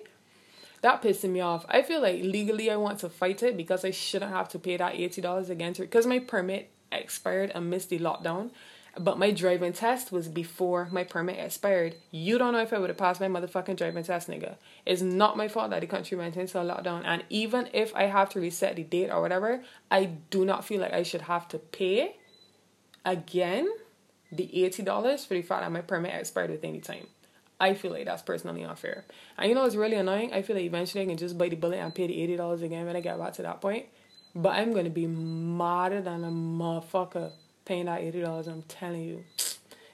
that 0.83 1.03
pissing 1.03 1.31
me 1.31 1.41
off. 1.41 1.65
I 1.69 1.83
feel 1.83 2.01
like 2.01 2.23
legally 2.23 2.71
I 2.71 2.77
want 2.77 2.99
to 3.01 3.09
fight 3.09 3.43
it 3.43 3.57
because 3.57 3.85
I 3.85 3.91
shouldn't 3.91 4.33
have 4.33 4.49
to 4.51 4.59
pay 4.59 4.77
that 4.77 4.95
eighty 4.95 5.21
dollars 5.21 5.51
again 5.51 5.75
because 5.77 6.07
my 6.07 6.19
permit 6.19 6.71
expired 6.93 7.53
amidst 7.55 7.91
the 7.91 7.99
lockdown. 7.99 8.51
But 8.99 9.19
my 9.19 9.31
driving 9.31 9.73
test 9.73 10.11
was 10.11 10.27
before 10.27 10.89
my 10.91 11.05
permit 11.05 11.39
expired. 11.39 11.95
You 12.11 12.39
don't 12.39 12.53
know 12.53 12.61
if 12.61 12.73
I 12.73 12.79
would 12.79 12.91
have 12.91 12.99
passed 12.99 13.21
my 13.21 13.29
motherfucking 13.29 13.77
driving 13.77 14.03
test, 14.03 14.29
nigga. 14.29 14.57
It's 14.85 15.01
not 15.01 15.37
my 15.37 15.47
fault 15.47 15.71
that 15.71 15.81
the 15.81 15.87
country 15.87 16.19
went 16.19 16.37
into 16.37 16.61
a 16.61 16.65
lockdown. 16.65 17.03
And 17.05 17.23
even 17.31 17.69
if 17.73 17.95
I 17.95 18.05
have 18.05 18.31
to 18.31 18.41
reset 18.41 18.75
the 18.75 18.83
date 18.83 19.11
or 19.11 19.21
whatever, 19.21 19.63
I 19.93 20.07
do 20.31 20.45
not 20.45 20.65
feel 20.65 20.81
like 20.81 20.93
I 20.93 21.05
should 21.05 21.23
have 21.23 21.47
to 21.49 21.59
pay 21.59 22.17
again 23.05 23.69
the 24.33 24.51
$80 24.53 25.27
for 25.27 25.35
the 25.35 25.43
fact 25.43 25.63
that 25.63 25.73
my 25.73 25.83
permit 25.83 26.15
expired 26.15 26.51
at 26.51 26.65
any 26.65 26.81
time. 26.81 27.07
I 27.61 27.75
feel 27.75 27.93
like 27.93 28.07
that's 28.07 28.23
personally 28.23 28.65
unfair. 28.65 29.05
And 29.37 29.49
you 29.49 29.55
know 29.55 29.67
it's 29.67 29.77
really 29.77 29.97
annoying? 29.97 30.33
I 30.33 30.41
feel 30.41 30.57
like 30.57 30.65
eventually 30.65 31.05
I 31.05 31.07
can 31.07 31.19
just 31.19 31.37
bite 31.37 31.51
the 31.51 31.57
bullet 31.57 31.77
and 31.77 31.95
pay 31.95 32.07
the 32.07 32.21
eighty 32.23 32.37
dollars 32.37 32.63
again 32.63 32.87
when 32.87 32.97
I 32.97 33.01
get 33.01 33.19
back 33.19 33.35
to 33.35 33.43
that 33.43 33.61
point. 33.61 33.87
But 34.35 34.51
I'm 34.51 34.73
gonna 34.73 34.91
be 34.91 35.07
madder 35.07 36.01
than 36.01 36.25
a 36.25 36.29
motherfucker 36.29 37.33
paying 37.67 37.85
that 37.85 38.01
eighty 38.01 38.23
dollars, 38.23 38.49
I'm 38.49 38.63
telling 38.63 39.03
you. 39.03 39.25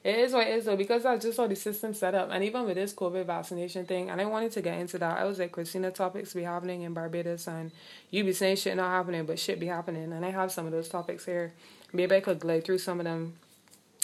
It 0.04 0.20
is 0.20 0.32
what 0.32 0.46
it 0.46 0.56
is 0.56 0.66
though, 0.66 0.76
because 0.76 1.02
that's 1.02 1.24
just 1.24 1.36
how 1.36 1.48
the 1.48 1.56
system 1.56 1.92
set 1.92 2.14
up. 2.14 2.28
And 2.30 2.44
even 2.44 2.64
with 2.64 2.76
this 2.76 2.94
COVID 2.94 3.26
vaccination 3.26 3.86
thing, 3.86 4.08
and 4.08 4.20
I 4.20 4.26
wanted 4.26 4.52
to 4.52 4.62
get 4.62 4.78
into 4.78 4.98
that. 4.98 5.18
I 5.18 5.24
was 5.24 5.40
like, 5.40 5.50
Christina, 5.50 5.90
topics 5.90 6.32
be 6.32 6.44
happening 6.44 6.82
in 6.82 6.94
Barbados, 6.94 7.48
and 7.48 7.72
you 8.10 8.22
be 8.22 8.32
saying 8.32 8.56
shit 8.56 8.76
not 8.76 8.90
happening, 8.90 9.26
but 9.26 9.40
shit 9.40 9.58
be 9.58 9.66
happening. 9.66 10.12
And 10.12 10.24
I 10.24 10.30
have 10.30 10.52
some 10.52 10.64
of 10.64 10.70
those 10.70 10.88
topics 10.88 11.24
here. 11.24 11.54
Maybe 11.92 12.14
I 12.14 12.20
could 12.20 12.38
glide 12.38 12.64
through 12.64 12.78
some 12.78 13.00
of 13.00 13.04
them 13.04 13.34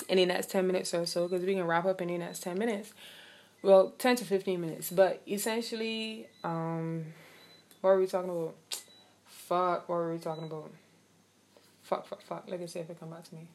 in 0.09 0.17
the 0.17 0.27
next 0.27 0.51
10 0.51 0.67
minutes 0.67 0.93
or 0.93 1.07
so, 1.07 1.29
because 1.29 1.45
we 1.45 1.55
can 1.55 1.69
wrap 1.69 1.85
up 1.85 2.01
in 2.01 2.09
the 2.09 2.19
next 2.19 2.43
10 2.43 2.59
minutes 2.59 2.93
well 3.63 3.93
10 3.99 4.17
to 4.17 4.25
15 4.25 4.61
minutes 4.61 4.91
but 4.91 5.23
essentially 5.27 6.27
um 6.45 7.05
what 7.81 7.91
are 7.91 7.99
we 7.99 8.07
talking 8.07 8.31
about 8.31 8.55
fuck 9.27 9.89
what 9.89 9.97
were 9.97 10.13
we 10.13 10.19
talking 10.19 10.45
about 10.45 10.71
fuck 11.83 12.07
fuck 12.07 12.23
fuck 12.23 12.45
like 12.49 12.63
i 12.63 12.67
said 12.67 12.83
if 12.83 12.91
it 12.91 13.01
come 13.01 13.11
back 13.11 13.25
to 13.25 13.35
me 13.35 13.47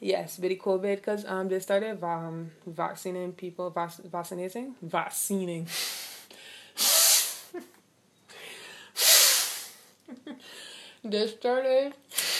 Yes, 0.00 0.36
the 0.36 0.56
COVID, 0.56 0.96
because 0.96 1.24
um, 1.24 1.48
they 1.48 1.58
started 1.58 2.02
um, 2.04 2.52
vaccinating 2.66 3.32
people, 3.32 3.70
vac- 3.70 3.96
vaccinating, 4.04 4.74
vaccinating. 4.80 5.66
they 11.04 11.26
started. 11.26 11.94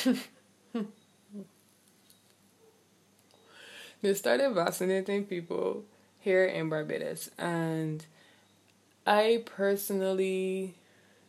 they 4.02 4.14
started 4.14 4.50
vaccinating 4.54 5.24
people 5.24 5.84
here 6.20 6.44
in 6.44 6.68
Barbados, 6.68 7.30
and 7.38 8.04
I 9.06 9.42
personally 9.44 10.74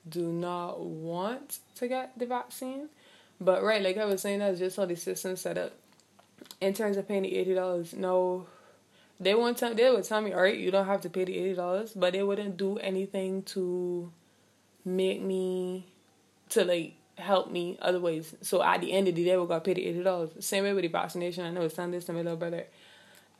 do 0.07 0.31
not 0.31 0.79
want 0.79 1.59
to 1.75 1.87
get 1.87 2.17
the 2.17 2.25
vaccine. 2.25 2.89
But 3.41 3.63
right, 3.63 3.81
like 3.81 3.97
I 3.97 4.05
was 4.05 4.21
saying, 4.21 4.39
that's 4.39 4.59
just 4.59 4.77
how 4.77 4.85
the 4.85 4.95
system 4.95 5.35
set 5.35 5.57
up 5.57 5.73
in 6.61 6.73
terms 6.73 6.97
of 6.97 7.07
paying 7.07 7.23
the 7.23 7.35
eighty 7.35 7.53
dollars, 7.53 7.93
no, 7.93 8.45
they 9.19 9.35
won't 9.35 9.57
tell. 9.57 9.73
They 9.73 9.89
would 9.89 10.03
tell 10.03 10.21
me, 10.21 10.33
all 10.33 10.41
right, 10.41 10.57
you 10.57 10.71
don't 10.71 10.85
have 10.85 11.01
to 11.01 11.09
pay 11.09 11.25
the 11.25 11.37
eighty 11.37 11.55
dollars, 11.55 11.93
but 11.93 12.13
they 12.13 12.23
wouldn't 12.23 12.57
do 12.57 12.77
anything 12.77 13.43
to 13.43 14.11
make 14.85 15.21
me 15.21 15.85
to 16.49 16.65
like 16.65 16.95
help 17.19 17.51
me 17.51 17.77
other 17.81 17.99
ways. 17.99 18.35
So 18.41 18.63
at 18.63 18.81
the 18.81 18.91
end 18.91 19.07
of 19.07 19.15
the 19.15 19.23
day, 19.23 19.37
we 19.37 19.45
got 19.47 19.63
the 19.63 19.71
eighty 19.71 20.03
dollars. 20.03 20.31
Same 20.39 20.63
way 20.63 20.73
with 20.73 20.83
the 20.83 20.87
vaccination. 20.89 21.45
I 21.45 21.51
know 21.51 21.61
it's 21.61 21.75
telling 21.75 21.91
this 21.91 22.05
to 22.05 22.13
my 22.13 22.21
little 22.21 22.37
brother. 22.37 22.65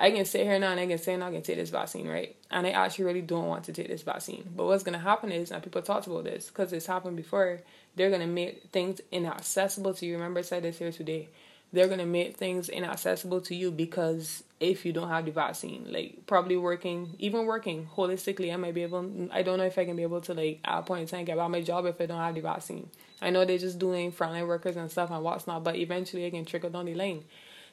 I 0.02 0.12
can 0.12 0.24
sit 0.24 0.44
here 0.44 0.58
now 0.58 0.72
and 0.72 0.80
I 0.80 0.88
can 0.88 0.98
say 0.98 1.18
now 1.18 1.28
I 1.28 1.32
can 1.32 1.42
take 1.42 1.58
this 1.58 1.72
vaccine, 1.72 2.08
right? 2.08 2.34
And 2.50 2.66
I 2.66 2.70
actually 2.70 3.06
really 3.06 3.22
don't 3.22 3.48
want 3.48 3.66
to 3.66 3.74
take 3.74 3.90
this 3.90 4.02
vaccine. 4.02 4.50
But 4.56 4.66
what's 4.66 4.84
gonna 4.84 4.98
happen 4.98 5.32
is, 5.32 5.52
and 5.52 5.62
people 5.62 5.82
talked 5.82 6.08
about 6.08 6.24
this 6.24 6.48
because 6.48 6.72
it's 6.72 6.86
happened 6.86 7.18
before, 7.18 7.60
they're 7.96 8.10
gonna 8.10 8.28
make 8.28 8.70
things 8.72 9.02
inaccessible 9.12 9.94
to 9.96 10.06
you. 10.06 10.14
Remember 10.14 10.40
I 10.40 10.44
said 10.44 10.64
this 10.64 10.80
here 10.80 10.92
today 10.94 11.28
they're 11.72 11.88
gonna 11.88 12.06
make 12.06 12.38
things 12.38 12.70
inaccessible 12.70 13.42
to 13.42 13.56
you 13.56 13.72
because 13.72 14.44
if 14.60 14.86
you 14.86 14.92
don't 14.92 15.10
have 15.10 15.26
the 15.26 15.32
vaccine, 15.32 15.86
like 15.90 16.26
probably 16.26 16.58
working, 16.58 17.16
even 17.20 17.46
working 17.46 17.88
holistically, 17.96 18.52
I 18.54 18.58
might 18.58 18.74
be 18.74 18.84
able. 18.84 19.30
I 19.32 19.44
don't 19.44 19.58
know 19.58 19.66
if 19.66 19.78
I 19.78 19.86
can 19.86 19.96
be 19.96 20.04
able 20.04 20.22
to 20.22 20.34
like 20.34 20.60
at 20.66 20.80
a 20.80 20.82
point 20.82 21.02
in 21.02 21.08
time 21.08 21.26
get 21.26 21.38
out 21.38 21.52
my 21.52 21.62
job 21.62 21.86
if 21.86 22.02
I 22.02 22.06
don't 22.08 22.18
have 22.18 22.36
the 22.36 22.42
vaccine. 22.42 22.90
I 23.22 23.30
know 23.30 23.46
they're 23.46 23.58
just 23.58 23.80
doing 23.80 24.12
frontline 24.12 24.48
workers 24.48 24.78
and 24.78 24.90
stuff 24.90 25.12
and 25.12 25.24
what's 25.24 25.48
not, 25.48 25.64
but 25.64 25.76
eventually 25.76 26.26
it 26.26 26.32
can 26.32 26.46
trickle 26.46 26.70
down 26.70 26.86
the 26.86 26.96
lane. 26.96 27.24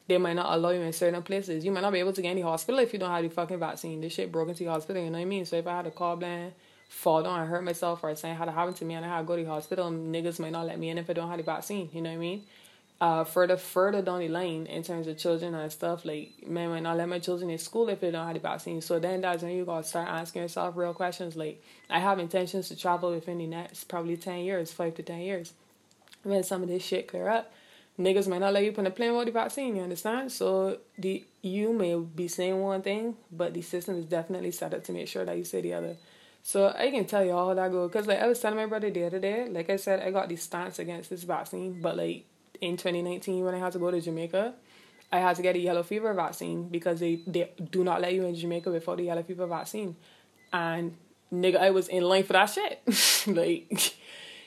They 0.08 0.18
might 0.18 0.34
not 0.34 0.52
allow 0.56 0.70
you 0.70 0.82
in 0.82 0.92
certain 0.92 1.22
places. 1.22 1.64
You 1.64 1.72
might 1.72 1.80
not 1.80 1.92
be 1.92 1.98
able 1.98 2.12
to 2.12 2.22
get 2.22 2.30
any 2.30 2.42
hospital 2.42 2.78
if 2.80 2.92
you 2.92 2.98
don't 2.98 3.10
have 3.10 3.24
the 3.24 3.28
fucking 3.28 3.58
vaccine. 3.58 4.00
This 4.00 4.12
shit 4.12 4.30
broke 4.30 4.48
into 4.48 4.64
the 4.64 4.70
hospital, 4.70 5.02
you 5.02 5.10
know 5.10 5.18
what 5.18 5.22
I 5.22 5.26
mean? 5.26 5.44
So 5.44 5.56
if 5.56 5.66
I 5.66 5.76
had 5.76 5.86
a 5.86 5.90
blind, 5.90 6.52
fall 6.88 7.22
down 7.22 7.40
and 7.40 7.48
hurt 7.48 7.64
myself 7.64 8.04
or 8.04 8.14
something 8.14 8.36
had 8.36 8.44
to 8.44 8.52
happen 8.52 8.74
to 8.74 8.84
me 8.84 8.94
and 8.94 9.04
I 9.04 9.08
had 9.08 9.20
to 9.20 9.24
go 9.24 9.36
to 9.36 9.42
the 9.42 9.48
hospital, 9.48 9.90
niggas 9.90 10.38
might 10.38 10.52
not 10.52 10.66
let 10.66 10.78
me 10.78 10.90
in 10.90 10.98
if 10.98 11.10
I 11.10 11.12
don't 11.12 11.28
have 11.28 11.38
the 11.38 11.42
vaccine, 11.42 11.90
you 11.92 12.00
know 12.00 12.10
what 12.10 12.16
I 12.16 12.20
mean? 12.20 12.44
Uh, 13.00 13.24
further 13.24 13.56
further 13.56 14.00
down 14.00 14.20
the 14.20 14.28
line 14.28 14.66
in 14.66 14.82
terms 14.82 15.06
of 15.06 15.18
children 15.18 15.54
and 15.54 15.70
stuff, 15.70 16.04
like 16.04 16.46
man 16.46 16.70
might 16.70 16.82
not 16.82 16.96
let 16.96 17.08
my 17.08 17.18
children 17.18 17.50
in 17.50 17.58
school 17.58 17.88
if 17.88 18.00
they 18.00 18.10
don't 18.10 18.24
have 18.24 18.34
the 18.34 18.40
vaccine. 18.40 18.80
So 18.80 18.98
then 18.98 19.20
that's 19.20 19.42
when 19.42 19.52
you 19.52 19.64
gotta 19.64 19.86
start 19.86 20.08
asking 20.08 20.42
yourself 20.42 20.76
real 20.76 20.94
questions. 20.94 21.36
Like 21.36 21.62
I 21.90 21.98
have 21.98 22.18
intentions 22.18 22.68
to 22.68 22.76
travel 22.76 23.10
within 23.10 23.38
the 23.38 23.46
next 23.46 23.84
probably 23.84 24.16
ten 24.16 24.40
years, 24.40 24.72
five 24.72 24.94
to 24.94 25.02
ten 25.02 25.20
years. 25.20 25.52
When 26.22 26.42
some 26.42 26.62
of 26.62 26.68
this 26.68 26.82
shit 26.82 27.06
clear 27.08 27.28
up, 27.28 27.52
niggas 27.98 28.28
might 28.28 28.38
not 28.38 28.54
let 28.54 28.64
you 28.64 28.72
put 28.72 28.86
a 28.86 28.90
plane 28.90 29.14
with 29.14 29.26
the 29.26 29.32
vaccine. 29.32 29.76
You 29.76 29.82
understand? 29.82 30.32
So 30.32 30.78
the 30.96 31.22
you 31.42 31.74
may 31.74 31.96
be 31.96 32.28
saying 32.28 32.58
one 32.58 32.80
thing, 32.80 33.16
but 33.30 33.52
the 33.52 33.60
system 33.60 33.98
is 33.98 34.06
definitely 34.06 34.52
set 34.52 34.72
up 34.72 34.84
to 34.84 34.92
make 34.92 35.08
sure 35.08 35.24
that 35.26 35.36
you 35.36 35.44
say 35.44 35.60
the 35.60 35.74
other. 35.74 35.96
So 36.42 36.68
I 36.68 36.90
can 36.90 37.04
tell 37.04 37.24
you 37.24 37.32
all 37.32 37.54
that 37.54 37.70
go. 37.72 37.86
Cause 37.90 38.06
like 38.06 38.20
I 38.20 38.26
was 38.26 38.40
telling 38.40 38.56
my 38.56 38.66
brother 38.66 38.90
the 38.90 39.04
other 39.04 39.18
day, 39.18 39.48
like 39.50 39.68
I 39.68 39.76
said, 39.76 40.00
I 40.00 40.10
got 40.12 40.30
the 40.30 40.36
stance 40.36 40.78
against 40.78 41.10
this 41.10 41.24
vaccine, 41.24 41.82
but 41.82 41.96
like 41.98 42.24
in 42.60 42.76
2019 42.76 43.44
when 43.44 43.54
I 43.54 43.58
had 43.58 43.72
to 43.72 43.78
go 43.78 43.90
to 43.90 44.00
Jamaica, 44.00 44.54
I 45.12 45.18
had 45.18 45.36
to 45.36 45.42
get 45.42 45.56
a 45.56 45.58
yellow 45.58 45.82
fever 45.82 46.12
vaccine 46.14 46.68
because 46.68 47.00
they, 47.00 47.20
they 47.26 47.52
do 47.70 47.84
not 47.84 48.00
let 48.00 48.12
you 48.12 48.24
in 48.24 48.34
Jamaica 48.34 48.70
without 48.70 48.96
the 48.96 49.04
yellow 49.04 49.22
fever 49.22 49.46
vaccine. 49.46 49.96
And 50.52 50.96
nigga, 51.32 51.56
I 51.56 51.70
was 51.70 51.88
in 51.88 52.02
line 52.02 52.24
for 52.24 52.32
that 52.32 52.46
shit. 52.46 52.82
like, 53.26 53.96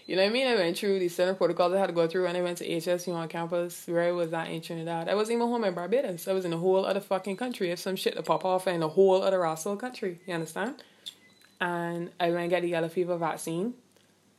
you 0.05 0.15
know 0.15 0.23
what 0.23 0.29
I 0.29 0.33
mean? 0.33 0.47
I 0.47 0.55
went 0.55 0.77
through 0.77 0.99
the 0.99 1.07
center 1.07 1.33
protocols 1.33 1.73
I 1.73 1.79
had 1.79 1.87
to 1.87 1.93
go 1.93 2.07
through 2.07 2.27
and 2.27 2.37
I 2.37 2.41
went 2.41 2.57
to 2.59 2.67
HSU 2.67 3.13
on 3.13 3.27
campus 3.29 3.87
where 3.87 4.01
I 4.01 4.11
was 4.11 4.33
at 4.33 4.49
in 4.49 4.61
Trinidad. 4.61 5.07
I 5.07 5.15
wasn't 5.15 5.37
even 5.37 5.47
home 5.47 5.63
in 5.63 5.73
Barbados. 5.73 6.27
I 6.27 6.33
was 6.33 6.45
in 6.45 6.53
a 6.53 6.57
whole 6.57 6.85
other 6.85 6.99
fucking 6.99 7.37
country. 7.37 7.71
If 7.71 7.79
some 7.79 7.95
shit 7.95 8.15
to 8.15 8.23
pop 8.23 8.43
off 8.43 8.67
in 8.67 8.83
a 8.83 8.87
whole 8.87 9.21
other 9.21 9.45
asshole 9.45 9.77
country. 9.77 10.19
You 10.25 10.33
understand? 10.33 10.83
And 11.61 12.11
I 12.19 12.29
went 12.29 12.41
and 12.41 12.49
get 12.49 12.61
the 12.63 12.69
yellow 12.69 12.89
fever 12.89 13.17
vaccine 13.17 13.73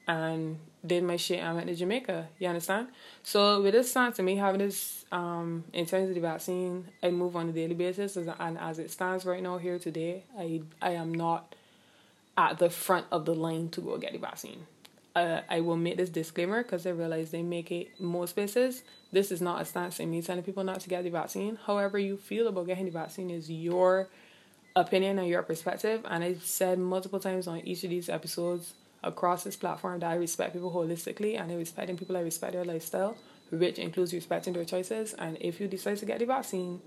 and 0.07 0.59
did 0.85 1.05
my 1.05 1.17
shit 1.17 1.43
I 1.43 1.53
went 1.53 1.67
to 1.69 1.75
Jamaica. 1.75 2.29
You 2.39 2.49
understand? 2.49 2.89
So 3.23 3.61
with 3.63 3.75
this 3.75 3.91
stance 3.91 4.19
and 4.19 4.27
me 4.27 4.37
having 4.37 4.61
this 4.61 5.05
um 5.13 5.65
in 5.73 5.87
terms 5.87 6.09
of 6.09 6.15
the 6.15 6.21
vaccine, 6.21 6.87
I 7.03 7.11
move 7.11 7.37
on 7.37 7.49
a 7.49 7.53
daily 7.53 7.75
basis 7.75 8.17
as, 8.17 8.29
and 8.39 8.59
as 8.59 8.79
it 8.79 8.91
stands 8.91 9.25
right 9.25 9.43
now 9.43 9.59
here 9.59 9.79
today, 9.79 10.25
I 10.39 10.63
I 10.81 10.93
am 10.93 11.13
not 11.13 11.55
at 12.37 12.59
the 12.59 12.71
front 12.71 13.07
of 13.11 13.25
the 13.25 13.35
line 13.35 13.69
to 13.71 13.81
go 13.81 13.99
get 13.99 14.13
the 14.13 14.19
vaccine. 14.19 14.67
Uh, 15.15 15.41
I 15.51 15.61
will 15.61 15.77
make 15.77 15.97
this 15.97 16.09
disclaimer 16.09 16.63
because 16.63 16.87
I 16.87 16.91
realize 16.91 17.31
they 17.31 17.43
make 17.43 17.73
it 17.73 18.01
most 18.01 18.35
places. 18.35 18.85
This 19.11 19.33
is 19.33 19.43
not 19.43 19.61
a 19.61 19.65
stance 19.65 19.99
in 19.99 20.11
me 20.11 20.23
telling 20.23 20.45
people 20.45 20.63
not 20.63 20.81
to 20.81 20.89
get 20.89 21.03
the 21.03 21.11
vaccine. 21.11 21.59
However, 21.67 21.99
you 21.99 22.17
feel 22.17 22.47
about 22.47 22.69
getting 22.69 22.85
the 22.85 22.93
vaccine 22.93 23.29
is 23.29 23.51
your 23.51 24.09
opinion 24.77 25.19
and 25.19 25.29
your 25.29 25.43
perspective. 25.43 26.07
And 26.09 26.23
I've 26.23 26.45
said 26.45 26.79
multiple 26.79 27.19
times 27.19 27.49
on 27.49 27.59
each 27.59 27.83
of 27.83 27.91
these 27.91 28.09
episodes 28.09 28.75
across 29.03 29.45
this 29.45 29.57
platform 29.57 30.01
that 30.01 30.11
I 30.11 30.15
respect 30.15 30.53
people 30.53 30.71
holistically 30.71 31.41
and 31.41 31.51
I 31.51 31.55
respecting 31.55 31.97
people 31.97 32.17
I 32.17 32.21
respect 32.21 32.53
their 32.53 32.65
lifestyle, 32.65 33.17
which 33.51 33.79
includes 33.79 34.13
respecting 34.13 34.53
their 34.53 34.65
choices. 34.65 35.15
And 35.15 35.39
if 35.41 35.61
you 35.61 35.69
decide 35.69 35.99
to 35.99 36.07
get 36.07 36.19
the 36.19 36.27
vaccine, 36.27 36.81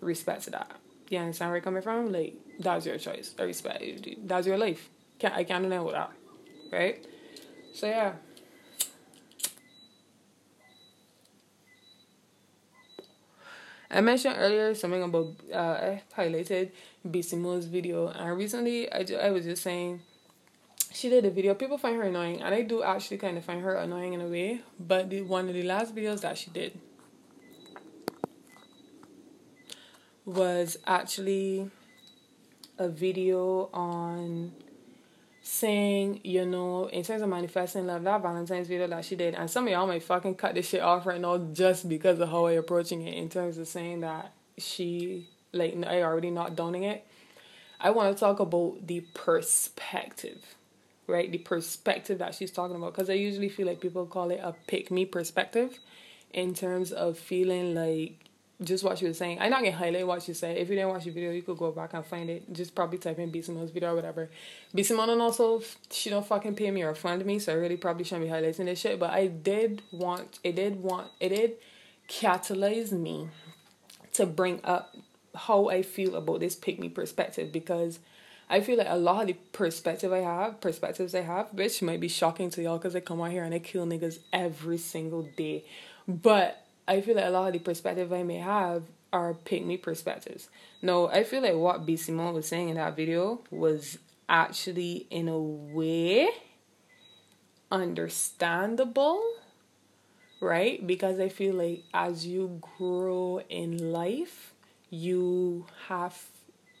respect 0.00 0.44
to 0.44 0.50
that. 0.50 0.70
You 1.08 1.18
understand 1.18 1.50
where 1.50 1.58
I'm 1.58 1.64
coming 1.64 1.82
from? 1.82 2.12
Like 2.12 2.34
that's 2.58 2.86
your 2.86 2.98
choice. 2.98 3.34
I 3.38 3.42
respect 3.42 3.82
it. 3.82 4.28
That's 4.28 4.46
your 4.46 4.58
life. 4.58 4.88
Can't 5.18 5.34
I 5.34 5.44
can't 5.44 5.64
with 5.64 5.94
that. 5.94 6.10
Right? 6.72 7.04
So 7.74 7.86
yeah. 7.86 8.12
I 13.92 14.00
mentioned 14.00 14.36
earlier 14.38 14.72
something 14.74 15.02
about 15.02 15.34
uh, 15.52 15.56
I 15.56 16.02
highlighted 16.16 16.70
B 17.10 17.22
Simone's 17.22 17.66
video, 17.66 18.06
and 18.06 18.38
recently 18.38 18.90
I, 18.92 19.04
I 19.20 19.30
was 19.32 19.44
just 19.44 19.64
saying 19.64 20.00
she 20.92 21.08
did 21.08 21.24
a 21.24 21.30
video. 21.30 21.54
People 21.54 21.78
find 21.78 21.96
her 21.96 22.02
annoying, 22.02 22.42
and 22.42 22.54
I 22.54 22.62
do 22.62 22.82
actually 22.82 23.18
kind 23.18 23.38
of 23.38 23.44
find 23.44 23.62
her 23.62 23.74
annoying 23.74 24.12
in 24.12 24.20
a 24.20 24.26
way. 24.26 24.60
But 24.78 25.10
the 25.10 25.22
one 25.22 25.48
of 25.48 25.54
the 25.54 25.62
last 25.62 25.94
videos 25.94 26.20
that 26.22 26.36
she 26.36 26.50
did 26.50 26.78
was 30.24 30.78
actually 30.86 31.70
a 32.78 32.88
video 32.88 33.68
on 33.72 34.52
saying, 35.42 36.20
you 36.22 36.44
know, 36.44 36.86
in 36.86 37.02
terms 37.02 37.22
of 37.22 37.28
manifesting 37.28 37.86
love, 37.86 38.04
that 38.04 38.22
Valentine's 38.22 38.68
video 38.68 38.86
that 38.86 39.04
she 39.04 39.16
did, 39.16 39.34
and 39.34 39.50
some 39.50 39.66
of 39.66 39.70
y'all 39.72 39.86
might 39.86 40.02
fucking 40.02 40.34
cut 40.34 40.54
this 40.54 40.68
shit 40.68 40.80
off 40.80 41.06
right 41.06 41.20
now 41.20 41.38
just 41.52 41.88
because 41.88 42.20
of 42.20 42.28
how 42.28 42.46
I 42.46 42.52
approaching 42.52 43.06
it 43.06 43.14
in 43.14 43.28
terms 43.28 43.58
of 43.58 43.66
saying 43.68 44.00
that 44.00 44.32
she 44.58 45.28
like 45.52 45.74
I 45.86 46.02
already 46.02 46.30
not 46.30 46.56
downing 46.56 46.84
it. 46.84 47.06
I 47.80 47.90
want 47.90 48.14
to 48.14 48.20
talk 48.20 48.40
about 48.40 48.86
the 48.86 49.00
perspective 49.14 50.56
right? 51.10 51.30
The 51.30 51.38
perspective 51.38 52.18
that 52.18 52.34
she's 52.34 52.50
talking 52.50 52.76
about. 52.76 52.94
Because 52.94 53.10
I 53.10 53.14
usually 53.14 53.48
feel 53.48 53.66
like 53.66 53.80
people 53.80 54.06
call 54.06 54.30
it 54.30 54.40
a 54.42 54.54
pick 54.66 54.90
me 54.90 55.04
perspective 55.04 55.78
in 56.32 56.54
terms 56.54 56.92
of 56.92 57.18
feeling 57.18 57.74
like 57.74 58.30
just 58.62 58.84
what 58.84 58.98
she 58.98 59.06
was 59.06 59.16
saying. 59.16 59.38
I'm 59.40 59.50
not 59.50 59.62
gonna 59.62 59.76
highlight 59.76 60.06
what 60.06 60.22
she 60.22 60.34
said. 60.34 60.56
If 60.58 60.68
you 60.68 60.76
didn't 60.76 60.90
watch 60.90 61.04
the 61.04 61.10
video, 61.10 61.30
you 61.30 61.42
could 61.42 61.56
go 61.56 61.72
back 61.72 61.94
and 61.94 62.04
find 62.04 62.28
it. 62.28 62.52
Just 62.52 62.74
probably 62.74 62.98
type 62.98 63.18
in 63.18 63.30
B 63.30 63.40
Simone's 63.40 63.70
video 63.70 63.92
or 63.92 63.94
whatever. 63.94 64.30
B 64.74 64.82
Simone 64.82 65.10
and 65.10 65.22
also 65.22 65.62
she 65.90 66.10
don't 66.10 66.26
fucking 66.26 66.54
pay 66.54 66.70
me 66.70 66.82
or 66.82 66.94
fund 66.94 67.24
me, 67.24 67.38
so 67.38 67.52
I 67.52 67.56
really 67.56 67.76
probably 67.76 68.04
shouldn't 68.04 68.26
be 68.26 68.30
highlighting 68.30 68.66
this 68.66 68.78
shit. 68.78 69.00
But 69.00 69.10
I 69.10 69.28
did 69.28 69.82
want 69.90 70.38
it 70.44 70.56
did 70.56 70.82
want 70.82 71.08
it 71.20 71.30
did 71.30 71.54
catalyze 72.08 72.92
me 72.92 73.28
to 74.12 74.26
bring 74.26 74.60
up 74.64 74.94
how 75.34 75.68
I 75.68 75.82
feel 75.82 76.16
about 76.16 76.40
this 76.40 76.54
pick 76.54 76.78
me 76.78 76.88
perspective 76.88 77.52
because 77.52 77.98
I 78.50 78.60
feel 78.60 78.76
like 78.76 78.88
a 78.90 78.96
lot 78.96 79.22
of 79.22 79.26
the 79.28 79.34
perspective 79.52 80.12
I 80.12 80.18
have, 80.18 80.60
perspectives 80.60 81.14
I 81.14 81.20
have, 81.20 81.54
which 81.54 81.82
might 81.82 82.00
be 82.00 82.08
shocking 82.08 82.50
to 82.50 82.62
y'all 82.62 82.78
because 82.78 82.96
I 82.96 83.00
come 83.00 83.22
out 83.22 83.30
here 83.30 83.44
and 83.44 83.54
I 83.54 83.60
kill 83.60 83.86
niggas 83.86 84.18
every 84.32 84.76
single 84.76 85.22
day. 85.22 85.64
But 86.08 86.66
I 86.88 87.00
feel 87.00 87.14
like 87.14 87.26
a 87.26 87.30
lot 87.30 87.46
of 87.46 87.52
the 87.52 87.60
perspective 87.60 88.12
I 88.12 88.24
may 88.24 88.38
have 88.38 88.82
are 89.12 89.34
pick 89.34 89.82
perspectives. 89.82 90.48
No, 90.82 91.08
I 91.08 91.22
feel 91.22 91.42
like 91.42 91.54
what 91.54 91.86
B 91.86 91.96
Simone 91.96 92.34
was 92.34 92.48
saying 92.48 92.70
in 92.70 92.74
that 92.74 92.96
video 92.96 93.40
was 93.52 93.98
actually 94.28 95.06
in 95.10 95.28
a 95.28 95.38
way 95.38 96.28
understandable, 97.70 99.22
right? 100.40 100.84
Because 100.84 101.20
I 101.20 101.28
feel 101.28 101.54
like 101.54 101.84
as 101.94 102.26
you 102.26 102.60
grow 102.78 103.42
in 103.48 103.92
life, 103.92 104.54
you 104.90 105.66
have 105.86 106.20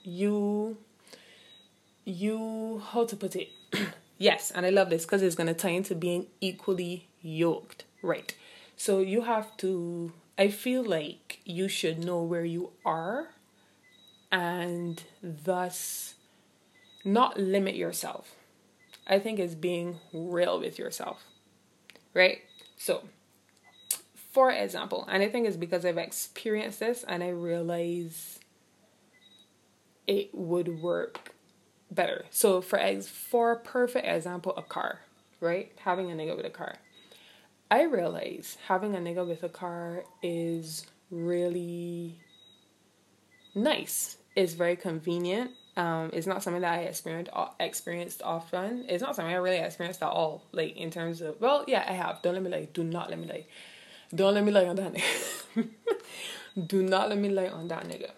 you 0.02 0.76
you 2.10 2.82
how 2.90 3.04
to 3.04 3.16
put 3.16 3.36
it 3.36 3.48
yes 4.18 4.50
and 4.50 4.66
i 4.66 4.70
love 4.70 4.90
this 4.90 5.04
because 5.04 5.22
it's 5.22 5.34
going 5.36 5.46
to 5.46 5.54
tie 5.54 5.70
into 5.70 5.94
being 5.94 6.26
equally 6.40 7.08
yoked 7.22 7.84
right 8.02 8.34
so 8.76 9.00
you 9.00 9.22
have 9.22 9.56
to 9.58 10.12
I 10.40 10.48
feel 10.48 10.82
like 10.82 11.40
you 11.44 11.68
should 11.68 12.02
know 12.02 12.22
where 12.22 12.46
you 12.46 12.70
are 12.82 13.28
and 14.32 15.02
thus 15.22 16.14
not 17.04 17.38
limit 17.38 17.74
yourself. 17.74 18.36
I 19.06 19.18
think 19.18 19.38
it's 19.38 19.54
being 19.54 19.98
real 20.14 20.58
with 20.58 20.78
yourself. 20.78 21.24
Right? 22.14 22.38
So, 22.78 23.02
for 24.32 24.50
example, 24.50 25.06
and 25.10 25.22
I 25.22 25.28
think 25.28 25.46
it's 25.46 25.58
because 25.58 25.84
I've 25.84 25.98
experienced 25.98 26.80
this 26.80 27.04
and 27.06 27.22
I 27.22 27.28
realize 27.28 28.40
it 30.06 30.34
would 30.34 30.80
work 30.80 31.34
better. 31.90 32.24
So 32.30 32.60
for 32.60 32.78
ex 32.78 33.08
for 33.08 33.56
perfect 33.56 34.06
example, 34.06 34.54
a 34.56 34.62
car, 34.62 35.00
right? 35.40 35.72
Having 35.84 36.10
a 36.10 36.14
nigga 36.14 36.36
with 36.36 36.46
a 36.46 36.50
car. 36.50 36.76
I 37.70 37.82
realize 37.82 38.58
having 38.66 38.96
a 38.96 38.98
nigga 38.98 39.26
with 39.26 39.42
a 39.44 39.48
car 39.48 40.02
is 40.22 40.86
really 41.10 42.18
nice. 43.54 44.16
It's 44.34 44.54
very 44.54 44.76
convenient. 44.76 45.52
Um, 45.76 46.10
it's 46.12 46.26
not 46.26 46.42
something 46.42 46.62
that 46.62 46.78
I 46.78 46.82
experienced 46.82 47.30
experienced 47.58 48.22
often. 48.24 48.84
It's 48.88 49.02
not 49.02 49.14
something 49.14 49.32
I 49.32 49.38
really 49.38 49.58
experienced 49.58 50.02
at 50.02 50.08
all. 50.08 50.42
Like 50.52 50.76
in 50.76 50.90
terms 50.90 51.20
of 51.20 51.40
well, 51.40 51.64
yeah, 51.66 51.84
I 51.88 51.92
have. 51.92 52.22
Don't 52.22 52.34
let 52.34 52.42
me 52.42 52.50
lie. 52.50 52.68
Do 52.72 52.84
not 52.84 53.10
let 53.10 53.18
me 53.18 53.28
lie. 53.28 53.46
Don't 54.14 54.34
let 54.34 54.44
me 54.44 54.50
lie 54.50 54.66
on 54.66 54.76
that 54.76 54.92
nigga. 54.94 55.68
Do 56.66 56.82
not 56.82 57.08
let 57.08 57.18
me 57.18 57.28
lie 57.28 57.46
on 57.48 57.68
that 57.68 57.84
nigga. 57.84 58.10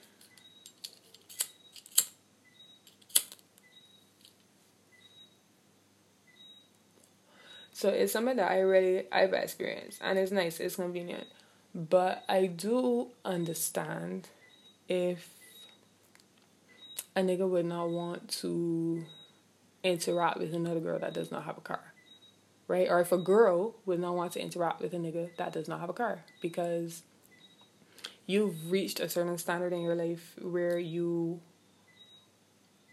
So 7.83 7.89
it's 7.89 8.13
something 8.13 8.37
that 8.37 8.49
I 8.49 8.61
really 8.61 9.11
I've 9.11 9.33
experienced 9.33 9.99
and 10.05 10.17
it's 10.17 10.31
nice, 10.31 10.61
it's 10.61 10.77
convenient. 10.77 11.27
But 11.75 12.23
I 12.29 12.47
do 12.47 13.09
understand 13.25 14.29
if 14.89 15.29
a 17.17 17.23
nigga 17.23 17.49
would 17.49 17.67
not 17.67 17.91
want 17.91 18.29
to 18.43 19.05
interact 19.83 20.39
with 20.39 20.55
another 20.55 20.79
girl 20.79 21.01
that 21.01 21.13
does 21.13 21.33
not 21.33 21.43
have 21.43 21.59
a 21.59 21.61
car. 21.61 21.93
Right? 22.69 22.87
Or 22.89 23.01
if 23.01 23.11
a 23.11 23.19
girl 23.19 23.75
would 23.85 23.99
not 23.99 24.15
want 24.15 24.31
to 24.35 24.41
interact 24.41 24.81
with 24.81 24.95
a 24.95 24.99
nigga 24.99 25.37
that 25.39 25.53
does 25.53 25.67
not 25.67 25.81
have 25.81 25.91
a 25.91 25.93
car 25.93 26.21
because 26.41 27.03
you've 28.27 28.71
reached 28.71 29.01
a 29.01 29.09
certain 29.09 29.39
standard 29.39 29.73
in 29.73 29.81
your 29.81 29.97
life 29.97 30.37
where 30.41 30.79
you 30.79 31.41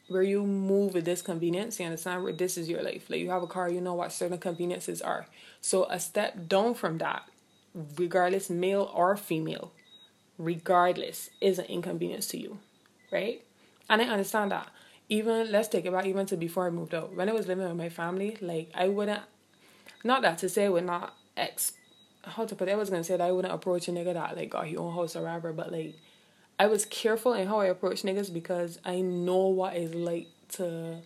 where 0.09 0.23
you 0.23 0.45
move 0.45 0.93
with 0.93 1.05
this 1.05 1.21
convenience, 1.21 1.79
you 1.79 1.85
understand 1.85 2.23
where 2.23 2.33
this 2.33 2.57
is 2.57 2.69
your 2.69 2.81
life. 2.81 3.09
Like 3.09 3.19
you 3.19 3.29
have 3.29 3.43
a 3.43 3.47
car, 3.47 3.69
you 3.69 3.81
know 3.81 3.93
what 3.93 4.11
certain 4.11 4.37
conveniences 4.37 5.01
are. 5.01 5.27
So 5.61 5.85
a 5.85 5.99
step 5.99 6.47
down 6.47 6.73
from 6.73 6.97
that, 6.97 7.23
regardless 7.97 8.49
male 8.49 8.91
or 8.93 9.15
female, 9.15 9.71
regardless, 10.37 11.29
is 11.39 11.59
an 11.59 11.65
inconvenience 11.65 12.27
to 12.27 12.39
you. 12.39 12.59
Right? 13.11 13.43
And 13.89 14.01
I 14.01 14.05
understand 14.05 14.51
that. 14.51 14.67
Even 15.07 15.51
let's 15.51 15.67
take 15.67 15.85
it 15.85 15.91
back 15.91 16.05
even 16.05 16.25
to 16.27 16.37
before 16.37 16.67
I 16.67 16.69
moved 16.69 16.93
out. 16.93 17.15
When 17.15 17.29
I 17.29 17.33
was 17.33 17.47
living 17.47 17.67
with 17.67 17.77
my 17.77 17.89
family, 17.89 18.37
like 18.41 18.71
I 18.75 18.87
wouldn't 18.89 19.21
not 20.03 20.21
that 20.21 20.37
to 20.39 20.49
say 20.49 20.65
I 20.65 20.69
would 20.69 20.85
not 20.85 21.15
ex 21.35 21.73
how 22.23 22.45
to 22.45 22.55
put 22.55 22.67
it, 22.67 22.73
I 22.73 22.75
was 22.75 22.89
gonna 22.89 23.03
say 23.03 23.17
that 23.17 23.27
I 23.27 23.31
wouldn't 23.31 23.53
approach 23.53 23.87
a 23.87 23.91
nigga 23.91 24.13
that 24.13 24.35
like 24.37 24.49
got 24.49 24.67
his 24.67 24.77
own 24.77 24.93
house 24.93 25.15
or 25.15 25.23
whatever, 25.23 25.53
but 25.53 25.71
like 25.71 25.95
I 26.59 26.67
was 26.67 26.85
careful 26.85 27.33
in 27.33 27.47
how 27.47 27.61
I 27.61 27.67
approach 27.67 28.03
niggas 28.03 28.33
because 28.33 28.79
I 28.83 28.99
know 28.99 29.47
what 29.47 29.75
it's 29.75 29.95
like 29.95 30.27
to 30.49 30.97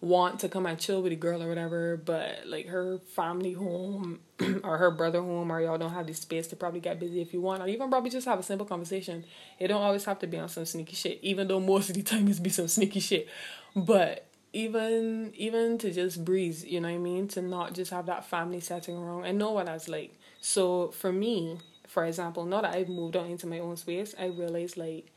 want 0.00 0.40
to 0.40 0.48
come 0.48 0.66
and 0.66 0.78
chill 0.78 1.02
with 1.02 1.12
a 1.12 1.16
girl 1.16 1.42
or 1.42 1.48
whatever, 1.48 1.96
but 1.96 2.40
like 2.46 2.66
her 2.66 2.98
family 3.14 3.52
home 3.52 4.18
or 4.64 4.78
her 4.78 4.90
brother 4.90 5.20
home 5.20 5.52
or 5.52 5.60
y'all 5.60 5.78
don't 5.78 5.92
have 5.92 6.06
the 6.06 6.14
space 6.14 6.48
to 6.48 6.56
probably 6.56 6.80
get 6.80 6.98
busy 6.98 7.20
if 7.20 7.32
you 7.32 7.40
want, 7.40 7.62
or 7.62 7.68
even 7.68 7.88
probably 7.88 8.10
just 8.10 8.26
have 8.26 8.40
a 8.40 8.42
simple 8.42 8.66
conversation. 8.66 9.24
It 9.60 9.68
don't 9.68 9.82
always 9.82 10.04
have 10.06 10.18
to 10.20 10.26
be 10.26 10.38
on 10.38 10.48
some 10.48 10.64
sneaky 10.64 10.96
shit, 10.96 11.20
even 11.22 11.46
though 11.48 11.60
most 11.60 11.90
of 11.90 11.94
the 11.96 12.02
time 12.02 12.26
it's 12.26 12.40
be 12.40 12.50
some 12.50 12.68
sneaky 12.68 13.00
shit. 13.00 13.28
But 13.76 14.26
even 14.52 15.32
even 15.36 15.78
to 15.78 15.92
just 15.92 16.24
breeze, 16.24 16.64
you 16.64 16.80
know 16.80 16.88
what 16.88 16.94
I 16.94 16.98
mean? 16.98 17.28
To 17.28 17.42
not 17.42 17.74
just 17.74 17.92
have 17.92 18.06
that 18.06 18.24
family 18.24 18.60
setting 18.60 18.96
around. 18.96 19.24
I 19.24 19.32
know 19.32 19.52
what 19.52 19.66
that's 19.66 19.88
like. 19.88 20.14
So 20.40 20.88
for 20.88 21.12
me, 21.12 21.58
for 21.90 22.04
example, 22.04 22.44
now 22.44 22.60
that 22.60 22.72
I've 22.72 22.88
moved 22.88 23.16
on 23.16 23.26
into 23.26 23.48
my 23.48 23.58
own 23.58 23.76
space, 23.76 24.14
I 24.16 24.26
realize 24.26 24.76
like 24.76 25.08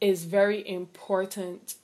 it's 0.00 0.24
very 0.24 0.68
important 0.68 1.76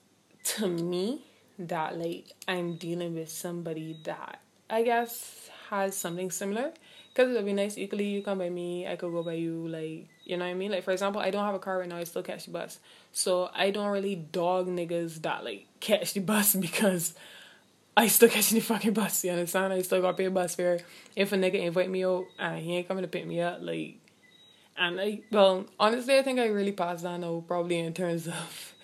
to 0.43 0.67
me 0.67 1.23
that 1.57 1.97
like 1.97 2.33
I'm 2.49 2.75
dealing 2.75 3.15
with 3.15 3.29
somebody 3.31 3.97
that 4.05 4.41
I 4.69 4.83
guess 4.83 5.49
has 5.71 5.97
something 5.97 6.33
similar. 6.33 6.73
Because 7.13 7.31
it 7.31 7.35
would 7.35 7.47
be 7.47 7.53
nice 7.53 7.79
equally 7.79 8.07
you 8.07 8.23
come 8.23 8.39
by 8.39 8.51
me, 8.51 8.87
I 8.89 8.97
could 8.97 9.13
go 9.13 9.23
by 9.23 9.35
you, 9.35 9.69
like 9.69 10.09
you 10.25 10.37
know 10.37 10.45
what 10.45 10.51
I 10.51 10.55
mean? 10.55 10.73
Like 10.73 10.83
for 10.83 10.91
example, 10.91 11.21
I 11.21 11.31
don't 11.31 11.45
have 11.45 11.55
a 11.55 11.61
car 11.61 11.79
right 11.79 11.89
now, 11.89 11.97
I 11.97 12.05
still 12.05 12.25
catch 12.25 12.47
the 12.47 12.51
bus. 12.51 12.81
So 13.13 13.51
I 13.55 13.71
don't 13.71 13.91
really 13.91 14.17
dog 14.17 14.67
niggas 14.67 15.23
that 15.23 15.45
like 15.45 15.67
catch 15.79 16.15
the 16.15 16.21
bus 16.21 16.55
because 16.67 17.15
I 18.01 18.07
still 18.07 18.31
catching 18.31 18.57
the 18.59 18.65
fucking 18.65 18.95
bus, 18.95 19.25
you 19.25 19.31
understand? 19.31 19.75
I 19.75 19.83
still 19.83 20.01
gotta 20.01 20.17
pay 20.17 20.25
a 20.25 20.31
bus 20.31 20.55
fare. 20.55 20.81
If 21.15 21.33
a 21.33 21.37
nigga 21.37 21.61
invite 21.61 21.91
me 21.91 22.03
out 22.03 22.25
and 22.39 22.59
he 22.59 22.77
ain't 22.77 22.89
coming 22.89 23.03
to 23.03 23.09
pick 23.09 23.27
me 23.27 23.43
up, 23.43 23.59
like, 23.61 23.97
and 24.79 24.97
like, 24.97 25.25
well, 25.31 25.67
honestly, 25.79 26.19
I 26.19 26.23
think 26.23 26.39
I 26.39 26.47
really 26.47 26.73
passed 26.73 27.05
on 27.05 27.21
though, 27.21 27.43
probably 27.43 27.79
in 27.79 27.93
terms 27.93 28.27
of, 28.27 28.75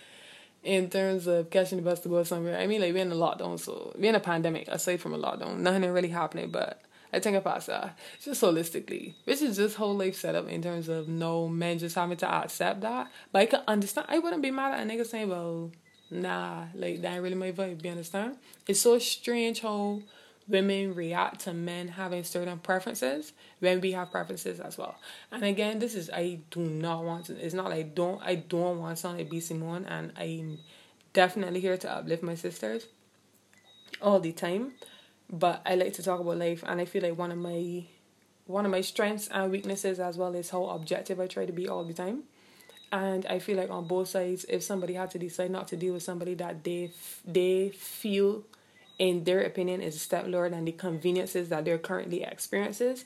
in 0.63 0.91
terms 0.91 1.27
of 1.27 1.49
catching 1.49 1.79
the 1.79 1.83
bus 1.83 2.01
to 2.01 2.11
go 2.11 2.25
somewhere. 2.25 2.59
I 2.59 2.67
mean, 2.67 2.83
like, 2.83 2.93
we're 2.93 3.01
in 3.01 3.11
a 3.11 3.15
lockdown, 3.15 3.59
so 3.59 3.95
we're 3.99 4.11
in 4.11 4.15
a 4.17 4.21
pandemic, 4.21 4.69
aside 4.69 5.01
from 5.01 5.15
a 5.15 5.19
lockdown. 5.19 5.61
Nothing 5.61 5.91
really 5.91 6.11
happening, 6.11 6.51
but 6.51 6.83
I 7.11 7.19
think 7.19 7.39
I 7.39 7.41
passed 7.41 7.69
that. 7.69 7.99
Just 8.23 8.43
holistically, 8.43 9.15
which 9.25 9.41
is 9.41 9.57
just 9.57 9.77
whole 9.77 9.97
life 9.97 10.17
setup 10.17 10.47
in 10.51 10.61
terms 10.61 10.91
of 10.91 11.09
no 11.09 11.49
men 11.49 11.79
just 11.79 11.95
having 11.95 12.19
to 12.19 12.31
accept 12.31 12.83
that. 12.83 13.11
But 13.33 13.39
I 13.39 13.47
can 13.47 13.63
understand. 13.67 14.09
I 14.11 14.19
wouldn't 14.19 14.43
be 14.43 14.51
mad 14.51 14.75
at 14.75 14.87
a 14.87 14.91
nigga 14.91 15.07
saying, 15.07 15.31
well, 15.31 15.71
nah, 16.11 16.65
like 16.75 17.03
that 17.03 17.15
ain't 17.15 17.23
really 17.23 17.35
my 17.35 17.53
vibe, 17.53 17.85
you 17.85 17.91
understand? 17.91 18.37
It's 18.67 18.81
so 18.81 18.99
strange 18.99 19.61
how 19.61 20.03
women 20.49 20.95
react 20.95 21.41
to 21.41 21.53
men 21.53 21.89
having 21.89 22.23
certain 22.23 22.59
preferences 22.59 23.33
when 23.59 23.81
we 23.81 23.93
have 23.93 24.11
preferences 24.11 24.61
as 24.61 24.79
well. 24.79 24.97
And 25.33 25.45
again, 25.45 25.79
this 25.79 25.95
is 25.95 26.11
I 26.11 26.39
do 26.51 26.61
not 26.61 27.05
want 27.05 27.27
to 27.27 27.45
it's 27.45 27.55
not 27.55 27.71
like 27.71 27.95
don't 27.95 28.23
I 28.23 28.37
don't 28.37 28.79
want 28.79 28.97
to 28.97 29.01
sound 29.01 29.19
like 29.19 29.31
B 29.31 29.41
Simone 29.41 29.85
and 29.87 30.13
I'm 30.17 30.59
definitely 31.13 31.61
here 31.61 31.77
to 31.77 31.91
uplift 31.91 32.23
my 32.23 32.35
sisters 32.35 32.87
all 34.01 34.21
the 34.21 34.33
time. 34.33 34.73
But 35.29 35.63
I 35.67 35.75
like 35.75 35.95
to 35.95 36.03
talk 36.03 36.21
about 36.21 36.39
life 36.39 36.63
and 36.67 36.81
I 36.81 36.85
feel 36.85 37.03
like 37.03 37.19
one 37.19 37.33
of 37.33 37.39
my 37.39 37.85
one 38.47 38.65
of 38.65 38.71
my 38.71 38.81
strengths 38.81 39.29
and 39.29 39.51
weaknesses 39.51 39.99
as 39.99 40.17
well 40.17 40.35
is 40.37 40.51
how 40.51 40.67
objective 40.67 41.19
I 41.19 41.27
try 41.27 41.47
to 41.47 41.53
be 41.53 41.69
all 41.69 41.85
the 41.85 41.93
time. 41.93 42.23
And 42.97 43.27
I 43.27 43.39
feel 43.41 43.59
like 43.59 43.71
on 43.71 43.87
both 43.87 44.09
sides, 44.09 44.47
if 44.49 44.63
somebody 44.63 44.95
had 44.95 45.11
to 45.11 45.19
decide 45.19 45.51
not 45.51 45.69
to 45.69 45.77
deal 45.77 45.93
with 45.93 46.03
somebody 46.03 46.35
that 46.35 46.65
they 46.65 46.93
they 47.27 47.69
feel, 47.71 48.45
in 48.99 49.25
their 49.25 49.43
opinion, 49.43 49.83
is 49.83 49.97
a 49.97 49.99
step 49.99 50.27
lower 50.27 50.49
than 50.49 50.65
the 50.65 50.73
conveniences 50.73 51.51
that 51.51 51.65
they're 51.65 51.79
currently 51.79 52.23
experiences 52.23 53.05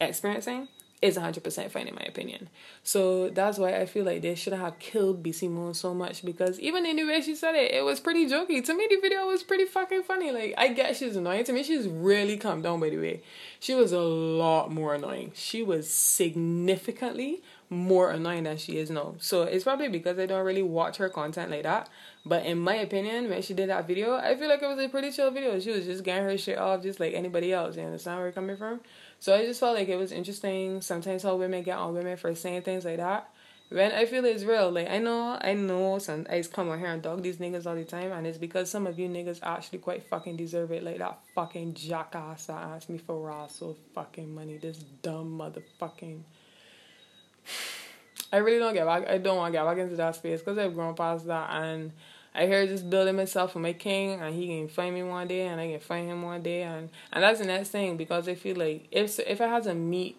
experiencing, 0.00 0.68
is 1.02 1.16
100% 1.16 1.70
fine 1.70 1.88
in 1.88 1.94
my 1.94 2.02
opinion. 2.02 2.48
So 2.82 3.30
that's 3.30 3.56
why 3.56 3.76
I 3.76 3.86
feel 3.86 4.04
like 4.04 4.20
they 4.20 4.34
shouldn't 4.34 4.60
have 4.60 4.78
killed 4.78 5.22
B 5.22 5.32
Simone 5.32 5.72
so 5.72 5.94
much 5.94 6.22
because 6.24 6.60
even 6.60 6.84
in 6.84 6.96
the 6.96 7.04
way 7.04 7.22
she 7.22 7.34
said 7.34 7.54
it, 7.54 7.72
it 7.72 7.84
was 7.84 8.00
pretty 8.00 8.26
jokey. 8.26 8.62
To 8.64 8.74
me, 8.74 8.86
the 8.90 9.00
video 9.00 9.26
was 9.26 9.42
pretty 9.42 9.64
fucking 9.64 10.02
funny. 10.02 10.30
Like, 10.30 10.54
I 10.58 10.68
get 10.68 10.96
she's 10.96 11.16
annoying. 11.16 11.44
To 11.44 11.52
me, 11.54 11.62
she's 11.62 11.86
really 11.88 12.36
calmed 12.36 12.64
down 12.64 12.80
by 12.80 12.90
the 12.90 12.98
way. 12.98 13.22
She 13.58 13.74
was 13.74 13.92
a 13.92 14.00
lot 14.00 14.70
more 14.70 14.94
annoying. 14.94 15.32
She 15.34 15.62
was 15.62 15.88
significantly 15.88 17.42
more 17.70 18.10
annoying 18.10 18.42
than 18.42 18.56
she 18.56 18.78
is 18.78 18.90
now. 18.90 19.14
So 19.18 19.42
it's 19.42 19.62
probably 19.62 19.88
because 19.88 20.18
I 20.18 20.26
don't 20.26 20.44
really 20.44 20.62
watch 20.62 20.96
her 20.96 21.08
content 21.08 21.52
like 21.52 21.62
that. 21.62 21.88
But 22.26 22.44
in 22.44 22.58
my 22.58 22.74
opinion, 22.74 23.30
when 23.30 23.40
she 23.42 23.54
did 23.54 23.70
that 23.70 23.86
video, 23.86 24.16
I 24.16 24.36
feel 24.36 24.48
like 24.48 24.60
it 24.60 24.66
was 24.66 24.78
a 24.78 24.88
pretty 24.88 25.12
chill 25.12 25.30
video. 25.30 25.58
She 25.60 25.70
was 25.70 25.86
just 25.86 26.02
getting 26.02 26.24
her 26.24 26.36
shit 26.36 26.58
off 26.58 26.82
just 26.82 26.98
like 26.98 27.14
anybody 27.14 27.52
else. 27.52 27.76
You 27.76 27.84
understand 27.84 28.18
where 28.18 28.26
I'm 28.26 28.32
coming 28.32 28.56
from? 28.56 28.80
So 29.20 29.34
I 29.34 29.46
just 29.46 29.60
felt 29.60 29.76
like 29.76 29.88
it 29.88 29.96
was 29.96 30.10
interesting. 30.10 30.80
Sometimes 30.80 31.22
how 31.22 31.36
women 31.36 31.62
get 31.62 31.78
on 31.78 31.94
women 31.94 32.16
for 32.16 32.34
saying 32.34 32.62
things 32.62 32.84
like 32.84 32.96
that. 32.96 33.30
When 33.68 33.92
I 33.92 34.04
feel 34.04 34.24
it's 34.24 34.42
real, 34.42 34.72
like 34.72 34.90
I 34.90 34.98
know, 34.98 35.38
I 35.40 35.54
know, 35.54 35.98
some 36.00 36.26
I 36.28 36.42
come 36.42 36.70
on 36.70 36.80
here 36.80 36.88
and 36.88 37.00
dog 37.00 37.22
these 37.22 37.36
niggas 37.36 37.66
all 37.66 37.76
the 37.76 37.84
time, 37.84 38.10
and 38.10 38.26
it's 38.26 38.36
because 38.36 38.68
some 38.68 38.84
of 38.84 38.98
you 38.98 39.08
niggas 39.08 39.38
actually 39.44 39.78
quite 39.78 40.02
fucking 40.02 40.36
deserve 40.36 40.72
it. 40.72 40.82
Like 40.82 40.98
that 40.98 41.20
fucking 41.36 41.74
jackass 41.74 42.46
that 42.46 42.56
asked 42.56 42.90
me 42.90 42.98
for 42.98 43.20
raw 43.20 43.46
so 43.46 43.76
fucking 43.94 44.34
money. 44.34 44.56
This 44.56 44.78
dumb 45.02 45.38
motherfucking 45.38 46.22
I 48.32 48.36
really 48.38 48.58
don't 48.58 48.74
get 48.74 48.86
back. 48.86 49.08
I 49.08 49.18
don't 49.18 49.36
want 49.36 49.52
to 49.52 49.58
get 49.58 49.64
back 49.64 49.78
into 49.78 49.96
that 49.96 50.14
space 50.14 50.40
because 50.40 50.58
I've 50.58 50.74
grown 50.74 50.94
past 50.94 51.26
that, 51.26 51.50
and 51.50 51.92
I 52.34 52.46
hear 52.46 52.66
just 52.66 52.88
building 52.88 53.16
myself 53.16 53.52
for 53.52 53.58
my 53.58 53.72
king, 53.72 54.20
and 54.20 54.34
he 54.34 54.46
can 54.46 54.68
find 54.68 54.94
me 54.94 55.02
one 55.02 55.26
day, 55.26 55.46
and 55.48 55.60
I 55.60 55.68
can 55.68 55.80
find 55.80 56.08
him 56.08 56.22
one 56.22 56.42
day, 56.42 56.62
and 56.62 56.90
and 57.12 57.22
that's 57.24 57.40
the 57.40 57.46
next 57.46 57.70
thing 57.70 57.96
because 57.96 58.28
I 58.28 58.34
feel 58.36 58.56
like 58.56 58.86
if 58.90 59.18
if 59.20 59.40
I 59.40 59.48
had 59.48 59.64
to 59.64 59.74
meet, 59.74 60.16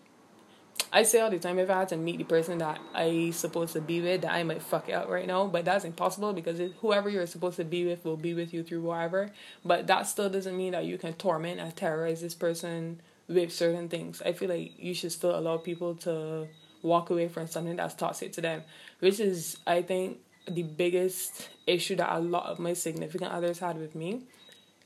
I 0.91 1.03
say 1.03 1.21
all 1.21 1.29
the 1.29 1.39
time 1.39 1.57
if 1.57 1.69
I 1.69 1.79
had 1.79 1.89
to 1.89 1.97
meet 1.97 2.17
the 2.17 2.25
person 2.25 2.57
that 2.57 2.81
I 2.93 3.31
supposed 3.31 3.73
to 3.73 3.81
be 3.81 4.01
with, 4.01 4.23
that 4.23 4.33
I 4.33 4.43
might 4.43 4.61
fuck 4.61 4.89
it 4.89 4.93
up 4.93 5.09
right 5.09 5.25
now, 5.25 5.47
but 5.47 5.63
that's 5.63 5.85
impossible 5.85 6.33
because 6.33 6.59
it, 6.59 6.73
whoever 6.81 7.09
you're 7.09 7.27
supposed 7.27 7.57
to 7.57 7.63
be 7.63 7.85
with 7.85 8.03
will 8.03 8.17
be 8.17 8.33
with 8.33 8.53
you 8.53 8.61
through 8.63 8.81
whatever. 8.81 9.31
But 9.63 9.87
that 9.87 10.05
still 10.07 10.29
doesn't 10.29 10.57
mean 10.57 10.73
that 10.73 10.83
you 10.83 10.97
can 10.97 11.13
torment 11.13 11.61
and 11.61 11.73
terrorize 11.73 12.19
this 12.19 12.35
person 12.35 12.99
with 13.29 13.53
certain 13.53 13.87
things. 13.87 14.21
I 14.25 14.33
feel 14.33 14.49
like 14.49 14.73
you 14.77 14.93
should 14.93 15.13
still 15.13 15.37
allow 15.37 15.55
people 15.55 15.95
to 15.95 16.49
walk 16.81 17.09
away 17.09 17.27
from 17.27 17.47
something 17.47 17.75
that's 17.75 17.95
toxic 17.95 18.33
to 18.33 18.41
them, 18.41 18.63
which 18.99 19.19
is 19.19 19.57
I 19.65 19.81
think 19.81 20.19
the 20.47 20.63
biggest 20.63 21.49
issue 21.67 21.95
that 21.95 22.15
a 22.15 22.19
lot 22.19 22.45
of 22.47 22.59
my 22.59 22.73
significant 22.73 23.31
others 23.31 23.59
had 23.59 23.77
with 23.77 23.95
me. 23.95 24.23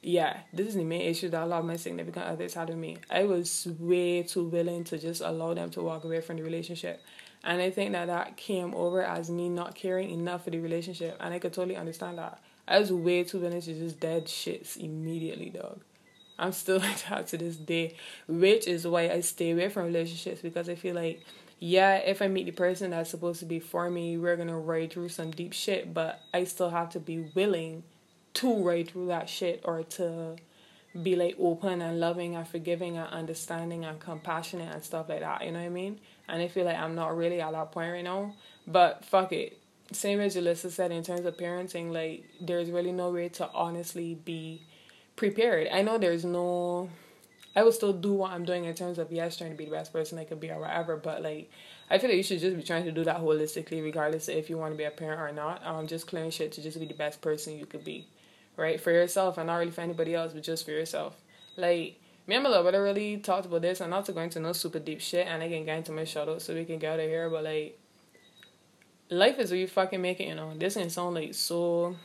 Yeah, 0.02 0.42
this 0.54 0.68
is 0.68 0.76
the 0.76 0.84
main 0.84 1.02
issue 1.02 1.30
that 1.30 1.44
a 1.44 1.46
lot 1.46 1.60
of 1.60 1.66
my 1.66 1.78
significant 1.78 2.26
others 2.26 2.54
had 2.54 2.70
with 2.70 2.78
me. 2.78 2.98
I 3.10 3.24
was 3.24 3.68
way 3.80 4.22
too 4.22 4.44
willing 4.44 4.84
to 4.86 5.00
just 5.00 5.22
allow 5.22 5.54
them 5.56 5.72
to 5.72 5.82
walk 5.82 6.04
away 6.04 6.22
from 6.22 6.38
the 6.38 6.44
relationship. 6.44 7.02
And 7.44 7.62
I 7.62 7.72
think 7.72 7.92
that 7.94 8.08
that 8.08 8.38
came 8.38 8.74
over 8.76 9.02
as 9.02 9.30
me 9.30 9.50
not 9.50 9.76
caring 9.76 10.12
enough 10.12 10.44
for 10.44 10.52
the 10.52 10.60
relationship. 10.60 11.18
And 11.20 11.34
I 11.34 11.40
could 11.40 11.54
totally 11.54 11.76
understand 11.76 12.20
that. 12.20 12.40
I 12.68 12.80
was 12.80 12.92
way 12.92 13.24
too 13.24 13.40
willing 13.40 13.62
to 13.62 13.74
just 13.74 14.00
dead 14.00 14.26
shits 14.26 14.78
immediately, 14.78 15.50
dog. 15.50 15.82
I'm 16.38 16.52
still 16.52 16.80
like 16.80 17.08
that 17.10 17.28
to 17.28 17.38
this 17.38 17.56
day, 17.56 17.96
which 18.28 18.68
is 18.68 18.86
why 18.86 19.10
I 19.10 19.22
stay 19.22 19.52
away 19.52 19.70
from 19.70 19.86
relationships 19.86 20.42
because 20.42 20.70
I 20.70 20.76
feel 20.76 20.96
like, 20.96 21.24
yeah, 21.60 21.96
if 21.96 22.22
I 22.22 22.28
meet 22.28 22.46
the 22.46 22.52
person 22.52 22.92
that's 22.92 23.10
supposed 23.10 23.40
to 23.40 23.46
be 23.46 23.60
for 23.60 23.90
me, 23.90 24.18
we're 24.18 24.36
gonna 24.36 24.60
ride 24.60 24.94
through 24.94 25.10
some 25.10 25.32
deep 25.32 25.54
shit, 25.54 25.94
but 25.94 26.22
I 26.34 26.44
still 26.44 26.70
have 26.70 26.90
to 26.92 27.00
be 27.00 27.32
willing 27.34 27.84
to 28.36 28.64
ride 28.64 28.90
through 28.90 29.08
that 29.08 29.30
shit 29.30 29.62
or 29.64 29.84
to 29.84 30.36
be 31.02 31.16
like 31.16 31.36
open 31.40 31.82
and 31.82 32.00
loving 32.00 32.36
and 32.36 32.48
forgiving 32.48 32.98
and 32.98 33.08
understanding 33.10 33.86
and 33.86 34.00
compassionate 34.00 34.74
and 34.74 34.84
stuff 34.84 35.10
like 35.10 35.22
that. 35.22 35.44
You 35.46 35.52
know 35.52 35.60
what 35.60 35.66
I 35.66 35.70
mean? 35.70 36.00
And 36.28 36.42
I 36.42 36.48
feel 36.48 36.66
like 36.66 36.78
I'm 36.78 36.96
not 36.96 37.16
really 37.16 37.42
at 37.42 37.52
that 37.52 37.72
point 37.72 37.92
right 37.92 38.04
now. 38.04 38.34
But 38.68 39.06
fuck 39.06 39.32
it. 39.32 39.58
Same 39.92 40.20
as 40.20 40.36
Alyssa 40.36 40.72
said 40.72 40.92
in 40.92 41.04
terms 41.04 41.26
of 41.26 41.38
parenting, 41.38 41.92
like 41.92 42.26
there's 42.42 42.70
really 42.72 42.92
no 42.92 43.12
way 43.12 43.30
to 43.30 43.50
honestly 43.54 44.16
be 44.16 44.62
prepared. 45.16 45.68
I 45.72 45.82
know 45.82 45.98
there's 45.98 46.26
no 46.26 46.90
I 47.56 47.64
will 47.64 47.72
still 47.72 47.94
do 47.94 48.14
what 48.14 48.32
I'm 48.32 48.44
doing 48.44 48.66
in 48.66 48.76
terms 48.76 49.00
of 49.00 49.12
yes, 49.12 49.38
trying 49.38 49.52
to 49.52 49.58
be 49.58 49.66
the 49.66 49.72
best 49.72 49.94
person 49.94 50.20
I 50.20 50.26
could 50.26 50.40
be 50.40 50.52
or 50.52 50.60
whatever, 50.60 50.98
but 50.98 51.22
like 51.22 51.50
I 51.90 51.98
feel 51.98 52.10
like 52.10 52.18
you 52.18 52.24
should 52.24 52.40
just 52.40 52.58
be 52.58 52.64
trying 52.64 52.86
to 52.86 52.92
do 52.92 53.04
that 53.06 53.22
holistically 53.22 53.84
regardless 53.84 54.28
if 54.28 54.50
you 54.50 54.58
want 54.58 54.74
to 54.74 54.78
be 54.78 54.84
a 54.84 54.92
parent 54.92 55.22
or 55.22 55.32
not. 55.32 55.66
Um 55.66 55.88
just 55.88 56.08
clearing 56.08 56.32
shit 56.32 56.52
to 56.54 56.62
just 56.62 56.80
be 56.80 56.86
the 56.86 56.94
best 56.94 57.22
person 57.22 57.58
you 57.58 57.66
could 57.66 57.84
be. 57.84 58.08
Right? 58.58 58.80
For 58.80 58.92
yourself 58.92 59.38
and 59.38 59.48
not 59.48 59.58
really 59.58 59.72
for 59.72 59.82
anybody 59.82 60.16
else, 60.16 60.34
but 60.34 60.44
just 60.44 60.66
for 60.66 60.72
yourself. 60.72 61.16
Like 61.56 62.00
me 62.28 62.36
and 62.36 62.44
my 62.44 62.50
lover 62.50 62.84
really 62.84 63.18
talked 63.18 63.46
about 63.46 63.62
this 63.62 63.80
and 63.80 63.92
not 63.92 64.06
to 64.06 64.12
go 64.12 64.22
into 64.22 64.40
no 64.40 64.52
super 64.52 64.80
deep 64.80 65.00
shit 65.00 65.28
and 65.28 65.42
I 65.42 65.50
can 65.50 65.66
get 65.66 65.78
into 65.78 65.92
my 65.92 66.04
shadow 66.04 66.40
so 66.40 66.54
we 66.54 66.66
can 66.66 66.80
get 66.80 66.94
out 66.94 67.00
of 67.00 67.08
here, 67.08 67.30
but 67.30 67.44
like 67.44 67.80
life 69.10 69.40
is 69.40 69.52
what 69.52 69.60
you 69.60 69.68
fucking 69.68 70.02
make 70.02 70.20
it, 70.20 70.28
you 70.28 70.36
know. 70.36 70.54
This 70.56 70.76
can 70.76 70.90
sound 70.90 71.16
like 71.16 71.34
so 71.34 71.96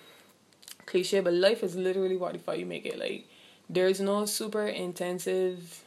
cliche, 0.86 1.20
but 1.20 1.32
life 1.32 1.62
is 1.62 1.76
literally 1.76 2.16
what 2.16 2.32
the 2.32 2.38
fuck 2.38 2.58
you 2.58 2.66
make 2.66 2.86
it. 2.86 2.98
Like, 2.98 3.26
there's 3.72 4.00
no 4.00 4.26
super 4.26 4.66
intensive, 4.66 5.84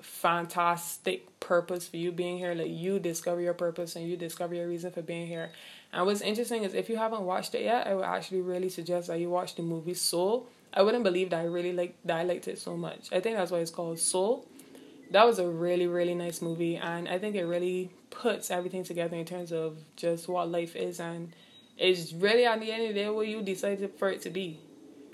fantastic 0.00 1.40
purpose 1.40 1.88
for 1.88 1.96
you 1.96 2.12
being 2.12 2.38
here. 2.38 2.54
Like, 2.54 2.70
you 2.70 3.00
discover 3.00 3.40
your 3.40 3.54
purpose 3.54 3.96
and 3.96 4.08
you 4.08 4.16
discover 4.16 4.54
your 4.54 4.68
reason 4.68 4.92
for 4.92 5.02
being 5.02 5.26
here. 5.26 5.50
And 5.92 6.06
what's 6.06 6.20
interesting 6.20 6.62
is 6.62 6.72
if 6.72 6.88
you 6.88 6.96
haven't 6.96 7.22
watched 7.22 7.54
it 7.54 7.62
yet, 7.62 7.86
I 7.86 7.94
would 7.94 8.04
actually 8.04 8.42
really 8.42 8.68
suggest 8.68 9.08
that 9.08 9.18
you 9.18 9.28
watch 9.28 9.56
the 9.56 9.62
movie 9.62 9.94
Soul. 9.94 10.46
I 10.72 10.82
wouldn't 10.82 11.04
believe 11.04 11.30
that 11.30 11.40
I 11.40 11.44
really 11.44 11.72
like 11.72 11.96
that 12.04 12.18
I 12.18 12.22
liked 12.22 12.48
it 12.48 12.58
so 12.58 12.76
much. 12.76 13.08
I 13.10 13.20
think 13.20 13.36
that's 13.36 13.50
why 13.50 13.58
it's 13.58 13.70
called 13.70 13.98
Soul. 13.98 14.46
That 15.10 15.24
was 15.24 15.38
a 15.38 15.48
really 15.48 15.86
really 15.86 16.14
nice 16.14 16.42
movie, 16.42 16.76
and 16.76 17.08
I 17.08 17.18
think 17.18 17.34
it 17.36 17.44
really 17.44 17.90
puts 18.10 18.50
everything 18.50 18.84
together 18.84 19.16
in 19.16 19.24
terms 19.24 19.52
of 19.52 19.78
just 19.94 20.28
what 20.28 20.50
life 20.50 20.74
is 20.76 21.00
and 21.00 21.32
it's 21.78 22.12
really 22.12 22.46
at 22.46 22.60
the 22.60 22.72
end 22.72 22.82
of 22.82 22.88
the 22.88 22.94
day 22.94 23.08
what 23.10 23.26
you 23.26 23.42
decide 23.42 23.90
for 23.98 24.10
it 24.10 24.22
to 24.22 24.30
be, 24.30 24.58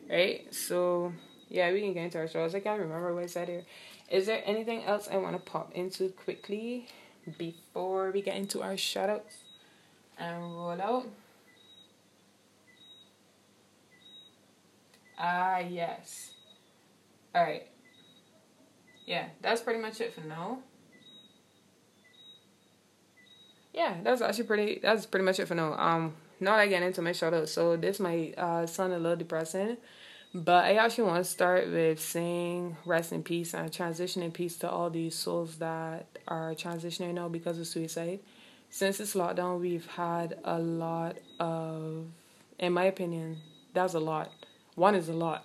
right? 0.09 0.53
So 0.55 1.13
yeah, 1.53 1.71
we 1.71 1.83
can 1.83 1.93
get 1.93 2.05
into 2.05 2.19
our 2.19 2.27
shows. 2.27 2.55
I 2.55 2.61
can't 2.61 2.81
remember 2.81 3.15
what 3.15 3.25
I 3.25 3.27
said 3.27 3.49
here. 3.49 3.65
Is 4.11 4.27
there 4.27 4.43
anything 4.45 4.85
else 4.85 5.09
I 5.11 5.19
want 5.19 5.37
to 5.37 5.51
pop 5.51 5.73
into 5.75 6.09
quickly 6.09 6.89
before 7.39 8.11
we 8.11 8.23
get 8.23 8.37
into 8.37 8.63
our 8.63 8.73
shoutouts 8.73 9.37
and 10.19 10.41
roll 10.43 10.81
out? 10.81 11.07
Ah, 15.19 15.59
yes. 15.59 16.33
All 17.35 17.43
right. 17.43 17.67
Yeah, 19.05 19.27
that's 19.43 19.61
pretty 19.61 19.81
much 19.81 20.01
it 20.01 20.15
for 20.15 20.23
now. 20.23 20.61
Yeah, 23.75 23.97
that's 24.03 24.23
actually 24.23 24.45
pretty. 24.45 24.81
That's 24.83 25.05
pretty 25.07 25.25
much 25.25 25.39
it 25.39 25.49
for 25.49 25.55
now. 25.55 25.75
Um, 25.75 26.15
now 26.41 26.55
I 26.55 26.67
get 26.67 26.83
into 26.83 27.03
my 27.03 27.13
shout 27.13 27.35
out. 27.35 27.49
So 27.49 27.77
this 27.77 28.01
might 28.01 28.35
uh, 28.39 28.67
sound 28.67 28.93
a 28.93 28.99
little 28.99 29.17
depressing, 29.17 29.77
but 30.35 30.65
I 30.65 30.75
actually 30.75 31.05
want 31.05 31.25
to 31.25 31.31
start 31.31 31.69
with 31.69 32.01
saying 32.01 32.77
rest 32.87 33.13
in 33.13 33.23
peace 33.23 33.53
and 33.53 33.71
transition 33.73 34.23
in 34.23 34.33
peace 34.33 34.57
to 34.59 34.71
all 34.71 34.89
these 34.89 35.15
souls 35.15 35.57
that 35.59 36.07
are 36.27 36.55
transitioning 36.55 37.15
now 37.15 37.29
because 37.29 37.59
of 37.59 37.67
suicide. 37.67 38.21
Since 38.71 38.99
this 38.99 39.15
lockdown, 39.15 39.61
we've 39.61 39.87
had 39.87 40.39
a 40.45 40.59
lot 40.59 41.19
of, 41.39 42.07
in 42.59 42.73
my 42.73 42.85
opinion, 42.85 43.39
that's 43.75 43.93
a 43.93 44.01
lot. 44.01 44.31
One 44.75 44.95
is 44.95 45.11
a 45.11 45.13
lot. 45.13 45.45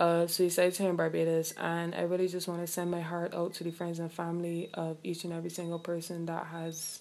Uh, 0.00 0.26
suicides 0.26 0.78
here 0.78 0.90
in 0.90 0.96
Barbados, 0.96 1.52
and 1.52 1.94
I 1.94 2.02
really 2.02 2.28
just 2.28 2.48
want 2.48 2.60
to 2.60 2.66
send 2.66 2.90
my 2.90 3.00
heart 3.00 3.34
out 3.34 3.54
to 3.54 3.64
the 3.64 3.70
friends 3.70 3.98
and 4.00 4.12
family 4.12 4.70
of 4.74 4.96
each 5.04 5.24
and 5.24 5.32
every 5.32 5.50
single 5.50 5.78
person 5.78 6.26
that 6.26 6.46
has 6.46 7.00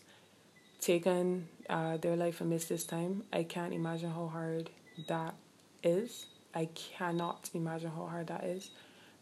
taken 0.79 1.47
uh, 1.69 1.97
their 1.97 2.15
life 2.15 2.41
amidst 2.41 2.69
this 2.69 2.83
time. 2.83 3.23
I 3.33 3.43
can't 3.43 3.73
imagine 3.73 4.11
how 4.11 4.27
hard 4.27 4.69
that 5.07 5.35
is. 5.83 6.25
I 6.53 6.69
cannot 6.75 7.49
imagine 7.53 7.91
how 7.91 8.05
hard 8.05 8.27
that 8.27 8.43
is. 8.43 8.69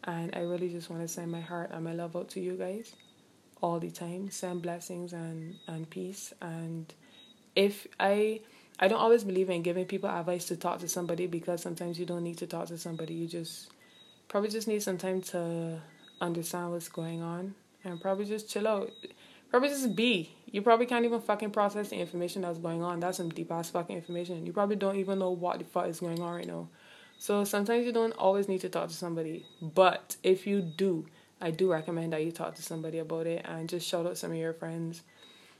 And 0.04 0.34
I 0.34 0.40
really 0.40 0.68
just 0.68 0.90
want 0.90 1.02
to 1.02 1.08
send 1.08 1.30
my 1.32 1.40
heart 1.40 1.70
and 1.72 1.84
my 1.84 1.92
love 1.92 2.16
out 2.16 2.28
to 2.30 2.40
you 2.40 2.52
guys 2.52 2.94
all 3.60 3.80
the 3.80 3.90
time. 3.90 4.30
Send 4.30 4.62
blessings 4.62 5.12
and, 5.12 5.56
and 5.66 5.88
peace. 5.90 6.32
And 6.40 6.92
if 7.54 7.86
I 7.98 8.40
I 8.78 8.88
don't 8.88 9.00
always 9.00 9.24
believe 9.24 9.48
in 9.48 9.62
giving 9.62 9.86
people 9.86 10.10
advice 10.10 10.46
to 10.46 10.56
talk 10.56 10.80
to 10.80 10.88
somebody 10.88 11.26
because 11.26 11.62
sometimes 11.62 11.98
you 11.98 12.04
don't 12.04 12.22
need 12.22 12.38
to 12.38 12.46
talk 12.46 12.68
to 12.68 12.76
somebody. 12.76 13.14
You 13.14 13.26
just 13.26 13.70
probably 14.28 14.50
just 14.50 14.68
need 14.68 14.82
some 14.82 14.98
time 14.98 15.22
to 15.22 15.80
understand 16.20 16.72
what's 16.72 16.88
going 16.88 17.22
on 17.22 17.54
and 17.84 18.00
probably 18.00 18.26
just 18.26 18.50
chill 18.50 18.68
out. 18.68 18.90
Probably 19.50 19.70
just 19.70 19.96
be. 19.96 20.30
You 20.50 20.60
probably 20.60 20.84
can't 20.84 21.04
even 21.06 21.20
fucking 21.20 21.52
process 21.52 21.88
the 21.88 21.96
information 21.96 22.42
that's 22.42 22.58
going 22.58 22.82
on. 22.82 23.00
That's 23.00 23.16
some 23.16 23.30
deep 23.30 23.50
ass 23.50 23.70
fucking 23.70 23.96
information. 23.96 24.44
You 24.44 24.52
probably 24.52 24.76
don't 24.76 24.96
even 24.96 25.20
know 25.20 25.30
what 25.30 25.58
the 25.58 25.64
fuck 25.64 25.86
is 25.86 26.00
going 26.00 26.20
on 26.20 26.34
right 26.34 26.46
now. 26.46 26.68
So 27.18 27.44
sometimes 27.44 27.86
you 27.86 27.92
don't 27.92 28.12
always 28.12 28.48
need 28.48 28.60
to 28.60 28.68
talk 28.68 28.88
to 28.88 28.94
somebody. 28.94 29.44
But 29.60 30.16
if 30.22 30.46
you 30.46 30.60
do, 30.60 31.06
I 31.40 31.50
do 31.50 31.70
recommend 31.70 32.12
that 32.12 32.24
you 32.24 32.32
talk 32.32 32.54
to 32.56 32.62
somebody 32.62 32.98
about 32.98 33.26
it 33.26 33.44
and 33.44 33.68
just 33.68 33.86
shout 33.86 34.06
out 34.06 34.18
some 34.18 34.30
of 34.32 34.36
your 34.36 34.52
friends 34.52 35.02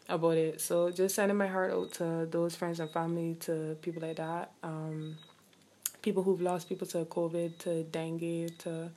about 0.08 0.36
it. 0.36 0.60
So 0.60 0.90
just 0.90 1.14
sending 1.14 1.36
my 1.36 1.46
heart 1.46 1.72
out 1.72 1.92
to 1.94 2.26
those 2.30 2.54
friends 2.56 2.80
and 2.80 2.90
family, 2.90 3.36
to 3.40 3.76
people 3.82 4.02
like 4.02 4.16
that. 4.16 4.52
Um, 4.62 5.16
people 6.02 6.22
who've 6.22 6.40
lost 6.40 6.68
people 6.68 6.86
to 6.88 7.04
COVID, 7.04 7.58
to 7.58 7.82
dengue, 7.84 8.56
to 8.58 8.90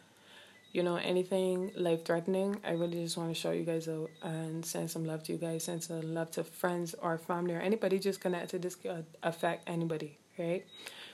you 0.72 0.84
know, 0.84 0.98
anything 0.98 1.72
life 1.76 2.06
threatening, 2.06 2.58
I 2.64 2.72
really 2.74 3.04
just 3.04 3.18
want 3.18 3.30
to 3.30 3.36
show 3.40 3.52
you 3.52 3.64
guys 3.64 3.88
out 3.88 4.12
and 4.22 4.64
send 4.64 4.92
some 4.92 5.04
love 5.04 5.24
to 5.24 5.32
you 5.32 5.40
guys, 5.40 5.64
send 5.64 5.84
some 5.84 6.14
love 6.14 6.30
to 6.32 6.44
friends 6.44 6.94
or 7.02 7.18
family 7.18 7.56
or 7.56 7.60
anybody 7.60 7.98
just 7.98 8.22
connected. 8.22 8.62
This 8.62 8.76
could 8.76 9.06
affect 9.24 9.68
anybody, 9.68 10.18
right? 10.38 10.66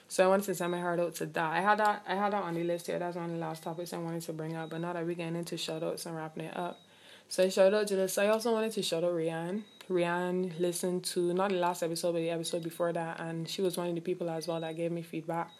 So 0.07 0.23
I 0.23 0.27
wanted 0.27 0.45
to 0.45 0.55
send 0.55 0.71
my 0.71 0.79
heart 0.79 0.99
out 0.99 1.15
to 1.15 1.25
that. 1.25 1.51
I 1.51 1.61
had 1.61 1.79
that 1.79 2.03
I 2.07 2.15
had 2.15 2.33
that 2.33 2.43
on 2.43 2.53
the 2.53 2.63
list 2.63 2.87
here. 2.87 2.99
That's 2.99 3.15
one 3.15 3.25
of 3.25 3.31
the 3.31 3.37
last 3.37 3.63
topics 3.63 3.93
I 3.93 3.97
wanted 3.97 4.21
to 4.23 4.33
bring 4.33 4.55
up. 4.55 4.69
But 4.69 4.81
now 4.81 4.93
that 4.93 5.05
we're 5.05 5.15
getting 5.15 5.35
into 5.35 5.57
shout 5.57 5.83
outs 5.83 6.05
and 6.05 6.15
wrapping 6.15 6.45
it 6.45 6.57
up. 6.57 6.79
So 7.27 7.43
I 7.43 7.49
shout 7.49 7.73
out 7.73 7.87
to 7.87 7.95
this. 7.95 8.17
I 8.17 8.27
also 8.27 8.51
wanted 8.51 8.71
to 8.73 8.83
shout 8.83 9.03
out 9.03 9.13
Rianne. 9.13 9.63
Rianne 9.89 10.59
listened 10.59 11.03
to 11.05 11.33
not 11.33 11.49
the 11.49 11.57
last 11.57 11.83
episode 11.83 12.13
but 12.13 12.19
the 12.19 12.29
episode 12.29 12.63
before 12.63 12.91
that 12.93 13.19
and 13.19 13.47
she 13.47 13.61
was 13.61 13.77
one 13.77 13.87
of 13.87 13.93
the 13.95 14.01
people 14.01 14.29
as 14.31 14.47
well 14.47 14.59
that 14.59 14.75
gave 14.75 14.91
me 14.91 15.03
feedback 15.03 15.51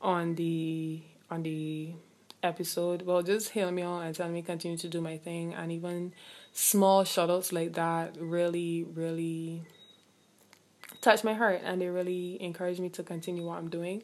on 0.00 0.34
the 0.36 1.00
on 1.30 1.42
the 1.42 1.92
episode. 2.44 3.02
Well, 3.02 3.22
just 3.22 3.50
hear 3.50 3.70
me 3.70 3.82
out 3.82 4.00
and 4.00 4.14
tell 4.14 4.28
me 4.28 4.42
continue 4.42 4.76
to 4.78 4.88
do 4.88 5.00
my 5.00 5.16
thing. 5.16 5.54
And 5.54 5.72
even 5.72 6.12
small 6.52 7.04
shoutouts 7.04 7.52
like 7.52 7.72
that 7.72 8.16
really, 8.20 8.84
really 8.84 9.62
touch 11.04 11.22
my 11.24 11.34
heart 11.34 11.60
and 11.64 11.80
they 11.80 11.88
really 11.88 12.42
encourage 12.42 12.80
me 12.80 12.88
to 12.90 13.02
continue 13.02 13.44
what 13.44 13.58
I'm 13.58 13.68
doing. 13.68 14.02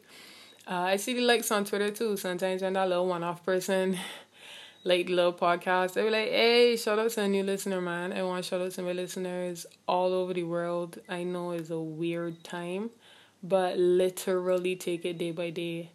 Uh, 0.67 0.93
I 0.93 0.95
see 0.97 1.13
the 1.13 1.21
likes 1.21 1.51
on 1.51 1.65
Twitter 1.65 1.91
too. 1.91 2.15
Sometimes 2.17 2.61
when 2.61 2.73
that 2.73 2.87
little 2.87 3.07
one 3.07 3.23
off 3.23 3.43
person, 3.43 3.97
like 4.83 5.09
little 5.09 5.33
podcast, 5.33 5.93
they 5.93 6.03
be 6.03 6.09
like, 6.09 6.29
hey, 6.29 6.77
shout 6.77 6.99
out 6.99 7.09
to 7.11 7.21
a 7.21 7.27
new 7.27 7.43
listener, 7.43 7.81
man. 7.81 8.13
I 8.13 8.23
want 8.23 8.43
to 8.43 8.49
shout 8.49 8.61
out 8.61 8.71
to 8.73 8.83
my 8.83 8.93
listeners 8.93 9.65
all 9.87 10.13
over 10.13 10.33
the 10.33 10.43
world. 10.43 10.99
I 11.09 11.23
know 11.23 11.51
it's 11.51 11.71
a 11.71 11.79
weird 11.79 12.43
time, 12.43 12.91
but 13.41 13.77
literally 13.77 14.75
take 14.75 15.03
it 15.03 15.17
day 15.17 15.31
by 15.31 15.49
day 15.49 15.91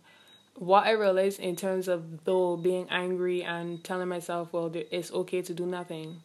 what 0.59 0.87
I 0.87 0.93
realized 0.93 1.39
in 1.41 1.55
terms 1.55 1.87
of 1.89 2.25
though 2.25 2.57
being 2.57 2.87
angry 2.91 3.43
and 3.43 3.83
telling 3.85 4.09
myself, 4.09 4.53
well, 4.53 4.71
it's 4.75 5.13
okay 5.13 5.43
to 5.43 5.55
do 5.55 5.67
nothing. 5.67 6.23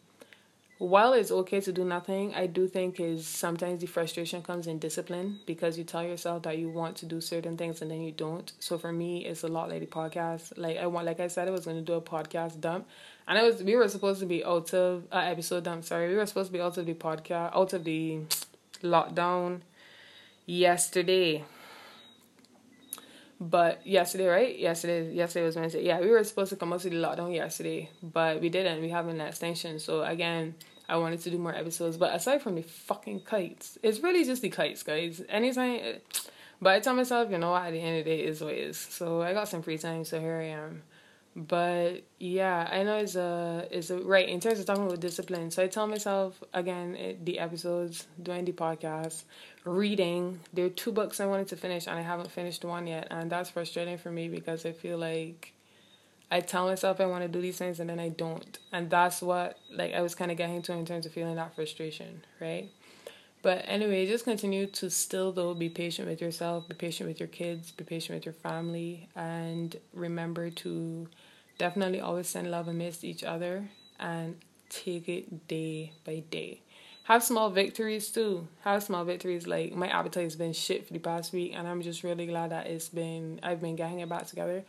While 0.82 1.12
it's 1.12 1.30
okay 1.30 1.60
to 1.60 1.70
do 1.70 1.84
nothing, 1.84 2.34
I 2.34 2.48
do 2.48 2.66
think 2.66 2.98
is 2.98 3.24
sometimes 3.24 3.82
the 3.82 3.86
frustration 3.86 4.42
comes 4.42 4.66
in 4.66 4.80
discipline 4.80 5.38
because 5.46 5.78
you 5.78 5.84
tell 5.84 6.02
yourself 6.02 6.42
that 6.42 6.58
you 6.58 6.68
want 6.70 6.96
to 6.96 7.06
do 7.06 7.20
certain 7.20 7.56
things 7.56 7.82
and 7.82 7.90
then 7.90 8.00
you 8.00 8.10
don't. 8.10 8.50
So 8.58 8.78
for 8.78 8.92
me, 8.92 9.24
it's 9.24 9.44
a 9.44 9.48
lot 9.48 9.68
like 9.68 9.78
the 9.78 9.86
podcast. 9.86 10.54
Like 10.56 10.78
I 10.78 10.88
want, 10.88 11.06
like 11.06 11.20
I 11.20 11.28
said, 11.28 11.46
I 11.46 11.52
was 11.52 11.66
going 11.66 11.76
to 11.76 11.82
do 11.82 11.92
a 11.92 12.00
podcast 12.00 12.60
dump, 12.60 12.88
and 13.28 13.38
I 13.38 13.44
was 13.44 13.62
we 13.62 13.76
were 13.76 13.86
supposed 13.86 14.18
to 14.20 14.26
be 14.26 14.44
out 14.44 14.74
of 14.74 15.04
uh, 15.12 15.18
episode 15.18 15.62
dump. 15.62 15.84
Sorry, 15.84 16.08
we 16.08 16.16
were 16.16 16.26
supposed 16.26 16.48
to 16.48 16.52
be 16.52 16.60
out 16.60 16.76
of 16.76 16.84
the 16.84 16.94
podcast, 16.94 17.54
out 17.54 17.72
of 17.74 17.84
the 17.84 18.18
lockdown 18.82 19.60
yesterday. 20.46 21.44
But 23.40 23.86
yesterday, 23.86 24.26
right? 24.26 24.58
Yesterday, 24.58 25.12
yesterday 25.14 25.46
was 25.46 25.54
Wednesday. 25.56 25.84
Yeah, 25.84 26.00
we 26.00 26.10
were 26.10 26.22
supposed 26.24 26.50
to 26.50 26.56
come 26.56 26.72
out 26.72 26.80
to 26.80 26.90
the 26.90 26.96
lockdown 26.96 27.32
yesterday, 27.34 27.88
but 28.02 28.40
we 28.40 28.48
didn't. 28.48 28.80
We 28.80 28.88
have 28.90 29.06
an 29.08 29.20
extension. 29.20 29.78
So 29.80 30.02
again, 30.02 30.54
I 30.88 30.96
wanted 30.96 31.20
to 31.20 31.30
do 31.30 31.38
more 31.38 31.54
episodes. 31.54 31.96
But 31.96 32.14
aside 32.14 32.42
from 32.42 32.54
the 32.54 32.62
fucking 32.62 33.20
kites, 33.20 33.78
it's 33.82 34.00
really 34.00 34.24
just 34.24 34.42
the 34.42 34.50
kites, 34.50 34.82
guys. 34.82 35.22
Anytime, 35.28 36.00
but 36.60 36.74
I 36.74 36.80
tell 36.80 36.94
myself, 36.94 37.30
you 37.30 37.38
know, 37.38 37.52
what, 37.52 37.64
at 37.66 37.72
the 37.72 37.80
end 37.80 37.98
of 37.98 38.04
the 38.04 38.10
day, 38.10 38.24
is 38.24 38.40
what 38.40 38.54
it 38.54 38.58
is. 38.58 38.78
So 38.78 39.22
I 39.22 39.32
got 39.32 39.48
some 39.48 39.62
free 39.62 39.78
time, 39.78 40.04
so 40.04 40.20
here 40.20 40.36
I 40.36 40.46
am. 40.46 40.82
But 41.34 42.02
yeah, 42.18 42.68
I 42.70 42.82
know 42.82 42.98
it's 42.98 43.16
a 43.16 43.66
it's 43.70 43.88
a 43.88 43.96
right 43.96 44.28
in 44.28 44.38
terms 44.38 44.60
of 44.60 44.66
talking 44.66 44.84
about 44.84 45.00
discipline. 45.00 45.50
So 45.50 45.62
I 45.62 45.66
tell 45.66 45.86
myself 45.86 46.42
again 46.52 46.94
it, 46.94 47.24
the 47.24 47.38
episodes, 47.38 48.06
doing 48.22 48.44
the 48.44 48.52
podcast, 48.52 49.24
reading. 49.64 50.40
There 50.52 50.66
are 50.66 50.70
two 50.70 50.92
books 50.92 51.20
I 51.20 51.26
wanted 51.26 51.48
to 51.48 51.56
finish 51.56 51.86
and 51.86 51.98
I 51.98 52.02
haven't 52.02 52.30
finished 52.30 52.66
one 52.66 52.86
yet, 52.86 53.08
and 53.10 53.32
that's 53.32 53.48
frustrating 53.48 53.96
for 53.96 54.10
me 54.10 54.28
because 54.28 54.66
I 54.66 54.72
feel 54.72 54.98
like 54.98 55.54
I 56.32 56.40
tell 56.40 56.66
myself 56.66 56.98
I 56.98 57.04
want 57.04 57.22
to 57.24 57.28
do 57.28 57.42
these 57.42 57.58
things 57.58 57.78
and 57.78 57.90
then 57.90 58.00
I 58.00 58.08
don't, 58.08 58.58
and 58.72 58.88
that's 58.88 59.20
what 59.20 59.58
like 59.70 59.92
I 59.92 60.00
was 60.00 60.14
kind 60.14 60.30
of 60.30 60.38
getting 60.38 60.62
to 60.62 60.72
in 60.72 60.86
terms 60.86 61.04
of 61.04 61.12
feeling 61.12 61.36
that 61.36 61.54
frustration, 61.54 62.24
right? 62.40 62.70
But 63.42 63.66
anyway, 63.68 64.06
just 64.06 64.24
continue 64.24 64.66
to 64.66 64.88
still 64.88 65.32
though 65.32 65.52
be 65.52 65.68
patient 65.68 66.08
with 66.08 66.22
yourself, 66.22 66.66
be 66.66 66.74
patient 66.74 67.10
with 67.10 67.20
your 67.20 67.26
kids, 67.26 67.70
be 67.70 67.84
patient 67.84 68.16
with 68.16 68.24
your 68.24 68.32
family, 68.32 69.10
and 69.14 69.76
remember 69.92 70.48
to 70.48 71.06
definitely 71.58 72.00
always 72.00 72.28
send 72.28 72.50
love 72.50 72.66
amidst 72.66 73.04
each 73.04 73.22
other 73.22 73.68
and 74.00 74.36
take 74.70 75.10
it 75.10 75.46
day 75.48 75.92
by 76.02 76.22
day. 76.30 76.62
Have 77.04 77.22
small 77.22 77.50
victories 77.50 78.08
too. 78.08 78.48
Have 78.64 78.82
small 78.82 79.04
victories. 79.04 79.46
Like 79.46 79.74
my 79.74 79.88
appetite 79.88 80.24
has 80.24 80.36
been 80.36 80.54
shit 80.54 80.86
for 80.86 80.94
the 80.94 80.98
past 80.98 81.34
week, 81.34 81.52
and 81.54 81.68
I'm 81.68 81.82
just 81.82 82.02
really 82.02 82.26
glad 82.26 82.52
that 82.52 82.68
it's 82.68 82.88
been 82.88 83.38
I've 83.42 83.60
been 83.60 83.76
getting 83.76 84.00
it 84.00 84.08
back 84.08 84.28
together. 84.28 84.64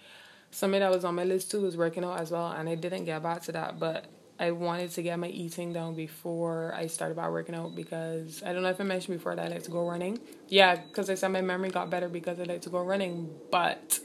Something 0.54 0.82
that 0.82 0.91
was 0.91 1.04
on 1.04 1.16
my 1.16 1.24
list 1.24 1.49
too 1.49 1.62
was 1.62 1.76
working 1.76 2.04
out 2.04 2.20
as 2.20 2.30
well, 2.30 2.51
and 2.51 2.70
I 2.70 2.76
didn't 2.76 3.06
get 3.06 3.24
back 3.24 3.41
to 3.43 3.51
that, 3.54 3.80
but 3.80 4.06
I 4.39 4.51
wanted 4.51 4.91
to 4.91 5.01
get 5.01 5.18
my 5.18 5.28
eating 5.28 5.74
down 5.74 5.95
before 5.95 6.76
I 6.76 6.86
started 6.86 7.14
about 7.14 7.32
working 7.32 7.56
out 7.56 7.76
because 7.76 8.43
I 8.45 8.54
don't 8.54 8.62
know 8.62 8.70
if 8.70 8.80
I 8.80 8.84
mentioned 8.84 9.18
before 9.18 9.36
that 9.36 9.47
I 9.47 9.49
like 9.49 9.64
to 9.64 9.72
go 9.72 9.89
running. 9.89 10.20
Yeah, 10.49 10.76
because 10.76 11.10
I 11.10 11.16
said 11.16 11.30
my 11.30 11.41
memory 11.41 11.72
got 11.72 11.89
better 11.89 12.08
because 12.08 12.39
I 12.39 12.43
like 12.43 12.62
to 12.62 12.70
go 12.70 12.84
running, 12.84 13.32
but 13.51 13.99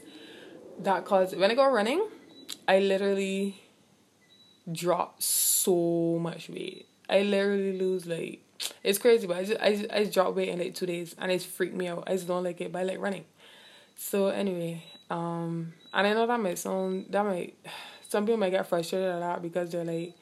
that 0.79 1.05
caused 1.05 1.37
when 1.37 1.51
I 1.51 1.53
go 1.53 1.69
running, 1.71 2.07
I 2.67 2.79
literally 2.79 3.61
drop 4.71 5.21
so 5.21 6.17
much 6.19 6.49
weight. 6.49 6.87
I 7.07 7.21
literally 7.21 7.77
lose 7.77 8.07
like 8.07 8.41
it's 8.83 8.97
crazy, 8.97 9.27
but 9.27 9.37
I 9.37 9.43
just 9.43 9.61
I 9.61 9.75
just, 9.75 9.91
I 9.91 9.99
just 10.01 10.13
drop 10.15 10.35
weight 10.35 10.49
in 10.49 10.57
like 10.57 10.73
two 10.73 10.87
days 10.87 11.15
and 11.19 11.31
it's 11.31 11.45
freaked 11.45 11.75
me 11.75 11.87
out. 11.87 12.05
I 12.07 12.13
just 12.13 12.27
don't 12.27 12.43
like 12.43 12.59
it, 12.59 12.71
but 12.71 12.79
I 12.79 12.83
like 12.83 12.99
running. 12.99 13.25
So 13.95 14.27
anyway, 14.27 14.83
um, 15.09 15.73
and 15.93 16.07
I 16.07 16.13
know 16.13 16.27
that 16.27 16.39
might 16.39 16.59
sound 16.59 17.07
that 17.09 17.25
might 17.25 17.55
some 18.07 18.25
people 18.25 18.37
might 18.37 18.51
get 18.51 18.67
frustrated 18.67 19.07
at 19.09 19.19
that 19.19 19.41
because 19.41 19.71
they're 19.71 19.83
like 19.83 20.15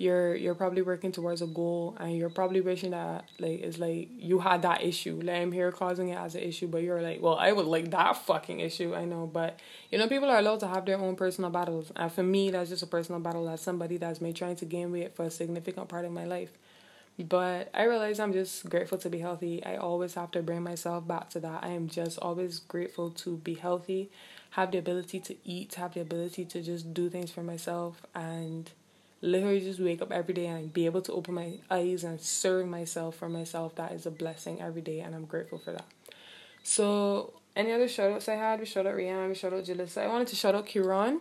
you're 0.00 0.34
you're 0.34 0.54
probably 0.54 0.80
working 0.80 1.12
towards 1.12 1.42
a 1.42 1.46
goal 1.46 1.94
and 2.00 2.16
you're 2.16 2.30
probably 2.30 2.62
wishing 2.62 2.92
that 2.92 3.24
like 3.38 3.60
it's 3.60 3.78
like 3.78 4.08
you 4.16 4.38
had 4.38 4.62
that 4.62 4.82
issue 4.82 5.20
like 5.22 5.36
i'm 5.36 5.52
here 5.52 5.70
causing 5.70 6.08
it 6.08 6.16
as 6.16 6.34
an 6.34 6.40
issue 6.40 6.66
but 6.66 6.82
you're 6.82 7.02
like 7.02 7.20
well 7.20 7.36
i 7.36 7.52
would 7.52 7.66
like 7.66 7.90
that 7.90 8.16
fucking 8.16 8.60
issue 8.60 8.94
i 8.94 9.04
know 9.04 9.26
but 9.26 9.60
you 9.90 9.98
know 9.98 10.08
people 10.08 10.28
are 10.28 10.38
allowed 10.38 10.58
to 10.58 10.66
have 10.66 10.86
their 10.86 10.98
own 10.98 11.16
personal 11.16 11.50
battles 11.50 11.92
and 11.96 12.10
for 12.10 12.22
me 12.22 12.50
that's 12.50 12.70
just 12.70 12.82
a 12.82 12.86
personal 12.86 13.20
battle 13.20 13.46
as 13.46 13.60
somebody 13.60 13.98
that's 13.98 14.18
been 14.20 14.32
trying 14.32 14.56
to 14.56 14.64
gain 14.64 14.90
weight 14.90 15.14
for 15.14 15.26
a 15.26 15.30
significant 15.30 15.86
part 15.86 16.06
of 16.06 16.12
my 16.12 16.24
life 16.24 16.50
but 17.18 17.70
I 17.74 17.84
realize 17.84 18.18
I'm 18.18 18.32
just 18.32 18.68
grateful 18.70 18.98
to 18.98 19.10
be 19.10 19.18
healthy. 19.18 19.62
I 19.64 19.76
always 19.76 20.14
have 20.14 20.30
to 20.30 20.42
bring 20.42 20.62
myself 20.62 21.06
back 21.06 21.28
to 21.30 21.40
that. 21.40 21.62
I 21.62 21.68
am 21.68 21.88
just 21.88 22.18
always 22.18 22.60
grateful 22.60 23.10
to 23.10 23.36
be 23.36 23.54
healthy, 23.54 24.10
have 24.50 24.72
the 24.72 24.78
ability 24.78 25.20
to 25.20 25.36
eat, 25.44 25.70
to 25.70 25.80
have 25.80 25.94
the 25.94 26.00
ability 26.00 26.44
to 26.44 26.62
just 26.62 26.92
do 26.92 27.08
things 27.08 27.30
for 27.30 27.42
myself, 27.42 28.04
and 28.14 28.70
literally 29.22 29.60
just 29.60 29.80
wake 29.80 30.02
up 30.02 30.10
every 30.10 30.34
day 30.34 30.46
and 30.46 30.72
be 30.72 30.86
able 30.86 31.02
to 31.02 31.12
open 31.12 31.34
my 31.34 31.54
eyes 31.70 32.04
and 32.04 32.20
serve 32.20 32.66
myself 32.66 33.16
for 33.16 33.28
myself. 33.28 33.74
That 33.76 33.92
is 33.92 34.06
a 34.06 34.10
blessing 34.10 34.60
every 34.60 34.82
day, 34.82 35.00
and 35.00 35.14
I'm 35.14 35.24
grateful 35.24 35.58
for 35.58 35.72
that. 35.72 35.86
So, 36.62 37.34
any 37.56 37.72
other 37.72 37.88
shout 37.88 38.12
outs 38.12 38.28
I 38.28 38.34
had? 38.34 38.60
We 38.60 38.66
shout 38.66 38.86
out 38.86 38.94
Rihanna, 38.94 39.28
we 39.28 39.34
shout 39.34 39.52
out 39.52 39.64
Jalissa. 39.64 40.02
I 40.02 40.08
wanted 40.08 40.28
to 40.28 40.36
shout 40.36 40.54
out 40.54 40.66
Kieran 40.66 41.20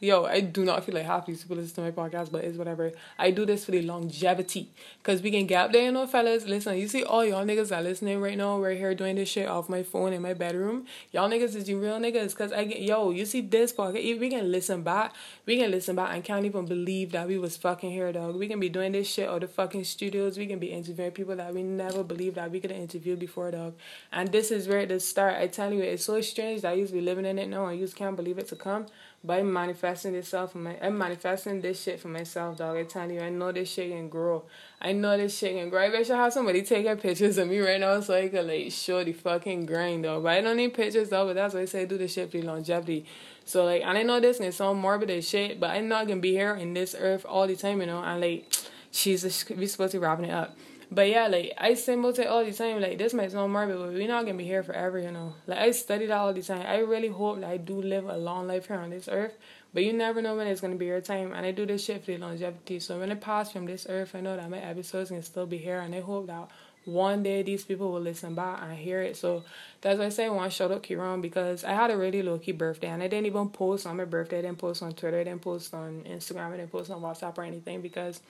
yo, 0.00 0.24
I 0.24 0.40
do 0.40 0.64
not 0.64 0.84
feel 0.84 0.94
like 0.94 1.04
half 1.06 1.26
these 1.26 1.42
people 1.42 1.56
listen 1.56 1.74
to 1.76 1.80
my 1.82 1.90
podcast, 1.90 2.30
but 2.30 2.44
it's 2.44 2.58
whatever. 2.58 2.92
I 3.18 3.30
do 3.30 3.46
this 3.46 3.64
for 3.64 3.72
the 3.72 3.82
longevity. 3.82 4.70
Because 4.98 5.22
we 5.22 5.30
can 5.30 5.46
get 5.46 5.66
up 5.66 5.72
there, 5.72 5.84
you 5.84 5.92
know, 5.92 6.06
fellas. 6.06 6.44
Listen, 6.44 6.76
you 6.76 6.88
see 6.88 7.02
all 7.02 7.24
y'all 7.24 7.44
niggas 7.44 7.68
that 7.68 7.84
listening 7.84 8.20
right 8.20 8.36
now, 8.36 8.58
right 8.58 8.76
here 8.76 8.94
doing 8.94 9.16
this 9.16 9.28
shit 9.28 9.48
off 9.48 9.68
my 9.68 9.82
phone 9.82 10.12
in 10.12 10.22
my 10.22 10.34
bedroom. 10.34 10.86
Y'all 11.12 11.28
niggas 11.28 11.54
is 11.54 11.64
the 11.64 11.74
real 11.74 11.98
niggas. 11.98 12.30
Because 12.30 12.52
I 12.52 12.64
get, 12.64 12.80
yo, 12.80 13.10
you 13.10 13.26
see 13.26 13.40
this 13.40 13.72
podcast, 13.72 14.20
we 14.20 14.30
can 14.30 14.50
listen 14.50 14.82
back. 14.82 15.14
We 15.44 15.58
can 15.58 15.70
listen 15.70 15.96
back 15.96 16.14
and 16.14 16.24
can't 16.24 16.44
even 16.44 16.66
believe 16.66 17.12
that 17.12 17.28
we 17.28 17.38
was 17.38 17.56
fucking 17.56 17.90
here, 17.90 18.12
dog. 18.12 18.36
We 18.36 18.48
can 18.48 18.60
be 18.60 18.68
doing 18.68 18.92
this 18.92 19.08
shit 19.08 19.28
out 19.28 19.40
the 19.40 19.48
fucking 19.48 19.84
studios. 19.84 20.38
We 20.38 20.46
can 20.46 20.58
be 20.58 20.68
interviewing 20.68 21.12
people 21.12 21.36
that 21.36 21.54
we 21.54 21.62
never 21.62 22.02
believed 22.02 22.36
that 22.36 22.50
we 22.50 22.60
could 22.60 22.70
have 22.70 22.80
interviewed 22.80 23.18
before, 23.18 23.50
dog. 23.50 23.74
And 24.12 24.30
this 24.32 24.50
is 24.50 24.68
where 24.68 24.80
it 24.80 25.02
start. 25.02 25.34
I 25.34 25.46
tell 25.46 25.72
you, 25.72 25.82
it's 25.82 26.04
so 26.04 26.20
strange 26.20 26.62
that 26.62 26.76
to 26.86 26.92
be 26.92 27.00
living 27.00 27.24
in 27.24 27.38
it 27.38 27.48
now 27.48 27.66
and 27.66 27.78
you 27.78 27.84
just 27.84 27.96
can't 27.96 28.16
believe 28.16 28.38
it 28.38 28.48
to 28.48 28.56
come. 28.56 28.86
But 29.26 29.40
I'm 29.40 29.52
manifesting 29.52 30.12
this 30.12 30.28
stuff 30.28 30.52
for 30.52 30.58
my 30.58 30.76
I'm 30.80 30.96
manifesting 30.96 31.60
this 31.60 31.82
shit 31.82 31.98
for 31.98 32.06
myself, 32.06 32.58
dog. 32.58 32.76
I 32.76 32.84
tell 32.84 33.10
you, 33.10 33.20
I 33.20 33.28
know 33.28 33.50
this 33.50 33.68
shit 33.68 33.90
can 33.90 34.08
grow. 34.08 34.44
I 34.80 34.92
know 34.92 35.16
this 35.16 35.36
shit 35.36 35.56
can 35.56 35.68
grow. 35.68 35.82
I 35.82 35.90
bet 35.90 36.08
you 36.08 36.14
have 36.14 36.32
somebody 36.32 36.62
taking 36.62 36.96
pictures 36.96 37.36
of 37.36 37.48
me 37.48 37.58
right 37.58 37.80
now 37.80 38.00
so 38.00 38.14
I 38.14 38.28
can 38.28 38.46
like 38.46 38.70
show 38.70 39.02
the 39.02 39.12
fucking 39.12 39.66
grind 39.66 40.04
though. 40.04 40.20
But 40.20 40.34
I 40.34 40.40
don't 40.42 40.56
need 40.56 40.74
pictures 40.74 41.08
though, 41.08 41.26
but 41.26 41.34
that's 41.34 41.54
why 41.54 41.62
I 41.62 41.64
say 41.64 41.86
do 41.86 41.98
the 41.98 42.06
shit 42.06 42.30
for 42.30 42.38
the 42.38 42.46
longevity. 42.46 43.04
So 43.44 43.64
like 43.64 43.82
and 43.84 43.98
I 43.98 44.04
know 44.04 44.20
this 44.20 44.38
can 44.38 44.52
sound 44.52 44.78
morbid 44.78 45.10
as 45.10 45.28
shit, 45.28 45.58
but 45.58 45.70
I'm 45.70 45.88
not 45.88 46.06
gonna 46.06 46.20
be 46.20 46.30
here 46.30 46.54
in 46.54 46.72
this 46.72 46.94
earth 46.96 47.26
all 47.28 47.48
the 47.48 47.56
time, 47.56 47.80
you 47.80 47.88
know, 47.88 48.04
and 48.04 48.20
like 48.20 48.54
she's 48.92 49.24
we 49.50 49.66
supposed 49.66 49.90
to 49.90 49.98
be 49.98 50.04
wrapping 50.04 50.26
it 50.26 50.30
up. 50.30 50.56
But 50.90 51.08
yeah, 51.08 51.26
like 51.26 51.52
I 51.58 51.74
symbol 51.74 52.12
to 52.12 52.28
all 52.28 52.44
the 52.44 52.52
time, 52.52 52.80
like 52.80 52.96
this 52.96 53.12
might 53.12 53.32
sound 53.32 53.52
morbid, 53.52 53.78
but 53.78 53.88
we're 53.88 54.06
not 54.06 54.24
gonna 54.24 54.38
be 54.38 54.44
here 54.44 54.62
forever, 54.62 54.98
you 54.98 55.10
know. 55.10 55.34
Like 55.46 55.58
I 55.58 55.70
that 55.70 56.10
all 56.12 56.32
the 56.32 56.42
time. 56.42 56.64
I 56.64 56.78
really 56.78 57.08
hope 57.08 57.40
that 57.40 57.50
I 57.50 57.56
do 57.56 57.82
live 57.82 58.08
a 58.08 58.16
long 58.16 58.46
life 58.46 58.68
here 58.68 58.76
on 58.76 58.90
this 58.90 59.08
earth. 59.08 59.36
But 59.74 59.84
you 59.84 59.92
never 59.92 60.22
know 60.22 60.36
when 60.36 60.46
it's 60.46 60.60
gonna 60.60 60.76
be 60.76 60.86
your 60.86 61.00
time. 61.00 61.32
And 61.32 61.44
I 61.44 61.50
do 61.50 61.66
this 61.66 61.84
shit 61.84 62.04
for 62.04 62.12
the 62.12 62.18
longevity. 62.18 62.78
So 62.78 63.00
when 63.00 63.10
I 63.10 63.16
pass 63.16 63.50
from 63.50 63.66
this 63.66 63.86
earth, 63.88 64.14
I 64.14 64.20
know 64.20 64.36
that 64.36 64.48
my 64.48 64.58
episodes 64.58 65.10
can 65.10 65.22
still 65.22 65.46
be 65.46 65.58
here 65.58 65.80
and 65.80 65.94
I 65.94 66.00
hope 66.00 66.28
that 66.28 66.50
one 66.86 67.24
day 67.24 67.42
these 67.42 67.64
people 67.64 67.90
will 67.90 68.00
listen 68.00 68.36
back 68.36 68.62
and 68.62 68.72
hear 68.78 69.02
it. 69.02 69.16
So 69.16 69.42
that's 69.80 69.98
why 69.98 70.06
I 70.06 70.08
say 70.08 70.26
I 70.26 70.28
want 70.28 70.52
to 70.52 70.56
shout 70.56 70.70
out 70.70 70.84
Kieran 70.84 71.20
because 71.20 71.64
I 71.64 71.72
had 71.72 71.90
a 71.90 71.96
really 71.96 72.22
low 72.22 72.38
key 72.38 72.52
birthday 72.52 72.86
and 72.86 73.02
I 73.02 73.08
didn't 73.08 73.26
even 73.26 73.48
post 73.48 73.86
on 73.86 73.96
my 73.96 74.04
birthday. 74.04 74.38
I 74.38 74.42
didn't 74.42 74.58
post 74.58 74.84
on 74.84 74.92
Twitter. 74.92 75.18
I 75.18 75.24
didn't 75.24 75.42
post 75.42 75.74
on 75.74 76.04
Instagram. 76.06 76.52
I 76.52 76.58
didn't 76.58 76.70
post 76.70 76.92
on 76.92 77.02
WhatsApp 77.02 77.36
or 77.36 77.42
anything 77.42 77.82
because 77.82 78.20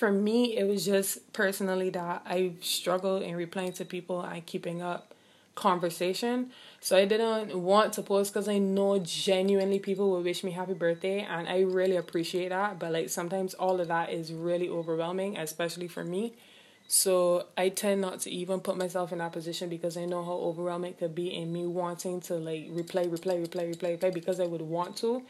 for 0.00 0.10
me, 0.10 0.56
it 0.56 0.64
was 0.64 0.86
just 0.86 1.30
personally 1.34 1.90
that 1.90 2.22
I 2.24 2.52
struggled 2.62 3.22
in 3.22 3.36
replying 3.36 3.74
to 3.74 3.84
people 3.84 4.22
and 4.22 4.44
keeping 4.46 4.80
up 4.80 5.12
conversation. 5.54 6.52
So 6.80 6.96
I 6.96 7.04
didn't 7.04 7.54
want 7.54 7.92
to 7.92 8.02
post 8.02 8.32
because 8.32 8.48
I 8.48 8.56
know 8.56 8.98
genuinely 9.00 9.78
people 9.78 10.08
will 10.10 10.22
wish 10.22 10.42
me 10.42 10.52
happy 10.52 10.72
birthday 10.72 11.20
and 11.20 11.46
I 11.46 11.60
really 11.60 11.96
appreciate 11.96 12.48
that. 12.48 12.78
But 12.78 12.92
like 12.92 13.10
sometimes 13.10 13.52
all 13.52 13.78
of 13.78 13.88
that 13.88 14.10
is 14.10 14.32
really 14.32 14.70
overwhelming, 14.70 15.36
especially 15.36 15.86
for 15.86 16.02
me. 16.02 16.32
So 16.88 17.44
I 17.58 17.68
tend 17.68 18.00
not 18.00 18.20
to 18.20 18.30
even 18.30 18.60
put 18.60 18.78
myself 18.78 19.12
in 19.12 19.18
that 19.18 19.32
position 19.32 19.68
because 19.68 19.98
I 19.98 20.06
know 20.06 20.24
how 20.24 20.32
overwhelming 20.32 20.92
it 20.92 20.98
could 20.98 21.14
be 21.14 21.28
in 21.34 21.52
me 21.52 21.66
wanting 21.66 22.22
to 22.22 22.36
like 22.36 22.70
replay, 22.70 23.06
replay, 23.06 23.46
replay, 23.46 23.76
replay, 23.76 23.98
replay 23.98 24.14
because 24.14 24.40
I 24.40 24.46
would 24.46 24.62
want 24.62 24.96
to 24.96 25.22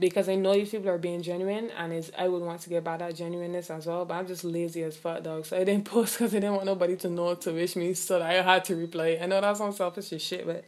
because 0.00 0.30
I 0.30 0.34
know 0.34 0.54
these 0.54 0.70
people 0.70 0.88
are 0.88 0.98
being 0.98 1.22
genuine 1.22 1.70
and 1.76 1.92
is 1.92 2.10
I 2.18 2.26
would 2.26 2.42
want 2.42 2.62
to 2.62 2.70
get 2.70 2.82
by 2.82 2.96
that 2.96 3.14
genuineness 3.14 3.70
as 3.70 3.86
well. 3.86 4.06
But 4.06 4.14
I'm 4.14 4.26
just 4.26 4.44
lazy 4.44 4.82
as 4.82 4.96
fuck, 4.96 5.22
dog. 5.22 5.44
So 5.44 5.58
I 5.58 5.64
didn't 5.64 5.84
post 5.90 6.18
because 6.18 6.34
I 6.34 6.38
didn't 6.38 6.54
want 6.54 6.66
nobody 6.66 6.96
to 6.96 7.10
know 7.10 7.34
to 7.34 7.52
wish 7.52 7.76
me, 7.76 7.92
so 7.94 8.20
I 8.20 8.34
had 8.34 8.64
to 8.64 8.74
replay. 8.74 9.22
I 9.22 9.26
know 9.26 9.40
that 9.40 9.56
sounds 9.58 9.76
selfish 9.76 10.12
as 10.12 10.22
shit, 10.22 10.46
but 10.46 10.64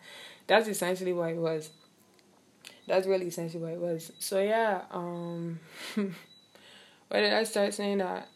that's 0.47 0.68
essentially 0.68 1.14
what 1.14 1.30
it 1.30 1.39
was. 1.39 1.70
That's 2.87 3.07
really 3.07 3.26
essentially 3.26 3.62
what 3.62 3.72
it 3.72 3.80
was. 3.80 4.12
So 4.18 4.41
yeah, 4.41 4.83
um, 4.91 5.61
why 5.95 7.20
did 7.20 7.33
I 7.33 7.45
start 7.45 7.72
saying 7.72 7.99
that? 7.99 8.28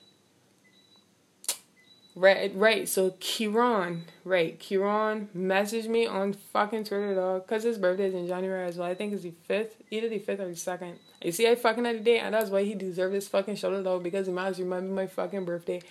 Right, 2.19 2.51
right. 2.55 2.89
So 2.89 3.15
Kieran, 3.21 4.05
right, 4.25 4.59
Kieran 4.59 5.29
messaged 5.37 5.87
me 5.87 6.07
on 6.07 6.33
fucking 6.33 6.85
Twitter, 6.85 7.15
dog, 7.15 7.47
cause 7.47 7.63
his 7.63 7.77
birthday 7.77 8.07
is 8.07 8.15
in 8.15 8.27
January 8.27 8.67
as 8.67 8.79
well. 8.79 8.89
I 8.89 8.95
think 8.95 9.13
it's 9.13 9.23
the 9.23 9.35
fifth, 9.47 9.77
either 9.91 10.09
the 10.09 10.19
fifth 10.19 10.41
or 10.41 10.49
the 10.49 10.57
second. 10.57 10.99
You 11.23 11.31
see, 11.31 11.47
I 11.47 11.57
fucking 11.57 11.85
had 11.85 11.97
a 11.97 12.01
date, 12.01 12.21
and 12.21 12.35
that's 12.35 12.49
why 12.49 12.65
he 12.65 12.75
deserved 12.75 13.15
this 13.15 13.29
fucking 13.29 13.57
shoulder, 13.57 13.83
dog, 13.83 14.03
because 14.03 14.27
he 14.27 14.33
might 14.33 14.57
remember 14.57 14.95
my 14.95 15.07
fucking 15.07 15.45
birthday 15.45 15.83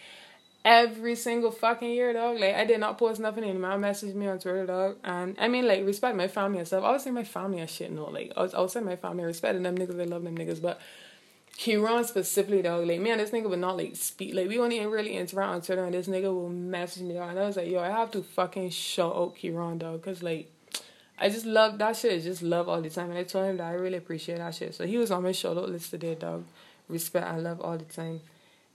every 0.63 1.15
single 1.15 1.51
fucking 1.51 1.91
year, 1.91 2.11
dog. 2.11 2.39
Like 2.39 2.55
I 2.55 2.65
did 2.65 2.79
not 2.79 2.97
post 2.97 3.19
nothing, 3.19 3.43
and 3.43 3.61
my 3.61 3.77
messaged 3.77 4.15
me 4.15 4.27
on 4.27 4.39
Twitter, 4.39 4.65
dog. 4.65 4.97
And 5.03 5.35
I 5.39 5.47
mean, 5.47 5.67
like 5.67 5.85
respect 5.85 6.17
my 6.17 6.27
family 6.27 6.57
and 6.57 6.67
stuff. 6.67 7.01
Say 7.01 7.11
my 7.11 7.23
family 7.23 7.59
and 7.59 7.69
shit, 7.69 7.91
no, 7.91 8.05
like 8.05 8.33
I 8.35 8.41
was, 8.41 8.53
I 8.55 8.61
would 8.61 8.71
say 8.71 8.79
my 8.79 8.95
family, 8.95 9.25
respect 9.25 9.61
them 9.61 9.77
niggas, 9.77 10.01
I 10.01 10.05
love 10.05 10.23
them 10.23 10.35
niggas, 10.37 10.61
but 10.61 10.81
Kieran 11.57 12.03
specifically 12.03 12.61
though, 12.61 12.81
like 12.81 12.99
man, 12.99 13.17
this 13.17 13.31
nigga 13.31 13.49
would 13.49 13.59
not 13.59 13.77
like 13.77 13.95
speak. 13.95 14.33
Like 14.35 14.49
we 14.49 14.55
even 14.55 14.89
really 14.89 15.15
interact 15.15 15.49
on 15.49 15.61
Twitter, 15.61 15.85
and 15.85 15.93
this 15.93 16.07
nigga 16.07 16.33
will 16.33 16.49
message 16.49 17.03
me 17.03 17.13
dog. 17.13 17.29
And 17.29 17.39
I 17.39 17.47
was 17.47 17.55
like, 17.55 17.69
yo, 17.69 17.79
I 17.79 17.89
have 17.89 18.11
to 18.11 18.23
fucking 18.23 18.71
shout 18.71 19.15
out 19.15 19.35
Kieran 19.37 19.77
dog, 19.77 20.03
cause 20.03 20.21
like 20.21 20.51
I 21.17 21.29
just 21.29 21.45
love 21.45 21.77
that 21.77 21.95
shit. 21.95 22.23
Just 22.23 22.41
love 22.41 22.67
all 22.67 22.81
the 22.81 22.89
time, 22.89 23.09
and 23.09 23.17
I 23.17 23.23
told 23.23 23.49
him 23.49 23.57
that 23.57 23.67
I 23.67 23.73
really 23.73 23.97
appreciate 23.97 24.39
that 24.39 24.53
shit. 24.53 24.75
So 24.75 24.85
he 24.85 24.97
was 24.97 25.11
on 25.11 25.23
my 25.23 25.29
out 25.45 25.69
list 25.69 25.91
today, 25.91 26.15
dog. 26.15 26.43
Respect 26.89 27.25
and 27.25 27.43
love 27.43 27.61
all 27.61 27.77
the 27.77 27.85
time. 27.85 28.19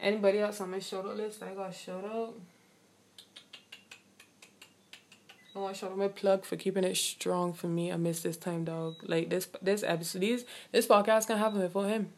Anybody 0.00 0.38
else 0.38 0.60
on 0.62 0.70
my 0.70 0.80
out 0.94 1.16
list? 1.16 1.42
I 1.42 1.52
got 1.52 1.74
shout 1.74 2.04
out. 2.04 2.34
I 5.54 5.58
want 5.58 5.74
to 5.74 5.80
shout 5.80 5.90
out 5.90 5.98
my 5.98 6.08
plug 6.08 6.46
for 6.46 6.56
keeping 6.56 6.84
it 6.84 6.96
strong 6.96 7.52
for 7.52 7.66
me 7.66 7.90
amidst 7.90 8.22
this 8.22 8.38
time, 8.38 8.64
dog. 8.64 8.96
Like 9.02 9.28
this, 9.28 9.48
this 9.60 9.82
episode, 9.82 10.20
these, 10.20 10.44
this 10.72 10.86
podcast 10.86 11.26
can 11.26 11.36
happen 11.36 11.60
before 11.60 11.86
him 11.86 12.12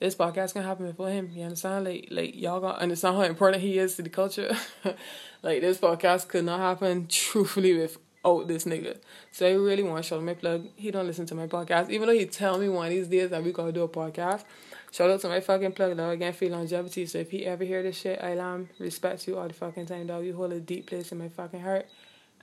this 0.00 0.14
podcast 0.14 0.52
can 0.52 0.62
happen 0.62 0.86
before 0.86 1.10
him. 1.10 1.30
You 1.32 1.44
understand? 1.44 1.84
Like, 1.84 2.08
like 2.10 2.36
y'all 2.36 2.60
gonna 2.60 2.78
understand 2.78 3.16
how 3.16 3.22
important 3.22 3.62
he 3.62 3.78
is 3.78 3.96
to 3.96 4.02
the 4.02 4.08
culture. 4.08 4.56
like 5.42 5.60
this 5.60 5.78
podcast 5.78 6.28
could 6.28 6.44
not 6.44 6.60
happen 6.60 7.06
truthfully 7.08 7.78
without 7.78 8.48
this 8.48 8.64
nigga. 8.64 8.98
So 9.32 9.46
I 9.46 9.52
really 9.52 9.82
want 9.82 10.04
to 10.04 10.08
shout 10.08 10.18
out 10.18 10.24
my 10.24 10.34
plug. 10.34 10.66
He 10.76 10.90
don't 10.90 11.06
listen 11.06 11.26
to 11.26 11.34
my 11.34 11.46
podcast, 11.46 11.90
even 11.90 12.06
though 12.06 12.14
he 12.14 12.26
tell 12.26 12.58
me 12.58 12.68
one 12.68 12.86
of 12.86 12.92
these 12.92 13.08
days 13.08 13.30
that 13.30 13.42
we 13.42 13.52
gonna 13.52 13.72
do 13.72 13.82
a 13.82 13.88
podcast. 13.88 14.44
Shout 14.90 15.10
out 15.10 15.20
to 15.20 15.28
my 15.28 15.40
fucking 15.40 15.72
plug 15.72 15.96
dog 15.96 16.14
again 16.14 16.32
feel 16.32 16.52
longevity. 16.52 17.04
So 17.06 17.18
if 17.18 17.30
he 17.30 17.44
ever 17.44 17.64
hear 17.64 17.82
this 17.82 17.98
shit, 17.98 18.20
I 18.22 18.30
am 18.30 18.70
respect 18.78 19.26
you 19.26 19.36
all 19.36 19.48
the 19.48 19.54
fucking 19.54 19.86
time, 19.86 20.06
dog. 20.06 20.24
You 20.24 20.34
hold 20.34 20.52
a 20.52 20.60
deep 20.60 20.86
place 20.86 21.12
in 21.12 21.18
my 21.18 21.28
fucking 21.28 21.60
heart, 21.60 21.86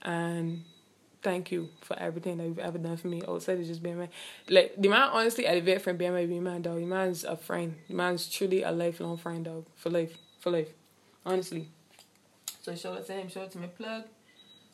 and 0.02 0.62
thank 1.22 1.50
you 1.50 1.68
for 1.80 1.98
everything 1.98 2.38
that 2.38 2.44
you've 2.44 2.58
ever 2.58 2.78
done 2.78 2.96
for 2.96 3.08
me 3.08 3.22
outside 3.28 3.58
of 3.58 3.66
just 3.66 3.82
being 3.82 3.98
my 3.98 4.08
like 4.48 4.74
the 4.76 4.88
man 4.88 5.10
honestly 5.12 5.46
elevate 5.46 5.82
from 5.82 5.96
being 5.96 6.12
my 6.12 6.26
be 6.26 6.40
man 6.40 6.62
dog. 6.62 6.78
The 6.78 6.86
man's 6.86 7.24
a 7.24 7.36
friend. 7.36 7.74
The 7.88 7.94
man's 7.94 8.28
truly 8.28 8.62
a 8.62 8.70
lifelong 8.70 9.16
friend 9.16 9.44
dog. 9.44 9.66
For 9.76 9.90
life. 9.90 10.16
For 10.40 10.50
life. 10.50 10.68
Honestly. 11.24 11.68
So 12.62 12.74
show 12.74 12.94
it 12.94 13.06
to 13.06 13.12
him, 13.12 13.28
show 13.28 13.42
it 13.42 13.50
to 13.52 13.58
my 13.58 13.66
plug. 13.66 14.04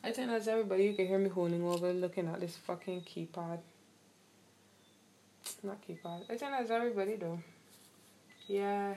I 0.03 0.11
think 0.11 0.29
that's 0.29 0.47
everybody. 0.47 0.85
You 0.85 0.93
can 0.93 1.07
hear 1.07 1.19
me 1.19 1.29
holding 1.29 1.63
over 1.63 1.93
looking 1.93 2.27
at 2.27 2.39
this 2.39 2.57
fucking 2.57 3.01
keypad. 3.01 3.59
Not 5.63 5.77
keypad. 5.87 6.23
I 6.29 6.35
think 6.35 6.51
that's 6.51 6.71
everybody 6.71 7.15
though. 7.15 7.39
Yeah. 8.47 8.95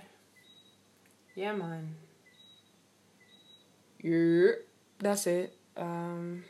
Yeah 1.35 1.53
man. 1.53 1.95
Yeah. 4.03 4.53
That's 4.99 5.27
it. 5.27 5.55
Um 5.77 6.45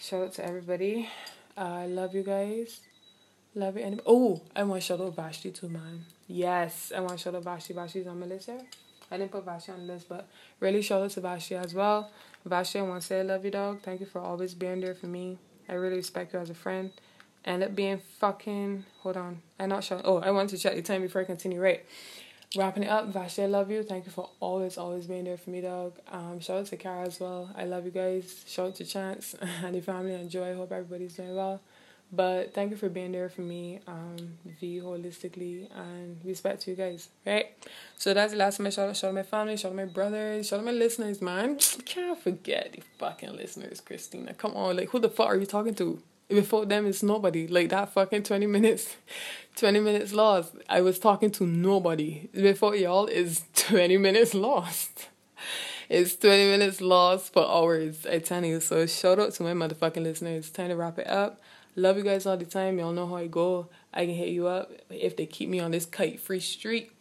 Shout 0.00 0.22
out 0.22 0.32
to 0.32 0.46
everybody. 0.46 1.10
Uh, 1.58 1.60
I 1.60 1.86
love 1.86 2.14
you 2.14 2.22
guys. 2.22 2.80
Love 3.54 3.76
you. 3.76 3.82
Anybody. 3.82 4.02
Oh, 4.06 4.40
I 4.56 4.62
want 4.62 4.80
to 4.80 4.86
shout 4.86 4.98
out 4.98 5.14
Vashti 5.14 5.50
too, 5.50 5.68
man. 5.68 6.06
Yes, 6.26 6.90
I 6.96 7.00
want 7.00 7.12
to 7.12 7.18
shout 7.18 7.34
out 7.34 7.44
Vashti. 7.44 7.74
Vashti's 7.74 8.06
on 8.06 8.18
my 8.18 8.24
list 8.24 8.46
here. 8.46 8.62
I 9.10 9.18
didn't 9.18 9.30
put 9.30 9.44
Vashti 9.44 9.72
on 9.72 9.86
the 9.86 9.92
list, 9.92 10.08
but 10.08 10.26
really 10.58 10.80
shout 10.80 11.02
out 11.02 11.10
to 11.10 11.20
Vashti 11.20 11.54
as 11.54 11.74
well. 11.74 12.10
Vashti, 12.46 12.78
I 12.78 12.82
want 12.82 13.02
to 13.02 13.06
say 13.06 13.20
I 13.20 13.24
love 13.24 13.44
you, 13.44 13.50
dog. 13.50 13.82
Thank 13.82 14.00
you 14.00 14.06
for 14.06 14.22
always 14.22 14.54
being 14.54 14.80
there 14.80 14.94
for 14.94 15.06
me. 15.06 15.36
I 15.68 15.74
really 15.74 15.96
respect 15.96 16.32
you 16.32 16.38
as 16.38 16.48
a 16.48 16.54
friend. 16.54 16.92
End 17.44 17.62
up 17.62 17.74
being 17.74 18.00
fucking. 18.20 18.86
Hold 19.00 19.18
on. 19.18 19.42
I'm 19.58 19.68
not 19.68 19.84
sure. 19.84 20.00
Oh, 20.02 20.20
I 20.20 20.30
want 20.30 20.48
to 20.50 20.56
check 20.56 20.76
the 20.76 20.82
time 20.82 21.02
before 21.02 21.20
I 21.20 21.24
continue. 21.24 21.60
Right 21.60 21.84
wrapping 22.56 22.82
it 22.84 22.88
up, 22.88 23.06
Vashti, 23.08 23.42
I 23.42 23.46
love 23.46 23.70
you. 23.70 23.82
Thank 23.82 24.06
you 24.06 24.12
for 24.12 24.30
always, 24.40 24.76
always 24.76 25.06
being 25.06 25.24
there 25.24 25.36
for 25.36 25.50
me, 25.50 25.60
dog. 25.60 25.98
Um, 26.10 26.40
shout 26.40 26.58
out 26.60 26.66
to 26.66 26.76
Kara 26.76 27.06
as 27.06 27.20
well. 27.20 27.50
I 27.56 27.64
love 27.64 27.84
you 27.84 27.90
guys. 27.90 28.44
Shout 28.46 28.68
out 28.68 28.74
to 28.76 28.84
Chance 28.84 29.34
and 29.64 29.74
the 29.74 29.80
family. 29.80 30.14
Enjoy. 30.14 30.50
I 30.50 30.54
hope 30.54 30.72
everybody's 30.72 31.14
doing 31.14 31.34
well. 31.34 31.60
But 32.12 32.54
thank 32.54 32.72
you 32.72 32.76
for 32.76 32.88
being 32.88 33.12
there 33.12 33.28
for 33.28 33.42
me, 33.42 33.78
um, 33.86 34.16
V 34.60 34.80
holistically, 34.82 35.68
and 35.72 36.18
respect 36.24 36.62
to 36.62 36.70
you 36.72 36.76
guys, 36.76 37.08
right? 37.24 37.46
So 37.98 38.12
that's 38.12 38.32
the 38.32 38.38
last 38.38 38.58
of 38.58 38.64
my 38.64 38.70
shout 38.70 38.88
out. 38.88 38.96
Shout 38.96 39.10
out 39.10 39.14
my 39.14 39.22
family, 39.22 39.56
shout 39.56 39.70
out 39.70 39.76
my 39.76 39.84
brothers, 39.84 40.48
shout 40.48 40.58
out 40.58 40.64
my 40.64 40.72
listeners, 40.72 41.22
man. 41.22 41.56
Can't 41.86 42.18
forget 42.20 42.72
the 42.72 42.82
fucking 42.98 43.36
listeners, 43.36 43.80
Christina. 43.80 44.34
Come 44.34 44.56
on, 44.56 44.76
like 44.76 44.88
who 44.88 44.98
the 44.98 45.08
fuck 45.08 45.28
are 45.28 45.36
you 45.36 45.46
talking 45.46 45.74
to? 45.76 46.02
Before 46.30 46.64
them, 46.64 46.86
it's 46.86 47.02
nobody. 47.02 47.46
Like 47.46 47.70
that 47.70 47.92
fucking 47.92 48.22
20 48.22 48.46
minutes 48.46 48.96
20 49.56 49.80
minutes 49.80 50.12
lost. 50.12 50.54
I 50.68 50.80
was 50.80 50.98
talking 50.98 51.30
to 51.32 51.46
nobody. 51.46 52.28
Before 52.32 52.74
y'all 52.74 53.06
is 53.06 53.44
20 53.54 53.98
minutes 53.98 54.32
lost. 54.32 55.08
It's 55.88 56.14
20 56.14 56.44
minutes 56.46 56.80
lost 56.80 57.32
for 57.32 57.46
hours, 57.46 58.06
I 58.06 58.20
tell 58.20 58.44
you. 58.44 58.60
So 58.60 58.86
shout 58.86 59.18
out 59.18 59.32
to 59.34 59.42
my 59.42 59.52
motherfucking 59.52 60.02
listeners. 60.02 60.50
Time 60.50 60.68
to 60.68 60.76
wrap 60.76 60.98
it 60.98 61.08
up. 61.08 61.40
Love 61.76 61.96
you 61.96 62.04
guys 62.04 62.26
all 62.26 62.36
the 62.36 62.44
time. 62.44 62.78
Y'all 62.78 62.92
know 62.92 63.06
how 63.06 63.16
I 63.16 63.26
go. 63.26 63.68
I 63.92 64.06
can 64.06 64.14
hit 64.14 64.28
you 64.28 64.46
up 64.46 64.70
if 64.88 65.16
they 65.16 65.26
keep 65.26 65.48
me 65.48 65.60
on 65.60 65.72
this 65.72 65.86
kite 65.86 66.20
free 66.20 66.40
street. 66.40 66.92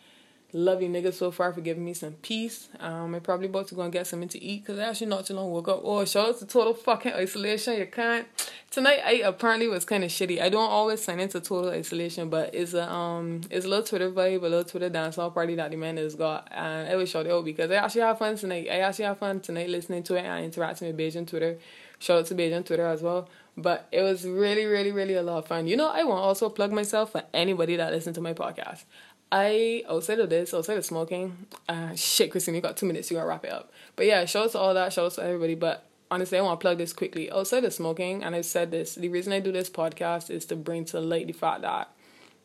Love 0.52 0.82
you 0.82 0.90
niggas 0.90 1.14
so 1.14 1.30
far 1.30 1.54
for 1.54 1.62
giving 1.62 1.86
me 1.86 1.94
some 1.94 2.14
peace. 2.14 2.70
Um, 2.80 3.14
I 3.14 3.20
probably 3.20 3.46
about 3.46 3.68
to 3.68 3.76
go 3.76 3.84
and 3.84 3.94
get 3.94 4.08
something 4.08 4.30
to 4.30 4.44
eat 4.44 4.64
because 4.64 4.80
I 4.80 4.86
actually 4.86 5.08
not 5.08 5.28
too 5.28 5.36
long 5.36 5.52
woke 5.52 5.68
up. 5.68 5.82
Oh, 5.84 6.04
shout 6.06 6.30
out 6.30 6.40
to 6.40 6.46
total 6.48 6.74
fucking 6.74 7.14
isolation. 7.14 7.78
You 7.78 7.86
can't. 7.86 8.28
Tonight 8.72 9.02
I 9.06 9.12
apparently 9.26 9.68
was 9.68 9.86
kind 9.86 10.04
of 10.04 10.10
shitty. 10.10 10.42
I 10.42 10.50
don't 10.50 10.70
always 10.70 11.04
sign 11.04 11.20
into 11.20 11.40
total 11.40 11.70
isolation, 11.70 12.30
but 12.30 12.56
it's 12.56 12.74
a 12.74 12.92
um 12.92 13.42
it's 13.52 13.66
a 13.66 13.70
little 13.70 13.86
Twitter 13.86 14.10
vibe, 14.10 14.40
a 14.40 14.48
little 14.48 14.64
Twitter 14.64 14.90
dancehall 14.90 15.32
party 15.32 15.54
that 15.54 15.70
the 15.70 15.78
man 15.78 15.98
has 15.98 16.16
got, 16.16 16.48
and 16.52 16.90
it 16.90 16.96
was 16.96 17.10
short 17.10 17.28
out 17.28 17.46
because 17.46 17.70
I 17.70 17.76
actually 17.76 18.02
have 18.02 18.18
fun 18.18 18.36
tonight. 18.36 18.70
I 18.72 18.80
actually 18.80 19.06
have 19.06 19.20
fun 19.20 19.42
tonight 19.42 19.70
listening 19.70 20.02
to 20.04 20.16
it 20.16 20.26
and 20.26 20.46
interacting 20.46 20.88
with 20.88 20.98
Bajan 20.98 21.28
Twitter. 21.28 21.60
Shout 22.00 22.20
out 22.20 22.26
to 22.28 22.36
Bajan 22.36 22.66
Twitter 22.66 22.88
as 22.88 23.04
well. 23.04 23.30
But 23.58 23.88
it 23.92 24.02
was 24.02 24.26
really, 24.26 24.66
really, 24.66 24.92
really 24.92 25.16
a 25.16 25.22
lot 25.22 25.40
of 25.40 25.48
fun. 25.48 25.68
You 25.68 25.76
know, 25.76 25.90
I 25.90 26.04
want 26.06 26.20
to 26.20 26.24
also 26.24 26.50
plug 26.50 26.72
myself 26.72 27.12
for 27.12 27.24
anybody 27.34 27.76
that 27.76 27.92
listens 27.92 28.16
to 28.16 28.22
my 28.22 28.34
podcast. 28.34 28.86
I 29.32 29.84
outside 29.88 30.20
of 30.20 30.30
this, 30.30 30.54
outside 30.54 30.78
of 30.78 30.86
smoking, 30.86 31.46
uh 31.68 31.94
shit, 31.96 32.32
Christine, 32.32 32.56
you 32.56 32.62
got 32.62 32.78
two 32.78 32.86
minutes, 32.86 33.12
you 33.12 33.18
gotta 33.18 33.28
wrap 33.28 33.46
it 33.46 33.52
up. 33.52 33.72
But 33.96 34.06
yeah, 34.06 34.26
shout 34.26 34.46
out 34.46 34.52
to 34.52 34.60
all 34.60 34.74
that, 34.74 34.94
shout 34.94 35.06
out 35.06 35.12
to 35.14 35.24
everybody. 35.24 35.56
But 35.56 35.86
honestly, 36.10 36.38
I 36.38 36.42
want 36.42 36.60
to 36.60 36.64
plug 36.64 36.78
this 36.78 36.94
quickly. 36.94 37.32
Outside 37.32 37.64
of 37.64 37.74
smoking, 37.74 38.24
and 38.24 38.36
I've 38.36 38.46
said 38.46 38.72
this, 38.72 38.96
the 38.96 39.10
reason 39.10 39.34
I 39.34 39.40
do 39.40 39.52
this 39.52 39.70
podcast 39.70 40.30
is 40.30 40.46
to 40.46 40.56
bring 40.56 40.86
to 40.86 41.00
light 41.00 41.28
the 41.28 41.34
fact 41.34 41.62
that 41.62 41.90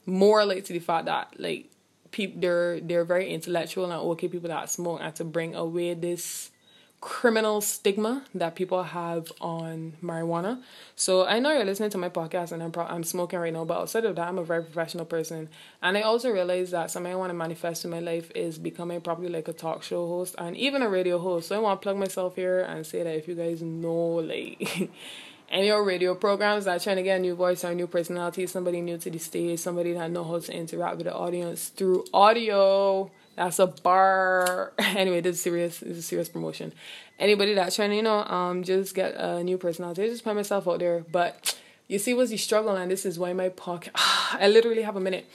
more 0.07 0.45
light 0.45 0.65
to 0.67 0.73
the 0.73 0.79
fact 0.79 1.07
that 1.07 1.35
like 1.39 1.71
people 2.11 2.41
they're 2.41 2.81
they're 2.81 3.05
very 3.05 3.33
intellectual 3.33 3.85
and 3.85 3.95
okay 3.95 4.29
people 4.29 4.49
that 4.49 4.71
smoke 4.71 5.01
and 5.03 5.15
to 5.17 5.25
bring 5.25 5.55
away 5.55 5.95
this 5.95 6.51
criminal 7.05 7.61
stigma 7.61 8.25
that 8.35 8.55
people 8.55 8.83
have 8.83 9.31
on 9.39 9.93
marijuana. 10.03 10.63
So 10.97 11.27
I 11.27 11.39
know 11.39 11.53
you're 11.53 11.67
listening 11.67 11.91
to 11.91 11.99
my 11.99 12.09
podcast 12.09 12.51
and 12.51 12.63
I'm 12.63 12.73
pro- 12.73 12.87
I'm 12.87 13.05
smoking 13.05 13.39
right 13.41 13.53
now, 13.53 13.67
but 13.67 13.79
outside 13.79 14.07
of 14.07 14.17
that, 14.17 14.27
I'm 14.27 14.39
a 14.39 14.43
very 14.43 14.63
professional 14.63 15.05
person, 15.05 15.51
and 15.83 15.99
I 15.99 16.01
also 16.01 16.31
realize 16.31 16.71
that 16.71 16.91
something 16.91 17.13
I 17.13 17.17
want 17.17 17.29
to 17.29 17.35
manifest 17.35 17.85
in 17.85 17.91
my 17.91 18.01
life 18.01 18.33
is 18.35 18.59
becoming 18.59 19.03
probably 19.03 19.29
like 19.29 19.49
a 19.49 19.53
talk 19.53 19.83
show 19.83 20.09
host 20.09 20.35
and 20.39 20.57
even 20.57 20.81
a 20.81 20.89
radio 20.89 21.19
host. 21.19 21.49
So 21.49 21.57
I 21.57 21.59
want 21.59 21.83
to 21.83 21.85
plug 21.85 21.99
myself 21.99 22.37
here 22.37 22.61
and 22.61 22.87
say 22.87 23.03
that 23.03 23.15
if 23.15 23.29
you 23.29 23.35
guys 23.35 23.61
know 23.61 24.15
like. 24.33 24.91
any 25.51 25.71
of 25.71 25.85
radio 25.85 26.15
programs 26.15 26.65
that 26.65 26.83
trying 26.83 26.97
to 26.97 27.03
get 27.03 27.19
a 27.19 27.21
new 27.21 27.35
voice 27.35 27.65
or 27.65 27.71
a 27.71 27.75
new 27.75 27.87
personality, 27.87 28.47
somebody 28.47 28.81
new 28.81 28.97
to 28.97 29.11
the 29.11 29.19
stage, 29.19 29.61
somebody 29.61 29.93
that 29.93 30.11
know 30.11 30.25
how 30.25 30.39
to 30.39 30.53
interact 30.53 30.97
with 30.97 31.07
the 31.07 31.15
audience 31.15 31.69
through 31.69 32.05
audio, 32.13 33.11
that's 33.37 33.59
a 33.59 33.67
bar. 33.67 34.73
anyway, 34.79 35.21
this 35.21 35.37
is 35.37 35.43
serious. 35.43 35.81
This 35.81 35.91
is 35.91 35.99
a 35.99 36.03
serious 36.03 36.29
promotion. 36.29 36.73
Anybody 37.19 37.55
that's 37.55 37.77
trying 37.77 37.91
to, 37.91 37.97
you 37.97 38.03
know, 38.03 38.25
um, 38.25 38.63
just 38.63 38.95
get 38.95 39.15
a 39.15 39.43
new 39.43 39.59
personality, 39.59 40.09
just 40.09 40.25
put 40.25 40.35
myself 40.35 40.67
out 40.69 40.79
there. 40.81 41.05
But 41.11 41.59
you 41.89 41.99
see, 41.99 42.15
what's 42.15 42.31
the 42.31 42.37
struggle, 42.37 42.77
and 42.77 42.91
this 42.91 43.05
is 43.05 43.19
why 43.19 43.33
my 43.33 43.49
podcast. 43.51 43.91
I 44.33 44.49
literally 44.49 44.83
have 44.83 44.97
a 44.97 45.01
minute. 45.01 45.29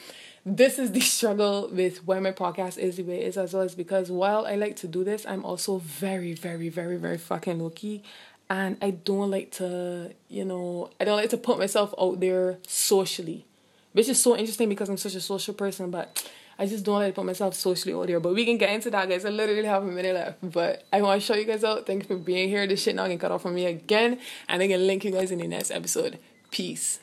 This 0.46 0.80
is 0.80 0.92
the 0.92 1.00
struggle 1.16 1.70
with 1.72 2.06
why 2.06 2.20
my 2.20 2.32
podcast 2.32 2.78
is 2.78 2.98
the 2.98 3.04
way 3.04 3.22
it 3.22 3.28
is 3.28 3.38
as 3.38 3.54
well, 3.54 3.64
is 3.64 3.76
because 3.76 4.10
while 4.10 4.46
I 4.46 4.56
like 4.56 4.76
to 4.78 4.88
do 4.88 5.04
this, 5.04 5.26
I'm 5.26 5.46
also 5.46 5.78
very, 5.78 6.34
very, 6.34 6.70
very, 6.70 6.98
very 6.98 7.18
fucking 7.18 7.60
low 7.60 7.70
key. 7.70 8.04
And 8.50 8.78
I 8.82 8.92
don't 8.92 9.30
like 9.30 9.52
to, 9.54 10.12
you 10.28 10.44
know, 10.44 10.90
I 11.00 11.06
don't 11.06 11.18
like 11.18 11.30
to 11.30 11.38
put 11.38 11.60
myself 11.60 11.94
out 12.00 12.20
there 12.20 12.58
socially, 12.68 13.46
which 13.92 14.10
is 14.10 14.20
so 14.22 14.36
interesting 14.36 14.70
because 14.70 14.90
I'm 14.90 14.98
such 14.98 15.14
a 15.14 15.22
social 15.22 15.54
person. 15.54 15.92
But 15.92 16.28
I 16.60 16.66
just 16.66 16.84
don't 16.84 16.96
like 16.96 17.08
to 17.08 17.14
put 17.14 17.26
myself 17.26 17.56
socially 17.56 17.94
out 17.94 18.08
there. 18.08 18.20
But 18.20 18.36
we 18.36 18.46
can 18.46 18.58
get 18.58 18.70
into 18.72 18.92
that, 18.92 19.08
guys. 19.08 19.24
I 19.24 19.30
literally 19.30 19.66
have 19.66 19.82
a 19.82 19.88
minute 19.88 20.14
left. 20.14 20.38
But 20.44 20.84
I 20.92 21.02
want 21.02 21.22
to 21.22 21.26
show 21.26 21.34
you 21.34 21.46
guys 21.46 21.64
out. 21.64 21.88
Thank 21.88 22.04
you 22.04 22.08
for 22.08 22.18
being 22.18 22.50
here. 22.50 22.68
This 22.68 22.84
shit 22.84 22.96
not 22.96 23.04
getting 23.04 23.18
cut 23.18 23.32
off 23.32 23.44
from 23.44 23.56
me 23.56 23.66
again. 23.66 24.20
And 24.50 24.62
I 24.62 24.68
can 24.68 24.86
link 24.86 25.06
you 25.06 25.12
guys 25.12 25.32
in 25.32 25.40
the 25.40 25.48
next 25.48 25.72
episode. 25.72 26.20
Peace. 26.52 27.00